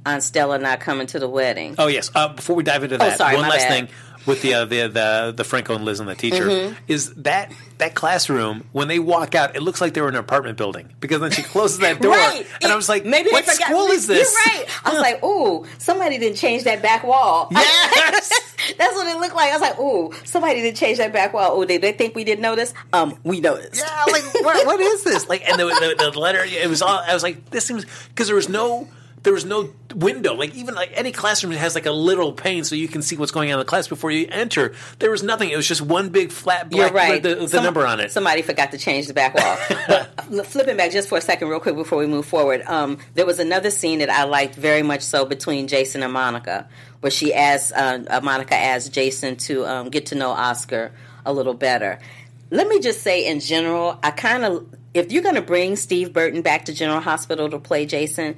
Aunt 0.05 0.21
Stella 0.23 0.59
not 0.59 0.79
coming 0.81 1.07
to 1.07 1.19
the 1.19 1.29
wedding. 1.29 1.75
Oh 1.77 1.87
yes. 1.87 2.11
Uh, 2.13 2.27
before 2.33 2.55
we 2.55 2.63
dive 2.63 2.83
into 2.83 2.97
that, 2.97 3.17
sorry, 3.17 3.35
one 3.35 3.47
last 3.49 3.67
bad. 3.67 3.69
thing 3.87 3.95
with 4.25 4.41
the 4.41 4.53
uh, 4.53 4.65
the 4.65 4.87
the 4.87 5.33
the 5.35 5.43
Franco 5.43 5.75
and 5.75 5.83
Liz 5.85 5.99
and 5.99 6.07
the 6.09 6.15
teacher 6.15 6.45
Mm-hmm. 6.45 6.73
is 6.87 7.13
that 7.15 7.51
that 7.79 7.93
classroom 7.93 8.63
when 8.71 8.87
they 8.87 8.99
walk 8.99 9.35
out, 9.35 9.55
it 9.55 9.61
looks 9.61 9.81
like 9.81 9.93
they 9.93 10.01
were 10.01 10.07
in 10.09 10.13
an 10.15 10.19
apartment 10.19 10.57
building 10.57 10.89
because 11.01 11.19
then 11.21 11.31
she 11.31 11.41
closes 11.43 11.79
that 11.79 12.01
door, 12.01 12.11
Right. 12.13 12.45
and 12.61 12.71
I 12.71 12.75
was 12.75 12.87
like, 12.87 13.03
maybe 13.05 13.29
"What 13.31 13.45
school 13.45 13.87
is 13.87 14.07
this?" 14.07 14.33
You're 14.45 14.55
right. 14.57 14.69
I 14.85 14.91
was 14.91 15.01
like, 15.01 15.23
ooh, 15.23 15.65
somebody 15.77 16.17
didn't 16.17 16.37
change 16.37 16.63
that 16.63 16.81
back 16.81 17.03
wall. 17.03 17.47
Yes. 17.51 18.31
That's 18.77 18.93
what 18.95 19.07
it 19.07 19.19
looked 19.19 19.35
like. 19.35 19.51
I 19.51 19.57
was 19.57 19.61
like, 19.61 19.79
ooh, 19.79 20.13
somebody 20.25 20.61
didn't 20.61 20.77
change 20.77 20.97
that 20.97 21.13
back 21.13 21.33
wall. 21.33 21.51
Oh, 21.51 21.65
did 21.65 21.81
they 21.81 21.91
think 21.91 22.15
we 22.15 22.23
didn't 22.23 22.41
notice? 22.41 22.73
Um, 22.91 23.17
we 23.23 23.39
noticed. 23.39 23.83
Yeah, 23.85 24.05
like 24.11 24.23
what, 24.43 24.65
what 24.65 24.79
is 24.79 25.03
this? 25.03 25.27
Like, 25.27 25.47
and 25.49 25.59
the, 25.59 25.65
the, 25.65 26.11
the 26.11 26.19
letter, 26.19 26.43
it 26.43 26.69
was 26.69 26.81
all. 26.81 26.99
I 26.99 27.13
was 27.13 27.23
like, 27.23 27.49
this 27.49 27.65
seems 27.65 27.85
because 28.09 28.27
there 28.27 28.35
was 28.35 28.49
no 28.49 28.87
there 29.23 29.33
was 29.33 29.45
no 29.45 29.69
window. 29.95 30.33
Like 30.35 30.53
even 30.55 30.75
like 30.75 30.91
any 30.93 31.11
classroom 31.11 31.53
has 31.53 31.75
like 31.75 31.85
a 31.85 31.91
little 31.91 32.33
pane 32.33 32.63
so 32.65 32.75
you 32.75 32.87
can 32.87 33.01
see 33.01 33.15
what's 33.15 33.31
going 33.31 33.49
on 33.49 33.53
in 33.53 33.59
the 33.59 33.65
class 33.65 33.87
before 33.87 34.11
you 34.11 34.27
enter. 34.29 34.73
There 34.99 35.09
was 35.09 35.23
nothing. 35.23 35.49
It 35.49 35.55
was 35.55 35.67
just 35.67 35.81
one 35.81 36.09
big 36.09 36.31
flat 36.31 36.71
You're 36.71 36.91
right. 36.91 37.23
the, 37.23 37.35
the 37.35 37.47
Some- 37.47 37.63
number 37.63 37.87
on 37.87 37.99
it. 37.99 38.11
Somebody 38.11 38.41
forgot 38.41 38.71
to 38.71 38.77
change 38.77 39.07
the 39.07 39.13
back 39.13 39.33
wall. 39.35 39.57
but 40.29 40.45
flipping 40.45 40.77
back 40.77 40.91
just 40.91 41.09
for 41.09 41.17
a 41.17 41.21
second, 41.21 41.47
real 41.47 41.61
quick, 41.61 41.75
before 41.75 41.97
we 41.97 42.05
move 42.05 42.25
forward, 42.25 42.61
um, 42.67 42.97
there 43.15 43.25
was 43.25 43.39
another 43.39 43.69
scene 43.69 43.99
that 43.99 44.09
I 44.09 44.25
liked 44.25 44.55
very 44.55 44.83
much 44.83 45.01
so 45.01 45.25
between 45.25 45.67
Jason 45.67 46.03
and 46.03 46.11
Monica, 46.11 46.67
where 46.99 47.11
she 47.11 47.33
asked 47.33 47.71
uh, 47.73 47.99
uh, 48.09 48.21
Monica 48.21 48.55
asked 48.55 48.91
Jason 48.91 49.37
to 49.37 49.65
um, 49.65 49.89
get 49.89 50.07
to 50.07 50.15
know 50.15 50.31
Oscar 50.31 50.91
a 51.25 51.31
little 51.31 51.53
better. 51.53 51.99
Let 52.49 52.67
me 52.67 52.79
just 52.81 53.01
say, 53.01 53.25
in 53.25 53.39
general, 53.39 53.97
I 54.03 54.11
kind 54.11 54.43
of 54.43 54.67
if 54.93 55.11
you're 55.11 55.23
going 55.23 55.35
to 55.35 55.41
bring 55.41 55.75
Steve 55.75 56.13
Burton 56.13 56.41
back 56.41 56.65
to 56.65 56.73
General 56.73 56.99
Hospital 56.99 57.49
to 57.49 57.57
play 57.57 57.85
Jason, 57.85 58.35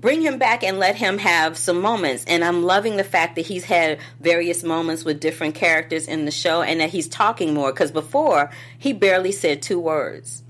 bring 0.00 0.22
him 0.22 0.38
back 0.38 0.62
and 0.62 0.78
let 0.78 0.96
him 0.96 1.18
have 1.18 1.56
some 1.56 1.80
moments. 1.80 2.24
And 2.26 2.44
I'm 2.44 2.62
loving 2.62 2.96
the 2.96 3.04
fact 3.04 3.36
that 3.36 3.46
he's 3.46 3.64
had 3.64 3.98
various 4.20 4.62
moments 4.62 5.04
with 5.04 5.20
different 5.20 5.54
characters 5.54 6.06
in 6.06 6.24
the 6.24 6.30
show 6.30 6.62
and 6.62 6.80
that 6.80 6.90
he's 6.90 7.08
talking 7.08 7.54
more 7.54 7.72
because 7.72 7.90
before 7.90 8.50
he 8.78 8.92
barely 8.92 9.32
said 9.32 9.62
two 9.62 9.80
words 9.80 10.42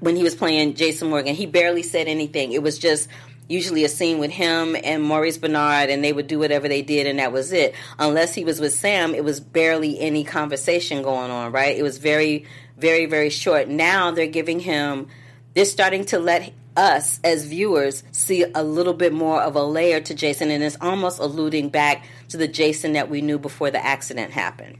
when 0.00 0.16
he 0.16 0.22
was 0.22 0.34
playing 0.34 0.74
Jason 0.74 1.08
Morgan. 1.08 1.34
He 1.34 1.46
barely 1.46 1.82
said 1.82 2.08
anything. 2.08 2.52
It 2.52 2.62
was 2.62 2.78
just 2.78 3.08
usually 3.46 3.84
a 3.84 3.88
scene 3.88 4.18
with 4.18 4.30
him 4.30 4.74
and 4.82 5.02
Maurice 5.02 5.38
Benard 5.38 5.90
and 5.90 6.02
they 6.02 6.12
would 6.12 6.26
do 6.26 6.38
whatever 6.38 6.66
they 6.66 6.82
did 6.82 7.06
and 7.06 7.18
that 7.18 7.32
was 7.32 7.52
it. 7.52 7.74
Unless 7.98 8.34
he 8.34 8.44
was 8.44 8.58
with 8.58 8.72
Sam, 8.72 9.14
it 9.14 9.22
was 9.22 9.38
barely 9.38 10.00
any 10.00 10.24
conversation 10.24 11.02
going 11.02 11.30
on, 11.30 11.52
right? 11.52 11.76
It 11.76 11.82
was 11.82 11.98
very 11.98 12.46
very 12.76 13.06
very 13.06 13.30
short. 13.30 13.68
Now 13.68 14.10
they're 14.10 14.26
giving 14.26 14.60
him 14.60 15.08
they're 15.54 15.64
starting 15.64 16.04
to 16.06 16.18
let 16.18 16.52
us 16.76 17.20
as 17.24 17.44
viewers 17.44 18.02
see 18.12 18.44
a 18.54 18.64
little 18.64 18.94
bit 18.94 19.12
more 19.12 19.40
of 19.40 19.56
a 19.56 19.62
layer 19.62 20.00
to 20.00 20.14
Jason 20.14 20.50
and 20.50 20.62
it's 20.62 20.76
almost 20.80 21.20
alluding 21.20 21.68
back 21.68 22.06
to 22.28 22.36
the 22.36 22.48
Jason 22.48 22.94
that 22.94 23.08
we 23.08 23.20
knew 23.20 23.38
before 23.38 23.70
the 23.70 23.84
accident 23.84 24.32
happened. 24.32 24.78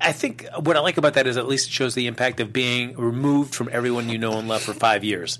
I 0.00 0.12
think 0.12 0.46
what 0.58 0.76
I 0.76 0.80
like 0.80 0.96
about 0.96 1.14
that 1.14 1.26
is 1.26 1.36
at 1.36 1.46
least 1.46 1.68
it 1.68 1.72
shows 1.72 1.94
the 1.94 2.06
impact 2.06 2.40
of 2.40 2.52
being 2.52 2.96
removed 2.96 3.54
from 3.54 3.68
everyone 3.72 4.08
you 4.08 4.18
know 4.18 4.38
and 4.38 4.48
love 4.48 4.62
for 4.62 4.74
five 4.74 5.04
years. 5.04 5.38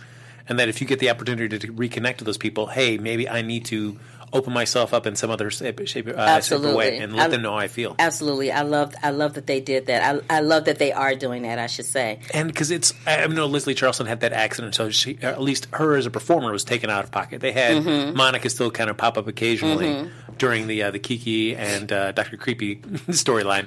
And 0.48 0.58
that 0.58 0.68
if 0.68 0.80
you 0.80 0.86
get 0.86 0.98
the 0.98 1.10
opportunity 1.10 1.58
to 1.58 1.72
reconnect 1.72 2.18
with 2.18 2.26
those 2.26 2.38
people, 2.38 2.66
hey, 2.66 2.98
maybe 2.98 3.28
I 3.28 3.42
need 3.42 3.64
to 3.66 3.98
open 4.32 4.52
myself 4.52 4.94
up 4.94 5.06
in 5.06 5.14
some 5.16 5.30
other 5.30 5.50
shape, 5.50 5.86
shape, 5.86 6.08
uh, 6.08 6.40
shape 6.40 6.60
or 6.64 6.74
way 6.74 6.98
and 6.98 7.14
let 7.14 7.26
I- 7.26 7.28
them 7.28 7.42
know 7.42 7.52
how 7.52 7.58
I 7.58 7.68
feel. 7.68 7.94
Absolutely. 7.98 8.50
I 8.52 8.62
love 8.62 8.94
I 9.02 9.10
love 9.10 9.34
that 9.34 9.46
they 9.46 9.60
did 9.60 9.86
that. 9.86 10.02
I 10.30 10.36
I 10.38 10.40
love 10.40 10.64
that 10.64 10.78
they 10.78 10.92
are 10.92 11.14
doing 11.14 11.42
that, 11.42 11.58
I 11.58 11.66
should 11.66 11.84
say. 11.86 12.20
And 12.32 12.48
because 12.48 12.70
it's, 12.70 12.94
I 13.06 13.26
know 13.26 13.46
Leslie 13.46 13.74
Charleson 13.74 14.06
had 14.06 14.20
that 14.20 14.32
accident, 14.32 14.74
so 14.74 14.90
she, 14.90 15.18
at 15.22 15.40
least 15.40 15.66
her 15.72 15.96
as 15.96 16.06
a 16.06 16.10
performer 16.10 16.50
was 16.52 16.64
taken 16.64 16.88
out 16.90 17.04
of 17.04 17.10
pocket. 17.10 17.40
They 17.40 17.52
had 17.52 17.72
Mm-hmm. 17.82 18.16
Monica 18.16 18.48
still 18.50 18.70
kind 18.70 18.90
of 18.90 18.96
pop 18.96 19.16
up 19.18 19.26
occasionally 19.28 20.10
during 20.38 20.66
the 20.66 20.82
uh, 20.84 20.90
the 20.90 20.98
Kiki 20.98 21.54
and 21.56 21.90
uh, 21.92 22.12
Doctor 22.12 22.36
Creepy 22.36 22.76
storyline. 23.10 23.66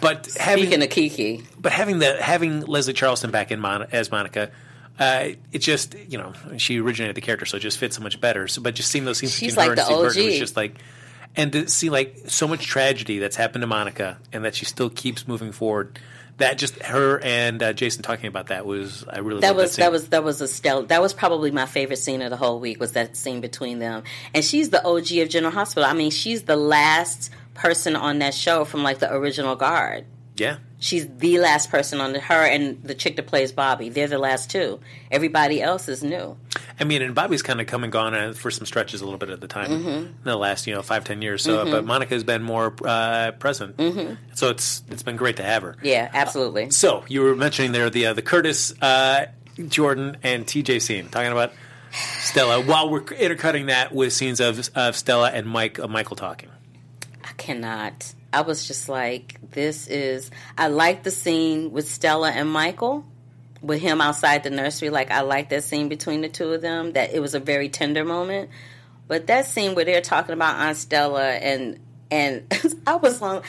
But 0.00 0.28
having 0.38 0.64
Speaking 0.64 0.82
of 0.82 0.90
Kiki, 0.90 1.42
but 1.58 1.72
having 1.72 1.98
the 1.98 2.20
having 2.22 2.60
Leslie 2.62 2.94
Charleson 2.94 3.30
back 3.30 3.50
in 3.50 3.60
Mon- 3.60 3.86
as 3.92 4.10
Monica, 4.10 4.50
uh, 4.98 5.28
it 5.52 5.58
just 5.58 5.94
you 6.08 6.18
know 6.18 6.32
she 6.56 6.80
originated 6.80 7.16
the 7.16 7.20
character, 7.20 7.46
so 7.46 7.56
it 7.56 7.60
just 7.60 7.78
fits 7.78 7.96
so 7.96 8.02
much 8.02 8.20
better. 8.20 8.48
So, 8.48 8.60
but 8.62 8.74
just 8.74 8.90
seeing 8.90 9.04
those 9.04 9.18
scenes 9.18 9.32
She's 9.32 9.54
between 9.54 9.76
like 9.76 9.78
her 9.78 9.82
and 9.82 9.86
Steve 9.86 9.96
Burton 9.98 10.24
was 10.26 10.38
just 10.38 10.56
like, 10.56 10.74
and 11.36 11.52
to 11.52 11.68
see 11.68 11.90
like 11.90 12.16
so 12.26 12.48
much 12.48 12.66
tragedy 12.66 13.18
that's 13.18 13.36
happened 13.36 13.62
to 13.62 13.66
Monica, 13.66 14.18
and 14.32 14.44
that 14.44 14.54
she 14.54 14.64
still 14.64 14.90
keeps 14.90 15.28
moving 15.28 15.52
forward. 15.52 15.98
That 16.38 16.56
just 16.56 16.80
her 16.84 17.18
and 17.20 17.60
uh, 17.60 17.72
Jason 17.72 18.04
talking 18.04 18.26
about 18.28 18.46
that 18.46 18.64
was 18.64 19.04
I 19.08 19.18
really 19.18 19.40
that 19.40 19.56
was 19.56 19.72
scene. 19.72 19.82
that 19.82 19.90
was 19.90 20.08
that 20.10 20.22
was 20.22 20.40
a 20.40 20.46
stel- 20.46 20.84
that 20.84 21.00
was 21.02 21.12
probably 21.12 21.50
my 21.50 21.66
favorite 21.66 21.96
scene 21.96 22.22
of 22.22 22.30
the 22.30 22.36
whole 22.36 22.60
week 22.60 22.78
was 22.78 22.92
that 22.92 23.16
scene 23.16 23.40
between 23.40 23.80
them. 23.80 24.04
And 24.32 24.44
she's 24.44 24.70
the 24.70 24.84
OG 24.86 25.10
of 25.18 25.28
General 25.30 25.52
Hospital. 25.52 25.88
I 25.90 25.94
mean, 25.94 26.12
she's 26.12 26.44
the 26.44 26.54
last 26.56 27.32
person 27.54 27.96
on 27.96 28.20
that 28.20 28.34
show 28.34 28.64
from 28.64 28.84
like 28.84 29.00
the 29.00 29.12
original 29.12 29.56
guard. 29.56 30.04
yeah. 30.36 30.58
She's 30.80 31.08
the 31.08 31.38
last 31.40 31.70
person 31.72 32.00
on 32.00 32.12
the, 32.12 32.20
her 32.20 32.44
and 32.46 32.80
the 32.84 32.94
chick 32.94 33.16
that 33.16 33.26
plays 33.26 33.50
Bobby. 33.50 33.88
They're 33.88 34.06
the 34.06 34.18
last 34.18 34.48
two. 34.50 34.78
Everybody 35.10 35.60
else 35.60 35.88
is 35.88 36.04
new. 36.04 36.36
I 36.78 36.84
mean, 36.84 37.02
and 37.02 37.16
Bobby's 37.16 37.42
kind 37.42 37.60
of 37.60 37.66
come 37.66 37.82
and 37.82 37.92
gone 37.92 38.14
uh, 38.14 38.32
for 38.32 38.52
some 38.52 38.64
stretches 38.64 39.00
a 39.00 39.04
little 39.04 39.18
bit 39.18 39.30
at 39.30 39.40
the 39.40 39.48
time 39.48 39.70
Mm-hmm. 39.70 39.88
in 39.88 40.14
the 40.22 40.36
last 40.36 40.68
you 40.68 40.74
know 40.74 40.82
five 40.82 41.02
ten 41.04 41.20
years. 41.20 41.42
So, 41.42 41.68
but 41.68 41.84
Monica's 41.84 42.22
been 42.22 42.42
more 42.42 42.72
uh, 42.84 43.32
present, 43.32 43.74
so 44.34 44.50
it's 44.50 44.84
it's 44.88 45.02
been 45.02 45.16
great 45.16 45.36
to 45.38 45.42
have 45.42 45.62
her. 45.64 45.72
Mm-hmm. 45.72 45.86
Yeah, 45.86 46.10
absolutely. 46.12 46.70
So 46.70 47.04
you 47.08 47.22
were 47.22 47.34
mentioning 47.34 47.72
there 47.72 47.90
the 47.90 48.06
uh, 48.06 48.12
the 48.12 48.22
Curtis, 48.22 48.72
uh, 48.80 49.26
Jordan, 49.66 50.16
and 50.22 50.46
TJ 50.46 50.80
scene, 50.80 51.08
talking 51.08 51.32
about 51.32 51.52
Stella. 52.20 52.60
While 52.62 52.88
we're 52.90 53.02
intercutting 53.14 53.66
that 53.66 53.92
with 53.92 54.12
scenes 54.12 54.38
of, 54.38 54.70
of 54.76 54.94
Stella 54.94 55.30
and 55.32 55.46
Mike, 55.48 55.80
uh, 55.80 55.88
Michael 55.88 56.14
talking. 56.16 56.50
I 57.24 57.32
cannot. 57.36 58.14
I 58.32 58.42
was 58.42 58.66
just 58.66 58.88
like, 58.88 59.38
this 59.50 59.86
is. 59.86 60.30
I 60.56 60.68
like 60.68 61.02
the 61.02 61.10
scene 61.10 61.72
with 61.72 61.88
Stella 61.88 62.30
and 62.30 62.50
Michael, 62.50 63.04
with 63.62 63.80
him 63.80 64.00
outside 64.00 64.42
the 64.42 64.50
nursery. 64.50 64.90
Like, 64.90 65.10
I 65.10 65.22
like 65.22 65.48
that 65.50 65.64
scene 65.64 65.88
between 65.88 66.20
the 66.20 66.28
two 66.28 66.52
of 66.52 66.60
them. 66.60 66.92
That 66.92 67.12
it 67.12 67.20
was 67.20 67.34
a 67.34 67.40
very 67.40 67.68
tender 67.68 68.04
moment. 68.04 68.50
But 69.06 69.26
that 69.28 69.46
scene 69.46 69.74
where 69.74 69.86
they're 69.86 70.02
talking 70.02 70.34
about 70.34 70.56
Aunt 70.56 70.76
Stella 70.76 71.30
and 71.30 71.80
and 72.10 72.44
I 72.86 72.96
was 72.96 73.20
on. 73.22 73.42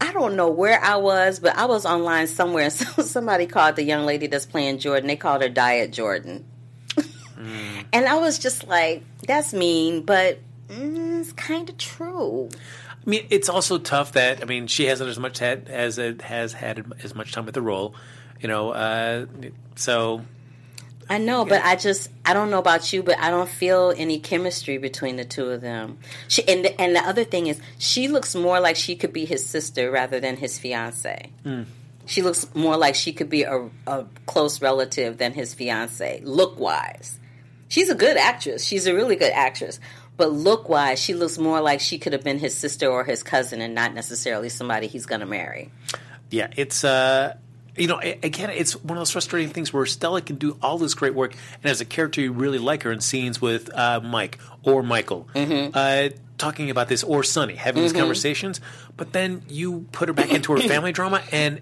I 0.00 0.12
don't 0.12 0.36
know 0.36 0.48
where 0.48 0.82
I 0.82 0.96
was, 0.96 1.40
but 1.40 1.56
I 1.56 1.66
was 1.66 1.84
online 1.84 2.26
somewhere. 2.26 2.70
So 2.70 3.02
somebody 3.02 3.46
called 3.46 3.76
the 3.76 3.82
young 3.82 4.04
lady 4.04 4.26
that's 4.26 4.46
playing 4.46 4.78
Jordan. 4.78 5.08
They 5.08 5.16
called 5.16 5.42
her 5.42 5.48
Diet 5.48 5.90
Jordan, 5.92 6.44
and 7.92 8.06
I 8.06 8.14
was 8.16 8.38
just 8.38 8.66
like, 8.68 9.02
"That's 9.26 9.54
mean," 9.54 10.04
but 10.04 10.38
mm, 10.68 11.20
it's 11.20 11.32
kind 11.32 11.68
of 11.68 11.78
true. 11.78 12.50
I 13.08 13.10
mean, 13.10 13.26
it's 13.30 13.48
also 13.48 13.78
tough 13.78 14.12
that 14.12 14.42
I 14.42 14.44
mean 14.44 14.66
she 14.66 14.84
hasn't 14.84 15.08
as 15.08 15.18
much 15.18 15.38
had 15.38 15.68
as 15.70 15.96
it 15.96 16.20
has 16.20 16.52
had 16.52 16.92
as 17.02 17.14
much 17.14 17.32
time 17.32 17.46
with 17.46 17.54
the 17.54 17.62
role, 17.62 17.94
you 18.38 18.48
know. 18.48 18.72
Uh, 18.72 19.24
so 19.76 20.20
I 21.08 21.16
know, 21.16 21.46
but 21.46 21.64
I 21.64 21.76
just 21.76 22.10
I 22.26 22.34
don't 22.34 22.50
know 22.50 22.58
about 22.58 22.92
you, 22.92 23.02
but 23.02 23.18
I 23.18 23.30
don't 23.30 23.48
feel 23.48 23.94
any 23.96 24.18
chemistry 24.18 24.76
between 24.76 25.16
the 25.16 25.24
two 25.24 25.46
of 25.46 25.62
them. 25.62 25.96
She 26.28 26.46
and 26.46 26.66
the, 26.66 26.78
and 26.78 26.94
the 26.94 27.00
other 27.00 27.24
thing 27.24 27.46
is, 27.46 27.58
she 27.78 28.08
looks 28.08 28.34
more 28.34 28.60
like 28.60 28.76
she 28.76 28.94
could 28.94 29.14
be 29.14 29.24
his 29.24 29.44
sister 29.46 29.90
rather 29.90 30.20
than 30.20 30.36
his 30.36 30.58
fiance. 30.58 31.30
She 32.04 32.20
looks 32.20 32.46
more 32.54 32.76
like 32.76 32.94
she 32.94 33.14
could 33.14 33.30
be 33.30 33.44
a, 33.44 33.70
a 33.86 34.04
close 34.26 34.60
relative 34.60 35.16
than 35.16 35.32
his 35.32 35.54
fiance, 35.54 36.20
look 36.24 36.60
wise. 36.60 37.18
She's 37.68 37.88
a 37.88 37.94
good 37.94 38.18
actress. 38.18 38.64
She's 38.64 38.86
a 38.86 38.94
really 38.94 39.16
good 39.16 39.32
actress. 39.32 39.78
But 40.18 40.32
look 40.32 40.68
wise, 40.68 40.98
she 40.98 41.14
looks 41.14 41.38
more 41.38 41.62
like 41.62 41.80
she 41.80 41.98
could 41.98 42.12
have 42.12 42.22
been 42.24 42.38
his 42.38 42.54
sister 42.54 42.90
or 42.90 43.04
his 43.04 43.22
cousin 43.22 43.62
and 43.62 43.74
not 43.74 43.94
necessarily 43.94 44.50
somebody 44.50 44.88
he's 44.88 45.06
going 45.06 45.20
to 45.20 45.26
marry. 45.26 45.70
yeah, 46.30 46.48
it's 46.56 46.84
uh, 46.84 47.36
you 47.76 47.86
know 47.86 47.98
again, 48.00 48.50
it's 48.50 48.74
one 48.76 48.98
of 48.98 49.00
those 49.00 49.12
frustrating 49.12 49.50
things 49.50 49.72
where 49.72 49.86
Stella 49.86 50.20
can 50.20 50.36
do 50.36 50.58
all 50.60 50.76
this 50.76 50.92
great 50.94 51.14
work, 51.14 51.34
and 51.62 51.70
as 51.70 51.80
a 51.80 51.84
character, 51.86 52.20
you 52.20 52.32
really 52.32 52.58
like 52.58 52.82
her 52.82 52.92
in 52.92 53.00
scenes 53.00 53.40
with 53.40 53.72
uh, 53.74 54.00
Mike 54.00 54.38
or 54.64 54.82
Michael. 54.82 55.28
Uh, 55.72 56.10
talking 56.36 56.70
about 56.70 56.88
this 56.88 57.02
or 57.02 57.24
Sonny 57.24 57.54
having 57.56 57.82
these 57.82 57.92
conversations, 57.92 58.60
but 58.96 59.12
then 59.12 59.42
you 59.48 59.86
put 59.92 60.08
her 60.08 60.12
back 60.12 60.30
into 60.30 60.52
her 60.52 60.60
family 60.68 60.92
drama 60.92 61.22
and 61.32 61.60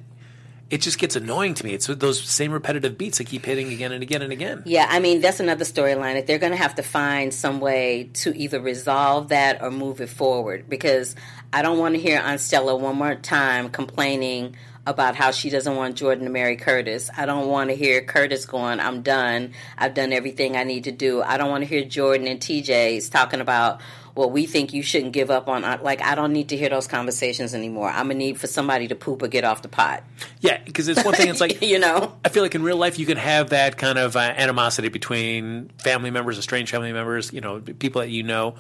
it 0.69 0.81
just 0.81 0.99
gets 0.99 1.15
annoying 1.15 1.55
to 1.55 1.65
me. 1.65 1.75
It's 1.75 1.87
those 1.87 2.21
same 2.23 2.53
repetitive 2.53 2.99
beats 2.99 3.19
that 3.19 3.25
keep 3.25 3.45
hitting 3.45 3.73
again 3.73 3.93
and 3.93 4.03
again 4.03 4.23
and 4.23 4.33
again. 4.33 4.63
Yeah, 4.67 4.87
I 4.89 4.99
mean 4.99 5.21
that's 5.21 5.39
another 5.39 5.65
storyline 5.65 6.15
that 6.15 6.27
they're 6.27 6.39
going 6.39 6.53
to 6.53 6.59
have 6.59 6.75
to 6.77 6.83
find 6.83 7.33
some 7.33 7.61
way 7.61 8.11
to 8.15 8.37
either 8.37 8.61
resolve 8.61 9.29
that 9.29 9.63
or 9.63 9.71
move 9.71 10.01
it 10.01 10.09
forward 10.09 10.69
because 10.69 11.15
I 11.53 11.63
don't 11.63 11.79
want 11.79 11.95
to 11.95 12.01
hear 12.01 12.19
Aunt 12.19 12.41
Stella 12.41 12.75
one 12.75 12.97
more 12.97 13.15
time 13.15 13.69
complaining 13.69 14.57
about 14.87 15.17
how 15.17 15.33
she 15.33 15.51
doesn't 15.51 15.75
want 15.75 15.97
Jordan 15.97 16.25
to 16.25 16.31
marry 16.31 16.57
Curtis. 16.57 17.11
I 17.17 17.27
don't 17.27 17.49
want 17.49 17.71
to 17.71 17.77
hear 17.77 18.03
Curtis 18.03 18.47
going, 18.47 18.81
"I'm 18.81 19.03
done. 19.03 19.53
I've 19.79 19.95
done 19.95 20.13
everything 20.13 20.57
I 20.57 20.65
need 20.65 20.85
to 20.85 20.93
do." 20.93 21.23
I 21.23 21.37
don't 21.39 21.51
want 21.51 21.63
to 21.63 21.69
hear 21.69 21.85
Jordan 21.85 22.27
and 22.27 22.41
TJ's 22.41 23.09
talking 23.09 23.41
about 23.41 23.81
well, 24.17 24.31
we 24.31 24.47
think 24.47 24.73
you 24.73 24.83
shouldn't 24.83 25.13
give 25.13 25.31
up 25.31 25.47
on 25.49 25.63
like 25.83 26.01
I 26.01 26.15
don't 26.15 26.33
need 26.33 26.49
to 26.49 26.57
hear 26.57 26.71
those 26.71 26.87
conversations 26.87 27.55
anymore. 27.55 27.91
I'm 27.91 28.07
gonna 28.07 28.15
need 28.15 28.41
for 28.41 28.47
somebody 28.47 28.89
to 28.89 28.95
poop 28.95 29.23
or 29.23 29.29
get 29.29 29.45
off 29.45 29.61
the 29.61 29.69
pot. 29.69 30.03
Yeah, 30.41 30.59
because 30.65 30.89
it's 30.89 31.05
one 31.05 31.15
thing. 31.15 31.29
It's 31.29 31.41
like 31.41 31.61
you 31.63 31.79
know, 31.79 32.17
I 32.25 32.31
feel 32.31 32.43
like 32.43 32.55
in 32.55 32.63
real 32.63 32.79
life 32.79 32.99
you 32.99 33.05
can 33.05 33.19
have 33.19 33.51
that 33.51 33.77
kind 33.77 33.99
of 33.99 34.17
uh, 34.17 34.21
animosity 34.21 34.89
between 34.89 35.69
family 35.79 36.11
members, 36.11 36.39
estranged 36.39 36.71
family 36.71 36.93
members, 36.93 37.33
you 37.33 37.43
know, 37.43 37.61
people 37.61 38.01
that 38.01 38.09
you 38.09 38.23
know, 38.23 38.55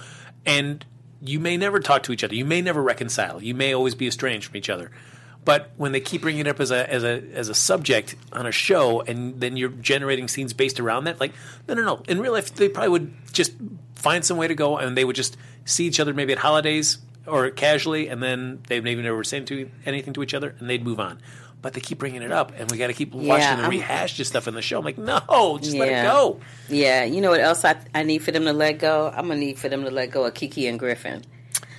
and 0.45 0.85
you 1.23 1.41
may 1.41 1.57
never 1.57 1.81
talk 1.81 2.03
to 2.05 2.13
each 2.13 2.23
other. 2.23 2.35
You 2.35 2.45
may 2.45 2.61
never 2.61 2.83
reconcile. 2.83 3.43
You 3.43 3.55
may 3.55 3.75
always 3.75 3.95
be 3.95 4.07
estranged 4.07 4.49
from 4.49 4.57
each 4.57 4.69
other. 4.69 4.91
But 5.47 5.71
when 5.77 5.93
they 5.93 6.01
keep 6.01 6.23
bringing 6.23 6.41
it 6.41 6.49
up 6.49 6.61
as 6.61 6.71
a 6.71 6.93
as 6.93 7.03
a 7.03 7.23
as 7.33 7.49
a 7.49 7.55
subject 7.55 8.17
on 8.33 8.47
a 8.47 8.53
show, 8.53 9.01
and 9.01 9.41
then 9.41 9.57
you're 9.57 9.71
generating 9.71 10.29
scenes 10.29 10.53
based 10.53 10.81
around 10.81 11.05
that, 11.05 11.19
like 11.19 11.33
no, 11.67 11.75
no, 11.75 11.83
no. 11.83 12.03
In 12.09 12.21
real 12.21 12.33
life, 12.33 12.53
they 12.55 12.69
probably 12.69 12.91
would 12.91 13.15
just 13.33 13.53
find 13.97 14.24
some 14.24 14.36
way 14.36 14.47
to 14.49 14.55
go, 14.55 14.78
and 14.78 14.97
they 14.97 15.05
would 15.05 15.16
just 15.16 15.36
see 15.64 15.86
each 15.86 15.99
other 15.99 16.14
maybe 16.14 16.32
at 16.32 16.38
holidays 16.38 16.99
or 17.26 17.51
casually, 17.51 18.09
and 18.09 18.22
then 18.22 18.62
they'd 18.68 18.84
maybe 18.84 19.03
never 19.03 19.24
say 19.24 19.40
to 19.40 19.68
anything 19.84 20.12
to 20.14 20.22
each 20.22 20.32
other, 20.34 20.55
and 20.61 20.70
they'd 20.70 20.84
move 20.84 21.01
on. 21.01 21.18
but 21.62 21.72
they 21.72 21.80
keep 21.80 21.99
bringing 21.99 22.22
it 22.22 22.30
up, 22.30 22.53
and 22.57 22.70
we 22.70 22.76
got 22.78 22.86
to 22.88 22.92
keep 22.92 23.12
Yeah, 23.12 23.20
watching 23.28 23.57
the 23.80 23.84
I'm- 23.84 24.09
stuff 24.09 24.47
in 24.47 24.55
the 24.55 24.62
show. 24.62 24.78
I'm 24.78 24.84
like, 24.84 24.99
no, 24.99 25.59
just 25.61 25.74
let 25.76 25.88
it 25.88 26.03
go. 26.05 26.38
Yeah, 26.68 27.03
you 27.03 27.20
know 27.20 27.30
what 27.30 27.40
else 27.40 27.64
I, 27.64 27.74
I 27.92 28.05
need 28.05 28.18
for 28.22 28.30
them 28.30 28.44
to 28.44 28.53
let 28.53 28.78
go? 28.78 29.09
I'm 29.12 29.26
gonna 29.26 29.40
need 29.40 29.59
for 29.59 29.68
them 29.68 29.82
to 29.82 29.90
let 29.90 30.12
go 30.12 30.24
of 30.26 30.34
Kiki 30.34 30.68
and 30.68 30.78
Griffin. 30.78 31.24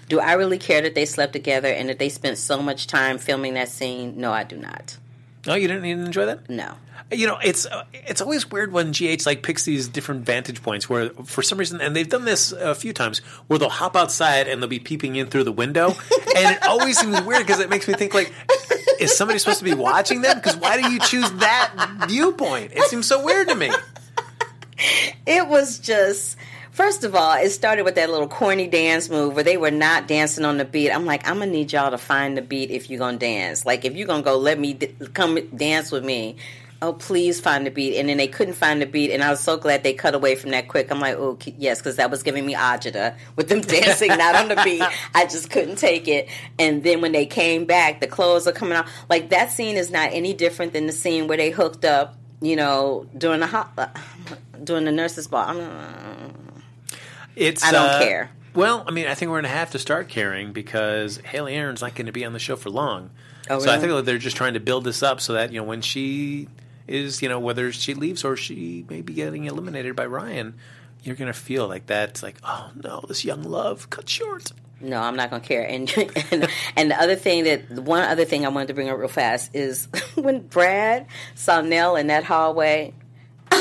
Do 0.10 0.20
I 0.20 0.34
really 0.34 0.58
care 0.58 0.82
that 0.82 0.94
they 0.96 1.06
slept 1.06 1.32
together 1.32 1.70
and 1.70 1.88
that 1.88 2.00
they 2.00 2.10
spent 2.10 2.38
so 2.38 2.62
much 2.62 2.88
time 2.88 3.18
filming 3.18 3.54
that 3.54 3.70
scene? 3.70 4.18
No, 4.20 4.34
I 4.34 4.44
do 4.44 4.58
not. 4.58 4.98
No, 5.46 5.54
you 5.56 5.70
didn't, 5.70 5.86
you 5.86 5.94
didn't 5.94 6.08
enjoy 6.08 6.26
that. 6.26 6.50
No. 6.50 6.74
You 7.12 7.26
know, 7.26 7.38
it's 7.42 7.66
uh, 7.66 7.86
it's 7.94 8.22
always 8.22 8.52
weird 8.52 8.74
when 8.74 8.92
GH 8.92 9.26
like 9.26 9.42
picks 9.42 9.64
these 9.64 9.88
different 9.88 10.26
vantage 10.26 10.62
points 10.62 10.90
where, 10.90 11.10
for 11.10 11.42
some 11.42 11.58
reason, 11.58 11.80
and 11.80 11.96
they've 11.96 12.08
done 12.08 12.26
this 12.26 12.52
a 12.52 12.76
few 12.76 12.92
times, 12.92 13.20
where 13.48 13.58
they'll 13.58 13.70
hop 13.70 13.96
outside 13.96 14.48
and 14.48 14.62
they'll 14.62 14.70
be 14.70 14.80
peeping 14.80 15.16
in 15.16 15.28
through 15.28 15.46
the 15.46 15.52
window, 15.52 15.88
and 16.36 16.56
it 16.56 16.64
always 16.68 16.98
seems 17.00 17.22
weird 17.22 17.46
because 17.46 17.62
it 17.62 17.70
makes 17.70 17.88
me 17.88 17.94
think 17.94 18.14
like, 18.14 18.34
is 19.00 19.16
somebody 19.16 19.40
supposed 19.40 19.60
to 19.60 19.66
be 19.66 19.74
watching 19.74 20.22
them? 20.22 20.36
Because 20.36 20.58
why 20.58 20.82
do 20.82 20.92
you 20.92 21.00
choose 21.00 21.32
that 21.34 22.06
viewpoint? 22.08 22.74
It 22.74 22.84
seems 22.84 23.08
so 23.08 23.24
weird 23.24 23.48
to 23.50 23.56
me. 23.56 23.72
It 25.26 25.48
was 25.48 25.80
just 25.80 26.38
first 26.72 27.04
of 27.04 27.16
all, 27.16 27.34
it 27.34 27.50
started 27.50 27.84
with 27.84 27.96
that 27.96 28.10
little 28.10 28.28
corny 28.28 28.68
dance 28.68 29.10
move 29.10 29.34
where 29.34 29.44
they 29.44 29.58
were 29.58 29.72
not 29.72 30.08
dancing 30.08 30.46
on 30.46 30.58
the 30.58 30.66
beat. 30.66 30.92
I'm 30.92 31.06
like, 31.06 31.28
I'm 31.28 31.40
gonna 31.40 31.52
need 31.52 31.74
y'all 31.74 31.92
to 31.92 31.98
find 31.98 32.38
the 32.38 32.42
beat 32.42 32.70
if 32.70 32.90
you're 32.90 33.00
gonna 33.00 33.18
dance. 33.18 33.66
Like 33.66 33.84
if 33.86 33.96
you're 33.96 34.08
gonna 34.08 34.24
go, 34.24 34.38
let 34.38 34.60
me 34.60 34.74
d- 34.74 34.94
come 35.14 35.40
dance 35.56 35.92
with 35.92 36.06
me. 36.06 36.36
Oh, 36.80 36.94
please 36.94 37.42
find 37.42 37.66
the 37.66 37.72
beat. 37.72 37.98
And 37.98 38.08
then 38.08 38.18
they 38.18 38.28
couldn't 38.28 38.54
find 38.54 38.82
the 38.82 38.86
beat, 38.86 39.12
and 39.12 39.24
I 39.24 39.32
was 39.32 39.40
so 39.40 39.58
glad 39.58 39.84
they 39.84 39.94
cut 39.94 40.14
away 40.14 40.36
from 40.36 40.52
that 40.52 40.68
quick. 40.68 40.92
I'm 40.92 41.00
like, 41.00 41.16
oh, 41.16 41.38
yes, 41.58 41.80
because 41.80 41.96
that 41.96 42.12
was 42.12 42.22
giving 42.22 42.46
me 42.46 42.54
agita 42.54 43.16
with 43.36 43.50
them 43.50 43.62
dancing 43.62 44.10
not 44.10 44.36
on 44.36 44.48
the 44.50 44.62
beat. 44.64 44.84
I 45.16 45.26
just 45.26 45.50
couldn't 45.50 45.78
take 45.78 46.08
it. 46.08 46.30
And 46.60 46.84
then 46.84 47.02
when 47.02 47.14
they 47.14 47.26
came 47.26 47.66
back, 47.66 48.00
the 48.00 48.08
clothes 48.08 48.48
are 48.48 48.52
coming 48.52 48.78
out. 48.78 48.88
Like 49.10 49.30
that 49.30 49.52
scene 49.52 49.76
is 49.76 49.90
not 49.90 50.10
any 50.14 50.34
different 50.34 50.74
than 50.74 50.86
the 50.86 50.94
scene 50.94 51.28
where 51.28 51.38
they 51.38 51.50
hooked 51.50 51.84
up, 51.84 52.16
you 52.42 52.56
know, 52.56 53.08
during 53.18 53.40
the 53.40 53.48
hot, 53.48 53.98
during 54.64 54.86
the 54.86 54.92
nurses' 54.92 55.28
ball. 55.28 55.46
I'm, 55.48 56.54
It's 57.36 57.64
I 57.64 57.72
don't 57.72 57.90
uh, 57.90 58.00
care. 58.00 58.30
Well, 58.54 58.84
I 58.88 58.92
mean, 58.92 59.08
I 59.08 59.16
think 59.16 59.30
we're 59.30 59.42
going 59.42 59.52
to 59.52 59.58
have 59.58 59.72
to 59.72 59.80
start 59.80 60.10
caring 60.10 60.52
because 60.52 61.18
Hayley 61.18 61.56
Erin's 61.56 61.82
not 61.82 61.96
going 61.96 62.08
to 62.08 62.12
be 62.12 62.26
on 62.26 62.34
the 62.34 62.40
show 62.40 62.56
for 62.56 62.70
long. 62.70 63.12
Oh, 63.50 63.60
So 63.60 63.72
I 63.72 63.78
think 63.78 63.92
that 63.92 64.06
they're 64.06 64.18
just 64.18 64.36
trying 64.36 64.56
to 64.56 64.60
build 64.60 64.84
this 64.84 65.04
up 65.04 65.22
so 65.22 65.34
that 65.34 65.52
you 65.52 65.60
know 65.60 65.64
when 65.64 65.82
she 65.82 66.48
is, 66.88 67.22
you 67.22 67.30
know, 67.30 67.40
whether 67.40 67.72
she 67.72 67.94
leaves 67.94 68.24
or 68.24 68.36
she 68.36 68.86
may 68.90 69.02
be 69.02 69.14
getting 69.14 69.46
eliminated 69.46 69.96
by 69.96 70.06
Ryan, 70.06 70.56
you're 71.04 71.16
to 71.16 71.34
feel 71.34 71.68
like 71.68 71.86
that's 71.86 72.22
like, 72.24 72.38
oh 72.44 72.72
no, 72.76 73.04
this 73.08 73.24
young 73.24 73.44
love 73.44 73.90
cut 73.90 74.10
short. 74.10 74.52
No, 74.80 75.02
I'm 75.02 75.16
not 75.16 75.30
gonna 75.30 75.42
care. 75.42 75.64
And 75.64 75.92
and 76.32 76.48
and 76.76 76.92
the 76.92 77.02
other 77.02 77.16
thing 77.16 77.46
that 77.46 77.72
one 77.72 78.04
other 78.04 78.26
thing 78.26 78.46
I 78.46 78.50
wanted 78.50 78.68
to 78.70 78.74
bring 78.74 78.90
up 78.90 78.98
real 78.98 79.08
fast 79.08 79.56
is 79.56 79.88
when 80.16 80.42
Brad 80.42 81.08
saw 81.36 81.62
Nell 81.62 81.96
in 81.96 82.08
that 82.08 82.24
hallway. 82.24 82.94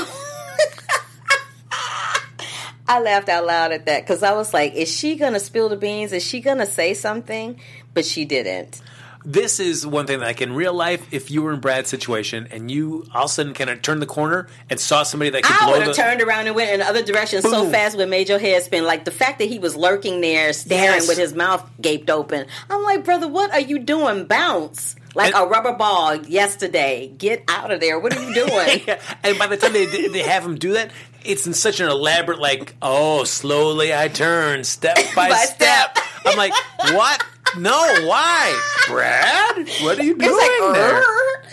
I 2.88 3.00
laughed 3.00 3.28
out 3.28 3.44
loud 3.44 3.72
at 3.72 3.86
that 3.86 4.02
because 4.02 4.22
I 4.22 4.34
was 4.34 4.54
like, 4.54 4.74
"Is 4.74 4.88
she 4.90 5.16
gonna 5.16 5.40
spill 5.40 5.68
the 5.68 5.76
beans? 5.76 6.12
Is 6.12 6.24
she 6.24 6.40
gonna 6.40 6.66
say 6.66 6.94
something?" 6.94 7.60
But 7.94 8.04
she 8.04 8.24
didn't. 8.24 8.80
This 9.28 9.58
is 9.58 9.84
one 9.84 10.06
thing 10.06 10.20
that 10.20 10.26
like 10.26 10.40
in 10.40 10.54
real 10.54 10.72
life, 10.72 11.04
if 11.10 11.32
you 11.32 11.42
were 11.42 11.52
in 11.52 11.58
Brad's 11.58 11.88
situation 11.90 12.46
and 12.52 12.70
you 12.70 13.06
all 13.12 13.24
of 13.24 13.30
a 13.30 13.32
sudden 13.32 13.54
kind 13.54 13.68
of 13.68 13.82
turned 13.82 14.00
the 14.00 14.06
corner 14.06 14.46
and 14.70 14.78
saw 14.78 15.02
somebody 15.02 15.30
that 15.30 15.42
could 15.42 15.56
I 15.56 15.64
blow 15.64 15.72
would 15.72 15.80
the 15.82 15.86
have 15.86 15.96
turned 15.96 16.22
around 16.22 16.46
and 16.46 16.54
went 16.54 16.70
in 16.70 16.78
the 16.78 16.86
other 16.86 17.02
direction 17.02 17.42
so 17.42 17.68
fast 17.68 17.96
with 17.96 18.08
made 18.08 18.28
your 18.28 18.38
head 18.38 18.62
spin. 18.62 18.84
Like 18.84 19.04
the 19.04 19.10
fact 19.10 19.40
that 19.40 19.48
he 19.48 19.58
was 19.58 19.74
lurking 19.74 20.20
there, 20.20 20.52
staring 20.52 20.84
Yes. 21.00 21.08
with 21.08 21.18
his 21.18 21.34
mouth 21.34 21.68
gaped 21.80 22.08
open. 22.08 22.46
I'm 22.70 22.84
like, 22.84 23.04
brother, 23.04 23.26
what 23.26 23.50
are 23.52 23.60
you 23.60 23.80
doing? 23.80 24.26
Bounce 24.26 24.94
like 25.16 25.34
And- 25.34 25.44
a 25.44 25.46
rubber 25.48 25.72
ball 25.72 26.14
yesterday. 26.24 27.08
Get 27.18 27.42
out 27.48 27.72
of 27.72 27.80
there. 27.80 27.98
What 27.98 28.16
are 28.16 28.22
you 28.22 28.32
doing? 28.32 28.82
And 29.24 29.36
by 29.40 29.48
the 29.48 29.56
time 29.56 29.72
they 29.72 29.86
they 29.86 30.22
have 30.22 30.44
him 30.44 30.54
do 30.56 30.74
that, 30.74 30.92
it's 31.26 31.46
in 31.46 31.54
such 31.54 31.80
an 31.80 31.88
elaborate 31.88 32.38
like, 32.38 32.74
oh, 32.82 33.24
slowly 33.24 33.94
I 33.94 34.08
turn, 34.08 34.64
step 34.64 34.96
by, 35.16 35.28
By 35.28 35.36
step. 35.44 35.96
step. 35.96 36.04
I'm 36.24 36.36
like, 36.36 36.52
what? 36.92 37.24
No, 37.58 37.78
why, 38.06 38.60
Brad? 38.88 39.68
What 39.82 39.98
are 39.98 40.02
you 40.02 40.16
doing 40.16 40.30
like, 40.30 40.74
there? 40.74 41.02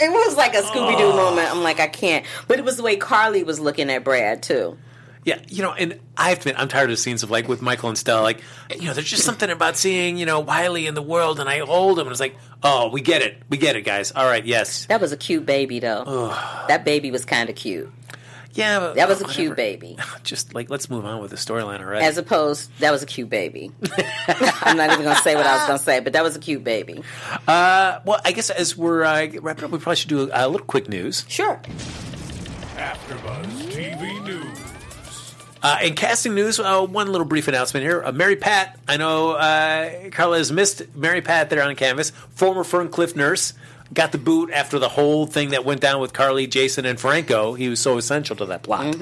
It 0.02 0.12
was 0.12 0.36
like 0.36 0.54
a 0.54 0.62
Scooby 0.62 0.98
Doo 0.98 1.06
oh. 1.06 1.16
moment. 1.16 1.50
I'm 1.52 1.62
like, 1.64 1.80
I 1.80 1.88
can't. 1.88 2.26
But 2.48 2.60
it 2.60 2.66
was 2.66 2.78
the 2.78 2.84
way 2.84 2.96
Carly 2.96 3.44
was 3.44 3.60
looking 3.60 3.90
at 3.90 4.04
Brad 4.04 4.44
too. 4.44 4.78
Yeah, 5.26 5.40
you 5.48 5.62
know, 5.62 5.72
and 5.72 6.00
I 6.18 6.30
have 6.30 6.40
to 6.40 6.50
admit, 6.50 6.62
I'm 6.62 6.68
tired 6.68 6.92
of 6.92 7.00
scenes 7.00 7.24
of 7.24 7.32
like 7.32 7.48
with 7.48 7.62
Michael 7.62 7.88
and 7.88 7.98
Stella. 7.98 8.22
Like, 8.22 8.42
you 8.78 8.88
know, 8.88 8.94
there's 8.94 9.10
just 9.10 9.24
something 9.24 9.50
about 9.50 9.78
seeing 9.78 10.18
you 10.18 10.26
know 10.26 10.42
Wiley 10.42 10.86
in 10.86 10.96
the 10.96 11.02
world, 11.02 11.40
and 11.40 11.48
I 11.48 11.60
hold 11.60 11.98
him, 11.98 12.08
and 12.08 12.12
it's 12.12 12.20
like, 12.20 12.36
oh, 12.62 12.90
we 12.90 13.00
get 13.00 13.22
it, 13.22 13.38
we 13.50 13.58
get 13.58 13.78
it, 13.78 13.84
guys. 13.84 14.12
All 14.12 14.26
right, 14.26 14.46
yes, 14.46 14.86
That 14.88 15.00
was 15.00 15.14
a 15.14 15.18
cute 15.18 15.46
baby 15.46 15.80
though. 15.80 16.04
that 16.68 16.84
baby 16.84 17.10
was 17.10 17.24
kind 17.24 17.50
of 17.50 17.56
cute. 17.56 17.90
Yeah, 18.54 18.80
but, 18.80 18.96
That 18.96 19.08
was 19.10 19.20
a 19.20 19.24
whatever. 19.24 19.34
cute 19.42 19.56
baby. 19.56 19.98
Just 20.24 20.54
like 20.54 20.70
let's 20.70 20.90
move 20.90 21.06
on 21.06 21.22
with 21.22 21.32
the 21.32 21.38
storyline 21.38 21.80
already. 21.82 22.06
As 22.06 22.18
opposed, 22.18 22.70
that 22.80 22.92
was 22.92 23.04
a 23.04 23.06
cute 23.06 23.30
baby. 23.30 23.72
I'm 24.28 24.78
not 24.78 24.92
even 24.92 25.04
going 25.04 25.16
to 25.16 25.22
say 25.22 25.36
what 25.36 25.46
I 25.46 25.56
was 25.58 25.66
going 25.68 25.80
to 25.80 25.84
say, 25.84 26.00
but 26.00 26.14
that 26.14 26.24
was 26.24 26.36
a 26.36 26.40
cute 26.40 26.64
baby. 26.64 27.04
uh, 27.48 28.00
well, 28.06 28.20
I 28.24 28.32
guess 28.32 28.50
as 28.50 28.78
we're 28.78 29.04
uh, 29.04 29.28
wrapping 29.42 29.66
up, 29.66 29.72
we 29.72 29.80
probably 29.80 29.96
should 29.98 30.10
do 30.10 30.30
a, 30.32 30.46
a 30.46 30.48
little 30.48 30.66
quick 30.68 30.88
news. 30.90 31.26
Sure. 31.28 31.60
AfterBuzz 32.76 33.46
TV 33.72 34.24
News. 34.26 34.60
Uh, 35.62 35.78
in 35.82 35.96
casting 35.96 36.36
news, 36.36 36.60
uh, 36.60 36.86
one 36.86 37.10
little 37.10 37.26
brief 37.26 37.48
announcement 37.48 37.86
here. 37.86 38.04
Uh, 38.04 38.12
Mary 38.12 38.36
Pat, 38.36 38.78
I 38.88 38.98
know 38.98 39.32
uh, 39.32 40.10
Carla 40.12 40.38
has 40.38 40.52
missed 40.52 40.82
Mary 40.94 41.22
Pat 41.22 41.50
there 41.50 41.64
on 41.64 41.74
canvas. 41.76 42.10
Former 42.32 42.64
Ferncliff 42.64 43.16
nurse. 43.16 43.54
Got 43.94 44.12
the 44.12 44.18
boot 44.18 44.50
after 44.52 44.80
the 44.80 44.90
whole 44.90 45.26
thing 45.26 45.50
that 45.50 45.66
went 45.66 45.82
down 45.82 46.00
with 46.02 46.14
Carly, 46.14 46.48
Jason, 46.48 46.86
and 46.86 47.00
Franco. 47.00 47.54
He 47.54 47.70
was 47.70 47.80
so 47.80 47.98
essential 47.98 48.36
to 48.38 48.46
that 48.46 48.64
plot. 48.64 48.96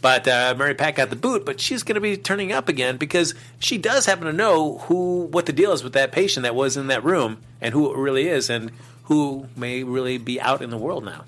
But 0.00 0.26
uh, 0.28 0.54
Mary 0.56 0.74
Pat 0.74 0.94
got 0.96 1.10
the 1.10 1.16
boot, 1.16 1.44
but 1.44 1.60
she's 1.60 1.82
going 1.82 1.96
to 1.96 2.00
be 2.00 2.16
turning 2.16 2.52
up 2.52 2.68
again 2.68 2.96
because 2.96 3.34
she 3.58 3.76
does 3.78 4.06
happen 4.06 4.26
to 4.26 4.32
know 4.32 4.78
who 4.78 5.22
what 5.32 5.46
the 5.46 5.52
deal 5.52 5.72
is 5.72 5.82
with 5.84 5.92
that 5.94 6.12
patient 6.12 6.44
that 6.44 6.54
was 6.54 6.76
in 6.76 6.86
that 6.86 7.04
room 7.04 7.38
and 7.60 7.74
who 7.74 7.92
it 7.92 7.98
really 7.98 8.28
is 8.28 8.48
and 8.48 8.70
who 9.04 9.46
may 9.56 9.82
really 9.84 10.18
be 10.18 10.40
out 10.40 10.62
in 10.62 10.70
the 10.70 10.78
world 10.78 11.04
now. 11.04 11.24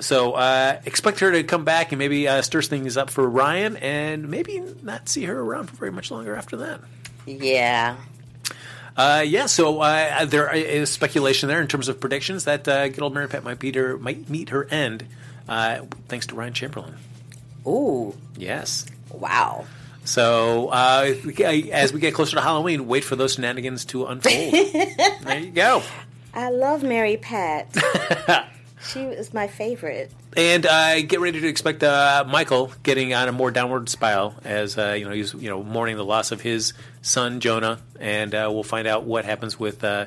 So 0.00 0.32
uh, 0.32 0.80
expect 0.84 1.20
her 1.20 1.32
to 1.32 1.42
come 1.42 1.64
back 1.64 1.92
and 1.92 1.98
maybe 1.98 2.28
uh, 2.28 2.42
stir 2.42 2.62
things 2.62 2.96
up 2.96 3.10
for 3.10 3.28
Ryan, 3.28 3.76
and 3.78 4.28
maybe 4.28 4.62
not 4.82 5.08
see 5.08 5.24
her 5.24 5.40
around 5.40 5.68
for 5.70 5.76
very 5.76 5.90
much 5.92 6.10
longer 6.10 6.34
after 6.36 6.56
that. 6.58 6.80
Yeah. 7.26 7.96
Uh, 8.98 9.22
yeah, 9.24 9.46
so 9.46 9.80
uh, 9.80 10.24
there 10.24 10.52
is 10.52 10.90
speculation 10.90 11.48
there 11.48 11.60
in 11.60 11.68
terms 11.68 11.88
of 11.88 12.00
predictions 12.00 12.46
that 12.46 12.66
uh, 12.66 12.88
good 12.88 13.00
old 13.00 13.14
Mary 13.14 13.28
Pat 13.28 13.44
might 13.44 13.62
her, 13.76 13.96
might 13.96 14.28
meet 14.28 14.48
her 14.48 14.64
end, 14.64 15.06
uh, 15.48 15.82
thanks 16.08 16.26
to 16.26 16.34
Ryan 16.34 16.52
Chamberlain. 16.52 16.96
Ooh. 17.64 18.16
Yes. 18.36 18.86
Wow. 19.12 19.66
So 20.04 20.68
uh, 20.68 21.14
as 21.72 21.92
we 21.92 22.00
get 22.00 22.12
closer 22.12 22.34
to 22.36 22.42
Halloween, 22.42 22.88
wait 22.88 23.04
for 23.04 23.14
those 23.14 23.34
shenanigans 23.34 23.84
to 23.86 24.06
unfold. 24.06 24.52
there 24.52 25.38
you 25.38 25.52
go. 25.52 25.82
I 26.34 26.50
love 26.50 26.82
Mary 26.82 27.18
Pat. 27.18 27.72
she 28.88 29.06
was 29.06 29.32
my 29.34 29.46
favorite. 29.46 30.10
And 30.36 30.66
uh, 30.66 31.00
get 31.02 31.20
ready 31.20 31.40
to 31.40 31.48
expect 31.48 31.82
uh, 31.82 32.24
Michael 32.28 32.72
getting 32.82 33.14
on 33.14 33.28
a 33.28 33.32
more 33.32 33.50
downward 33.50 33.88
spiral 33.88 34.34
as 34.44 34.76
uh, 34.78 34.94
you 34.98 35.04
know 35.04 35.12
he's 35.12 35.34
you 35.34 35.48
know 35.48 35.62
mourning 35.62 35.96
the 35.96 36.04
loss 36.04 36.32
of 36.32 36.40
his 36.40 36.72
son 37.02 37.40
Jonah, 37.40 37.80
and 38.00 38.34
uh, 38.34 38.48
we'll 38.52 38.62
find 38.62 38.86
out 38.86 39.04
what 39.04 39.24
happens 39.24 39.58
with 39.58 39.84
uh, 39.84 40.06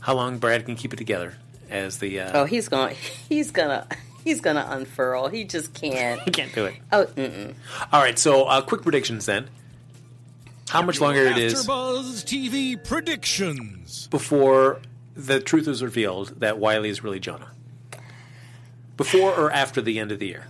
how 0.00 0.14
long 0.14 0.38
Brad 0.38 0.64
can 0.64 0.76
keep 0.76 0.92
it 0.92 0.96
together 0.96 1.34
as 1.70 1.98
the 1.98 2.20
uh, 2.20 2.40
Oh, 2.40 2.44
he's 2.44 2.68
going. 2.68 2.96
He's 3.28 3.50
gonna. 3.50 3.86
He's 4.24 4.40
gonna 4.40 4.66
unfurl. 4.68 5.28
He 5.28 5.44
just 5.44 5.72
can't. 5.72 6.20
he 6.24 6.30
can't 6.30 6.54
do 6.54 6.66
it. 6.66 6.74
Oh, 6.92 7.06
mm-mm. 7.06 7.54
All 7.92 8.02
right, 8.02 8.18
so 8.18 8.44
uh, 8.44 8.60
quick 8.60 8.82
predictions 8.82 9.24
then. 9.26 9.48
How 10.68 10.82
much 10.82 11.00
longer 11.00 11.24
it 11.24 11.38
is 11.38 11.66
AfterBuzz 11.66 12.24
TV 12.24 12.82
predictions. 12.82 14.06
before 14.08 14.82
the 15.14 15.40
truth 15.40 15.66
is 15.66 15.82
revealed 15.82 16.40
that 16.40 16.58
Wiley 16.58 16.90
is 16.90 17.02
really 17.02 17.20
Jonah? 17.20 17.50
Before 18.98 19.32
or 19.32 19.50
after 19.50 19.80
the 19.80 19.98
end 19.98 20.12
of 20.12 20.18
the 20.18 20.26
year? 20.26 20.44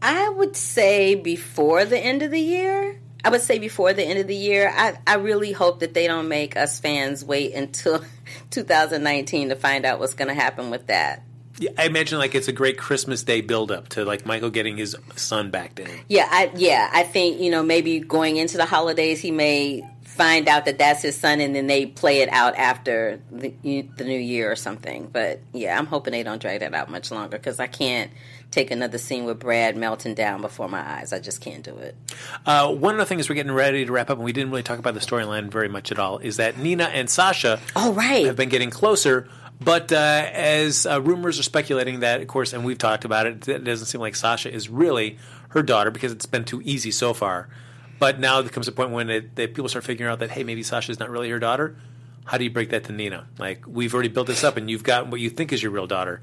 I 0.00 0.28
would 0.28 0.54
say 0.54 1.14
before 1.14 1.84
the 1.84 1.98
end 1.98 2.22
of 2.22 2.30
the 2.30 2.40
year. 2.40 3.00
I 3.24 3.30
would 3.30 3.40
say 3.40 3.58
before 3.58 3.94
the 3.94 4.04
end 4.04 4.18
of 4.18 4.26
the 4.26 4.36
year. 4.36 4.70
I, 4.72 4.98
I 5.06 5.14
really 5.14 5.50
hope 5.50 5.80
that 5.80 5.94
they 5.94 6.06
don't 6.06 6.28
make 6.28 6.58
us 6.58 6.78
fans 6.78 7.24
wait 7.24 7.54
until 7.54 8.04
2019 8.50 9.48
to 9.48 9.56
find 9.56 9.86
out 9.86 9.98
what's 9.98 10.12
going 10.12 10.28
to 10.28 10.34
happen 10.34 10.70
with 10.70 10.88
that. 10.88 11.22
Yeah, 11.58 11.70
I 11.78 11.86
imagine 11.86 12.18
like 12.18 12.34
it's 12.34 12.48
a 12.48 12.52
great 12.52 12.76
Christmas 12.76 13.22
Day 13.22 13.40
build 13.40 13.70
up 13.70 13.88
to 13.90 14.04
like 14.04 14.26
Michael 14.26 14.50
getting 14.50 14.76
his 14.76 14.94
son 15.16 15.50
back 15.50 15.76
to 15.76 15.84
him. 15.84 16.00
Yeah, 16.08 16.28
I 16.28 16.50
yeah, 16.56 16.90
I 16.92 17.04
think 17.04 17.40
you 17.40 17.50
know 17.50 17.62
maybe 17.62 18.00
going 18.00 18.36
into 18.36 18.56
the 18.56 18.66
holidays 18.66 19.20
he 19.20 19.30
may 19.30 19.88
find 20.14 20.48
out 20.48 20.64
that 20.66 20.78
that's 20.78 21.02
his 21.02 21.16
son, 21.16 21.40
and 21.40 21.54
then 21.54 21.66
they 21.66 21.86
play 21.86 22.20
it 22.20 22.28
out 22.30 22.54
after 22.54 23.20
the, 23.32 23.52
the 23.62 24.04
new 24.04 24.18
year 24.18 24.50
or 24.50 24.56
something. 24.56 25.08
But 25.12 25.40
yeah, 25.52 25.76
I'm 25.76 25.86
hoping 25.86 26.12
they 26.12 26.22
don't 26.22 26.40
drag 26.40 26.60
that 26.60 26.72
out 26.72 26.88
much 26.88 27.10
longer 27.10 27.36
because 27.36 27.58
I 27.58 27.66
can't 27.66 28.12
take 28.52 28.70
another 28.70 28.98
scene 28.98 29.24
with 29.24 29.40
Brad 29.40 29.76
melting 29.76 30.14
down 30.14 30.40
before 30.40 30.68
my 30.68 30.80
eyes. 30.80 31.12
I 31.12 31.18
just 31.18 31.40
can't 31.40 31.64
do 31.64 31.76
it. 31.78 31.96
Uh, 32.46 32.72
one 32.72 32.94
of 32.94 32.98
the 32.98 33.06
things 33.06 33.28
we're 33.28 33.34
getting 33.34 33.52
ready 33.52 33.84
to 33.84 33.90
wrap 33.90 34.08
up, 34.08 34.18
and 34.18 34.24
we 34.24 34.32
didn't 34.32 34.50
really 34.50 34.62
talk 34.62 34.78
about 34.78 34.94
the 34.94 35.00
storyline 35.00 35.50
very 35.50 35.68
much 35.68 35.90
at 35.90 35.98
all, 35.98 36.18
is 36.18 36.36
that 36.36 36.58
Nina 36.58 36.84
and 36.84 37.10
Sasha 37.10 37.60
Oh 37.74 37.92
right, 37.92 38.24
have 38.24 38.36
been 38.36 38.48
getting 38.48 38.70
closer. 38.70 39.28
But 39.60 39.92
uh, 39.92 40.28
as 40.32 40.84
uh, 40.86 41.00
rumors 41.00 41.38
are 41.38 41.44
speculating 41.44 42.00
that, 42.00 42.20
of 42.20 42.28
course, 42.28 42.52
and 42.52 42.64
we've 42.64 42.78
talked 42.78 43.04
about 43.04 43.26
it, 43.26 43.48
it 43.48 43.64
doesn't 43.64 43.86
seem 43.86 44.00
like 44.00 44.14
Sasha 44.14 44.52
is 44.52 44.68
really 44.68 45.18
her 45.50 45.62
daughter 45.62 45.90
because 45.90 46.12
it's 46.12 46.26
been 46.26 46.44
too 46.44 46.60
easy 46.64 46.90
so 46.90 47.14
far. 47.14 47.48
But 48.04 48.20
now 48.20 48.42
there 48.42 48.50
comes 48.50 48.68
a 48.68 48.72
point 48.72 48.90
when 48.90 49.08
it, 49.08 49.34
that 49.36 49.54
people 49.54 49.66
start 49.70 49.82
figuring 49.82 50.12
out 50.12 50.18
that 50.18 50.28
hey, 50.28 50.44
maybe 50.44 50.62
Sasha's 50.62 51.00
not 51.00 51.08
really 51.08 51.30
her 51.30 51.38
daughter. 51.38 51.74
How 52.26 52.36
do 52.36 52.44
you 52.44 52.50
break 52.50 52.68
that 52.68 52.84
to 52.84 52.92
Nina? 52.92 53.26
Like 53.38 53.64
we've 53.66 53.94
already 53.94 54.10
built 54.10 54.26
this 54.26 54.44
up, 54.44 54.58
and 54.58 54.68
you've 54.70 54.82
got 54.82 55.06
what 55.08 55.20
you 55.20 55.30
think 55.30 55.54
is 55.54 55.62
your 55.62 55.72
real 55.72 55.86
daughter. 55.86 56.20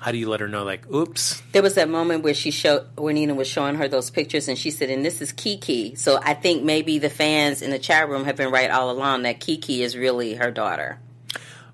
How 0.00 0.10
do 0.10 0.18
you 0.18 0.28
let 0.28 0.40
her 0.40 0.48
know? 0.48 0.64
Like, 0.64 0.90
oops, 0.90 1.40
There 1.52 1.62
was 1.62 1.76
that 1.76 1.88
moment 1.88 2.24
where 2.24 2.34
she 2.34 2.50
showed 2.50 2.84
where 2.96 3.14
Nina 3.14 3.36
was 3.36 3.46
showing 3.46 3.76
her 3.76 3.86
those 3.86 4.10
pictures, 4.10 4.48
and 4.48 4.58
she 4.58 4.72
said, 4.72 4.90
"And 4.90 5.04
this 5.04 5.22
is 5.22 5.30
Kiki." 5.30 5.94
So 5.94 6.18
I 6.20 6.34
think 6.34 6.64
maybe 6.64 6.98
the 6.98 7.10
fans 7.10 7.62
in 7.62 7.70
the 7.70 7.78
chat 7.78 8.08
room 8.08 8.24
have 8.24 8.34
been 8.34 8.50
right 8.50 8.68
all 8.68 8.90
along 8.90 9.22
that 9.22 9.38
Kiki 9.38 9.84
is 9.84 9.96
really 9.96 10.34
her 10.34 10.50
daughter. 10.50 10.98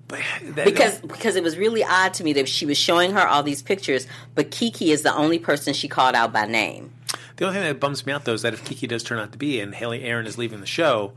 but 0.07 0.19
that, 0.53 0.65
Because 0.65 0.99
because 1.01 1.35
it 1.35 1.41
was 1.41 1.57
really 1.57 1.83
odd 1.83 2.13
to 2.13 2.23
me 2.23 2.33
that 2.33 2.47
she 2.47 2.67
was 2.67 2.77
showing 2.77 3.13
her 3.13 3.27
all 3.27 3.41
these 3.41 3.63
pictures, 3.63 4.05
but 4.35 4.51
Kiki 4.51 4.91
is 4.91 5.01
the 5.01 5.15
only 5.15 5.39
person 5.39 5.73
she 5.73 5.87
called 5.87 6.13
out 6.13 6.31
by 6.31 6.45
name. 6.45 6.91
The 7.37 7.45
only 7.45 7.57
thing 7.59 7.67
that 7.67 7.79
bums 7.79 8.05
me 8.05 8.13
out 8.13 8.25
though 8.25 8.33
is 8.33 8.41
that 8.43 8.53
if 8.53 8.63
Kiki 8.65 8.85
does 8.87 9.03
turn 9.03 9.19
out 9.19 9.31
to 9.31 9.37
be 9.37 9.59
and 9.59 9.73
Hayley 9.73 10.03
Erin 10.03 10.25
is 10.27 10.37
leaving 10.37 10.59
the 10.59 10.65
show, 10.67 11.13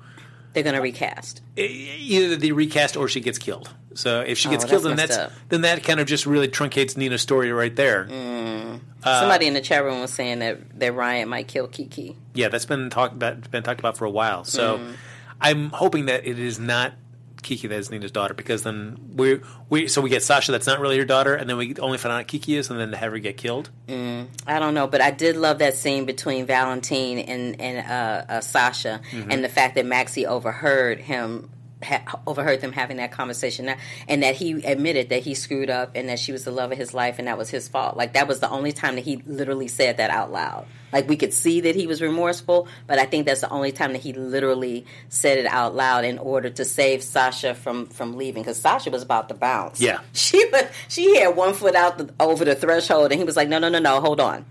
They're 0.53 0.63
going 0.63 0.75
to 0.77 0.81
recast. 0.83 1.41
e- 1.57 1.63
either 1.63 2.37
they 2.37 2.53
recast 2.53 2.97
or 2.97 3.09
she 3.09 3.21
gets 3.21 3.39
killed. 3.39 3.71
So 3.95 4.21
if 4.21 4.39
she 4.39 4.49
gets 4.49 4.65
Oh, 4.65 4.69
killed, 4.69 4.83
that's 4.85 4.89
then 4.89 4.97
messed 4.97 5.19
that's 5.19 5.33
up. 5.33 5.49
then 5.49 5.61
that 5.63 5.83
kind 5.83 5.99
of 5.99 6.07
just 6.07 6.25
really 6.27 6.47
truncates 6.49 6.97
Nina's 6.97 7.23
story 7.23 7.51
right 7.53 7.75
there. 7.75 8.05
Mm. 8.05 8.81
Uh, 9.03 9.21
Somebody 9.21 9.47
in 9.47 9.55
the 9.55 9.61
chat 9.61 9.83
room 9.83 10.01
was 10.01 10.13
saying 10.13 10.39
that 10.41 10.79
that 10.79 10.95
Ryan 10.95 11.29
might 11.29 11.49
kill 11.49 11.67
Kiki. 11.67 12.17
Yeah, 12.35 12.49
that's 12.49 12.67
been 12.67 12.89
talked 12.91 13.19
that's 13.19 13.49
been 13.49 13.63
talked 13.63 13.81
about 13.81 13.97
for 13.97 14.05
a 14.05 14.11
while. 14.11 14.45
So 14.45 14.79
Mm. 14.79 14.95
I'm 15.41 15.71
hoping 15.71 16.07
that 16.07 16.27
it 16.27 16.39
is 16.39 16.59
not 16.61 16.93
Kiki 17.41 17.69
that 17.69 17.79
is 17.79 17.91
Nina's 17.91 18.11
daughter 18.13 18.35
because 18.35 18.63
then 18.63 18.99
we 19.15 19.41
we 19.69 19.89
so 19.89 20.01
we 20.01 20.11
get 20.11 20.23
Sasha 20.23 20.53
that's 20.53 20.67
not 20.67 20.81
really 20.81 20.99
her 20.99 21.05
daughter, 21.05 21.35
and 21.35 21.49
then 21.49 21.57
we 21.57 21.75
only 21.79 21.99
find 21.99 22.13
out 22.13 22.27
Kiki 22.27 22.57
is, 22.57 22.71
and 22.71 22.79
then 22.79 22.93
have 22.93 23.13
her 23.13 23.19
get 23.19 23.37
killed. 23.37 23.71
I 23.89 24.59
don't 24.59 24.75
know, 24.75 24.87
but 24.87 25.01
I 25.01 25.11
did 25.11 25.37
love 25.37 25.59
that 25.59 25.75
scene 25.75 26.05
between 26.05 26.47
Valentin 26.47 27.19
and 27.19 27.61
and 27.61 27.87
uh, 27.87 28.33
uh, 28.33 28.41
Sasha, 28.41 29.01
Mm-hmm. 29.13 29.31
and 29.31 29.45
the 29.45 29.49
fact 29.49 29.75
that 29.77 29.87
Maxie 29.87 30.27
overheard 30.27 30.99
him. 31.01 31.51
Ha- 31.83 32.21
overheard 32.27 32.61
them 32.61 32.73
having 32.73 32.99
that 32.99 33.11
conversation, 33.11 33.75
and 34.07 34.23
that 34.23 34.35
he 34.35 34.53
admitted 34.65 35.09
that 35.09 35.23
he 35.23 35.35
screwed 35.35 35.71
up, 35.71 35.93
and 35.95 36.09
that 36.09 36.19
she 36.19 36.31
was 36.33 36.45
the 36.45 36.51
love 36.51 36.73
of 36.73 36.79
his 36.79 36.93
life, 36.93 37.19
and 37.19 37.27
that 37.27 37.39
was 37.39 37.49
his 37.49 37.69
fault. 37.69 37.97
Like 37.97 38.13
that 38.13 38.29
was 38.29 38.41
the 38.41 38.51
only 38.51 38.73
time 38.73 38.97
that 38.97 39.05
he 39.05 39.17
literally 39.27 39.69
said 39.69 39.97
that 39.97 40.11
out 40.11 40.31
loud. 40.31 40.67
Like 40.93 41.09
we 41.09 41.17
could 41.17 41.33
see 41.33 41.63
that 41.63 41.75
he 41.75 41.87
was 41.87 42.03
remorseful, 42.03 42.69
but 42.87 42.99
I 42.99 43.07
think 43.07 43.27
that's 43.27 43.41
the 43.41 43.51
only 43.51 43.73
time 43.73 43.93
that 43.93 44.03
he 44.03 44.13
literally 44.13 44.85
said 45.09 45.39
it 45.39 45.47
out 45.47 45.75
loud 45.75 46.05
in 46.05 46.19
order 46.19 46.51
to 46.51 46.65
save 46.65 47.03
Sasha 47.03 47.55
from 47.55 47.87
from 47.87 48.17
leaving, 48.17 48.43
because 48.43 48.61
Sasha 48.61 48.91
was 48.91 49.03
about 49.03 49.29
to 49.29 49.35
bounce. 49.35 49.81
Yeah. 49.81 50.01
she 50.13 50.45
was. 50.53 50.65
She 50.89 51.19
had 51.19 51.37
one 51.37 51.55
foot 51.55 51.75
out 51.75 51.99
the, 51.99 52.13
over 52.21 52.45
the 52.45 52.55
threshold, 52.55 53.13
and 53.13 53.19
he 53.19 53.25
was 53.25 53.37
like, 53.37 53.49
"No, 53.49 53.59
no, 53.59 53.69
no, 53.69 53.79
no, 53.79 54.01
hold 54.01 54.21
on." 54.21 54.45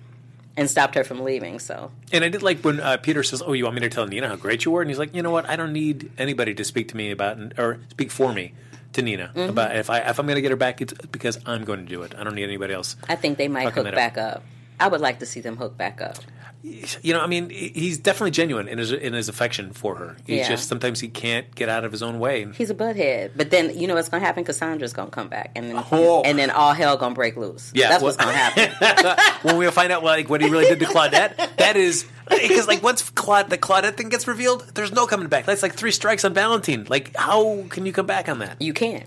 And 0.58 0.70
stopped 0.70 0.95
her 0.95 1.04
from 1.04 1.24
leaving. 1.24 1.60
So 1.60 1.91
And 2.12 2.24
I 2.24 2.30
did 2.30 2.43
like 2.43 2.60
when 2.62 2.80
uh, 2.80 2.97
Peter 2.97 3.24
says, 3.24 3.41
"Oh, 3.45 3.54
you 3.54 3.64
want 3.64 3.76
me 3.76 3.82
to 3.82 3.89
tell 3.89 4.06
Nina 4.08 4.28
how 4.28 4.36
great 4.36 4.66
you 4.66 4.72
were?" 4.72 4.82
And 4.82 4.89
he's 4.89 5.00
like, 5.00 5.14
"You 5.16 5.22
know 5.24 5.32
what? 5.32 5.50
I 5.50 5.56
don't 5.56 5.74
need 5.74 6.12
anybody 6.18 6.54
to 6.56 6.64
speak 6.64 6.88
to 6.89 6.97
me 6.97 7.12
about 7.12 7.38
or 7.58 7.80
speak 7.89 8.12
for 8.12 8.34
me 8.34 8.54
to 8.93 9.02
Nina 9.02 9.32
Mm-hmm. 9.36 9.50
about 9.52 9.76
if 9.76 9.89
I 9.89 10.00
if 10.00 10.20
I'm 10.20 10.26
going 10.26 10.36
to 10.36 10.41
get 10.41 10.52
her 10.52 10.58
back, 10.58 10.82
it's 10.82 10.93
because 11.12 11.39
I'm 11.45 11.64
going 11.64 11.80
to 11.80 11.86
do 11.86 12.02
it. 12.04 12.14
I 12.18 12.24
don't 12.24 12.36
need 12.36 12.43
anybody 12.43 12.74
else." 12.74 12.95
I 13.08 13.16
think 13.16 13.38
they 13.38 13.47
might 13.47 13.72
hook 13.74 13.86
back 13.93 14.18
up. 14.18 14.43
I 14.80 14.88
would 14.88 15.02
like 15.02 15.20
to 15.20 15.26
see 15.26 15.41
them 15.41 15.58
hook 15.58 15.78
back 15.78 16.02
up. 16.02 16.18
You 16.62 17.14
know, 17.14 17.22
I 17.22 17.28
mean, 17.28 17.49
he's 17.49 17.97
definitely 17.99 18.32
genuine 18.32 18.68
in 18.68 18.80
his 18.80 18.91
in 18.91 19.14
his 19.14 19.30
affection 19.30 19.72
for 19.72 19.95
her. 19.95 20.18
He's 20.28 20.39
Yeah. 20.39 20.49
just 20.49 20.68
sometimes 20.68 20.99
he 20.99 21.07
can't 21.07 21.53
get 21.55 21.70
out 21.70 21.86
of 21.86 21.91
his 21.93 22.03
own 22.03 22.20
way. 22.20 22.47
He's 22.53 22.70
a 22.70 22.76
butthead, 22.76 23.32
but 23.38 23.49
then 23.49 23.80
you 23.80 23.88
know 23.88 23.95
what's 23.95 24.10
going 24.10 24.20
to 24.20 24.26
happen? 24.28 24.43
Cassandra's 24.43 24.91
going 24.91 25.07
to 25.07 25.12
come 25.16 25.30
back, 25.30 25.51
and 25.55 25.70
then 25.70 25.82
Oh. 25.91 26.22
and 26.24 26.38
then 26.38 26.49
all 26.51 26.74
hell 26.74 26.97
going 26.97 27.14
to 27.14 27.16
break 27.16 27.38
loose. 27.38 27.72
Yeah, 27.74 27.88
that's 27.88 28.03
well- 28.03 28.14
what's 28.14 28.18
going 28.24 28.34
to 28.36 28.38
happen. 28.38 29.18
when 29.43 29.55
we 29.57 29.72
find 29.72 29.93
out 29.93 30.03
like 30.03 30.30
what 30.30 30.41
he 30.41 30.49
really 30.49 30.66
did 30.66 30.80
to 30.80 30.86
Claudette, 30.86 31.55
that 31.57 31.78
is 31.78 32.05
because 32.30 32.68
like 32.68 32.84
once 32.84 33.10
Claud 33.10 33.49
the 33.49 33.57
Claudette 33.57 33.95
thing 33.95 34.10
gets 34.10 34.28
revealed, 34.28 34.70
there's 34.76 34.91
no 34.91 35.07
coming 35.07 35.28
back. 35.30 35.45
That's 35.45 35.64
like 35.64 35.76
three 35.76 35.91
strikes 35.91 36.26
on 36.26 36.34
Valentin. 36.34 36.88
Like, 36.89 37.16
how 37.16 37.64
can 37.70 37.86
you 37.86 37.93
come 37.93 38.05
back 38.05 38.28
on 38.28 38.39
that? 38.39 38.62
you 38.62 38.74
can't. 38.74 39.05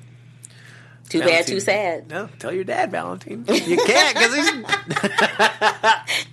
Too 1.10 1.20
bad, 1.20 1.46
too 1.46 1.60
sad. 1.60 2.08
No, 2.08 2.30
tell 2.38 2.54
your 2.54 2.64
dad, 2.64 2.90
Valentin. 2.90 3.44
You 3.46 3.76
can't 3.76 4.16
because 4.16 4.34
he's. 4.34 4.50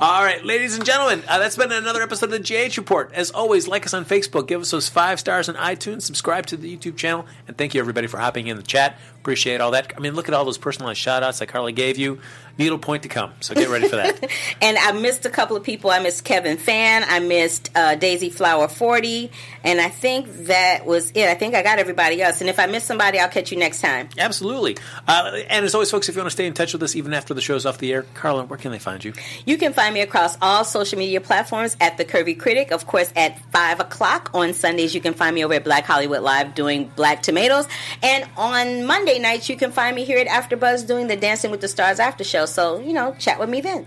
All 0.00 0.22
right, 0.22 0.44
ladies 0.44 0.76
and 0.76 0.84
gentlemen, 0.84 1.22
uh, 1.28 1.38
that's 1.38 1.56
been 1.56 1.72
another 1.72 2.02
episode 2.02 2.32
of 2.32 2.44
the 2.44 2.68
GH 2.68 2.76
Report. 2.76 3.10
As 3.12 3.30
always, 3.30 3.68
like 3.68 3.86
us 3.86 3.94
on 3.94 4.04
Facebook, 4.04 4.46
give 4.46 4.60
us 4.60 4.70
those 4.70 4.88
five 4.88 5.20
stars 5.20 5.48
on 5.48 5.54
iTunes, 5.54 6.02
subscribe 6.02 6.46
to 6.46 6.56
the 6.56 6.76
YouTube 6.76 6.96
channel, 6.96 7.26
and 7.46 7.56
thank 7.56 7.74
you 7.74 7.80
everybody 7.80 8.06
for 8.06 8.18
hopping 8.18 8.46
in 8.46 8.56
the 8.56 8.62
chat. 8.62 8.98
Appreciate 9.16 9.60
all 9.60 9.70
that. 9.70 9.92
I 9.96 10.00
mean, 10.00 10.14
look 10.14 10.28
at 10.28 10.34
all 10.34 10.44
those 10.44 10.58
personalized 10.58 10.98
shout 10.98 11.22
outs 11.22 11.38
that 11.38 11.46
Carly 11.46 11.72
gave 11.72 11.96
you. 11.96 12.20
Needle 12.56 12.78
point 12.78 13.02
to 13.02 13.08
come, 13.08 13.32
so 13.40 13.54
get 13.54 13.68
ready 13.68 13.88
for 13.88 13.96
that. 13.96 14.30
And 14.60 14.78
I 14.78 14.92
missed 14.92 15.26
a 15.26 15.30
couple 15.30 15.56
of 15.56 15.62
people. 15.62 15.90
I 15.90 15.98
missed 15.98 16.24
Kevin 16.24 16.56
Fan. 16.56 17.04
I 17.06 17.18
missed 17.18 17.70
uh, 17.74 17.96
Daisy 17.96 18.30
Flower 18.30 18.68
40. 18.68 19.30
And 19.62 19.80
I 19.80 19.88
think 19.88 20.46
that 20.46 20.86
was 20.86 21.10
it. 21.10 21.28
I 21.28 21.34
think 21.34 21.54
I 21.54 21.62
got 21.62 21.78
everybody 21.78 22.22
else. 22.22 22.40
And 22.40 22.48
if 22.48 22.58
I 22.58 22.66
miss 22.66 22.84
somebody, 22.84 23.18
I'll 23.18 23.28
catch 23.28 23.50
you 23.52 23.58
next 23.58 23.80
time. 23.80 24.08
Absolutely. 24.16 24.76
Uh, 25.06 25.40
and 25.48 25.64
as 25.64 25.74
always, 25.74 25.90
folks, 25.90 26.08
if 26.08 26.14
you 26.14 26.20
want 26.20 26.28
to 26.28 26.34
stay 26.34 26.46
in 26.46 26.54
touch 26.54 26.72
with 26.72 26.82
us 26.82 26.96
even 26.96 27.12
after 27.12 27.34
the 27.34 27.40
show's 27.40 27.66
off 27.66 27.78
the 27.78 27.92
air, 27.92 28.02
Carla, 28.14 28.44
where 28.44 28.58
can 28.58 28.72
they 28.72 28.78
find 28.78 29.04
you? 29.04 29.12
You 29.44 29.58
can 29.58 29.72
find 29.72 29.92
me 29.92 30.00
across 30.00 30.36
all 30.40 30.64
social 30.64 30.98
media 30.98 31.20
platforms 31.20 31.76
at 31.80 31.98
The 31.98 32.04
Curvy 32.04 32.38
Critic. 32.38 32.70
Of 32.70 32.86
course, 32.86 33.12
at 33.16 33.38
5 33.50 33.80
o'clock 33.80 34.30
on 34.32 34.54
Sundays, 34.54 34.94
you 34.94 35.00
can 35.00 35.14
find 35.14 35.34
me 35.34 35.44
over 35.44 35.54
at 35.54 35.64
Black 35.64 35.84
Hollywood 35.84 36.22
Live 36.22 36.54
doing 36.54 36.90
Black 36.96 37.22
Tomatoes. 37.22 37.66
And 38.02 38.28
on 38.36 38.86
Monday 38.86 39.18
nights, 39.18 39.48
you 39.48 39.56
can 39.56 39.72
find 39.72 39.94
me 39.94 40.04
here 40.04 40.18
at 40.18 40.28
AfterBuzz 40.28 40.86
doing 40.86 41.08
the 41.08 41.16
Dancing 41.16 41.50
with 41.50 41.60
the 41.60 41.68
Stars 41.68 41.98
after 41.98 42.24
show. 42.24 42.43
So, 42.46 42.78
you 42.80 42.92
know, 42.92 43.14
chat 43.18 43.38
with 43.38 43.48
me 43.48 43.60
then. 43.60 43.86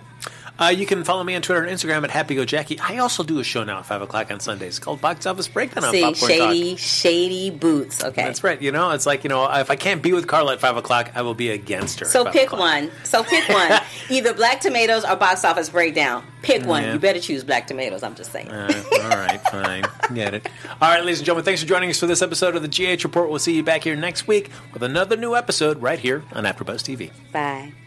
Uh, 0.60 0.70
you 0.70 0.88
can 0.88 1.04
follow 1.04 1.24
me 1.24 1.36
on 1.36 1.42
Twitter 1.44 1.64
and 1.64 1.72
Instagram 1.72 2.04
at 2.04 2.10
HappyGoJackie. 2.10 2.80
I 2.82 2.98
also 2.98 3.22
do 3.22 3.38
a 3.38 3.44
show 3.44 3.64
now 3.64 3.78
at 3.78 3.86
5 3.86 4.02
o'clock 4.02 4.32
on 4.32 4.40
Sundays 4.40 4.80
called 4.80 5.00
Box 5.00 5.28
Office 5.28 5.48
Breakdown 5.48 5.84
on 5.84 5.92
See, 5.92 6.02
Popcorn 6.02 6.32
shady, 6.32 6.70
Talk. 6.72 6.80
shady 6.80 7.50
boots. 7.52 8.04
Okay. 8.04 8.24
That's 8.24 8.44
right. 8.44 8.60
You 8.60 8.72
know, 8.72 8.90
it's 8.90 9.06
like, 9.06 9.24
you 9.24 9.30
know, 9.30 9.48
if 9.54 9.70
I 9.70 9.76
can't 9.76 10.02
be 10.02 10.14
with 10.14 10.26
Carla 10.26 10.54
at 10.54 10.60
5 10.60 10.78
o'clock, 10.78 11.12
I 11.14 11.22
will 11.22 11.36
be 11.36 11.52
against 11.52 12.00
her. 12.00 12.08
So 12.08 12.24
5 12.24 12.34
pick 12.34 12.46
o'clock. 12.48 12.60
one. 12.60 12.92
So 13.04 13.24
pick 13.24 13.48
one. 13.50 13.72
Either 14.10 14.34
Black 14.34 14.60
Tomatoes 14.60 15.06
or 15.06 15.16
Box 15.16 15.46
Office 15.46 15.70
Breakdown. 15.70 16.24
Pick 16.42 16.66
one. 16.66 16.82
Yeah. 16.82 16.94
You 16.94 17.00
better 17.00 17.20
choose 17.20 17.44
Black 17.44 17.68
Tomatoes. 17.68 18.02
I'm 18.02 18.16
just 18.16 18.32
saying. 18.32 18.50
Uh, 18.50 18.84
all 18.94 19.10
right, 19.10 19.40
fine. 19.52 19.84
Get 20.16 20.34
it. 20.34 20.50
All 20.82 20.90
right, 20.90 21.02
ladies 21.02 21.20
and 21.20 21.26
gentlemen, 21.28 21.46
thanks 21.46 21.62
for 21.62 21.68
joining 21.68 21.92
us 21.92 22.00
for 22.00 22.08
this 22.08 22.24
episode 22.24 22.56
of 22.56 22.64
the 22.64 22.68
GH 22.98 23.04
Report. 23.04 23.30
We'll 23.30 23.38
see 23.38 23.54
you 23.56 23.62
back 23.64 23.84
here 23.84 23.96
next 23.96 24.28
week 24.28 24.50
with 24.74 24.82
another 24.82 25.18
new 25.18 25.36
episode 25.36 25.84
right 25.84 26.00
here 26.00 26.24
on 26.34 26.46
AfterBuzz 26.46 26.82
TV. 26.82 27.12
Bye. 27.32 27.87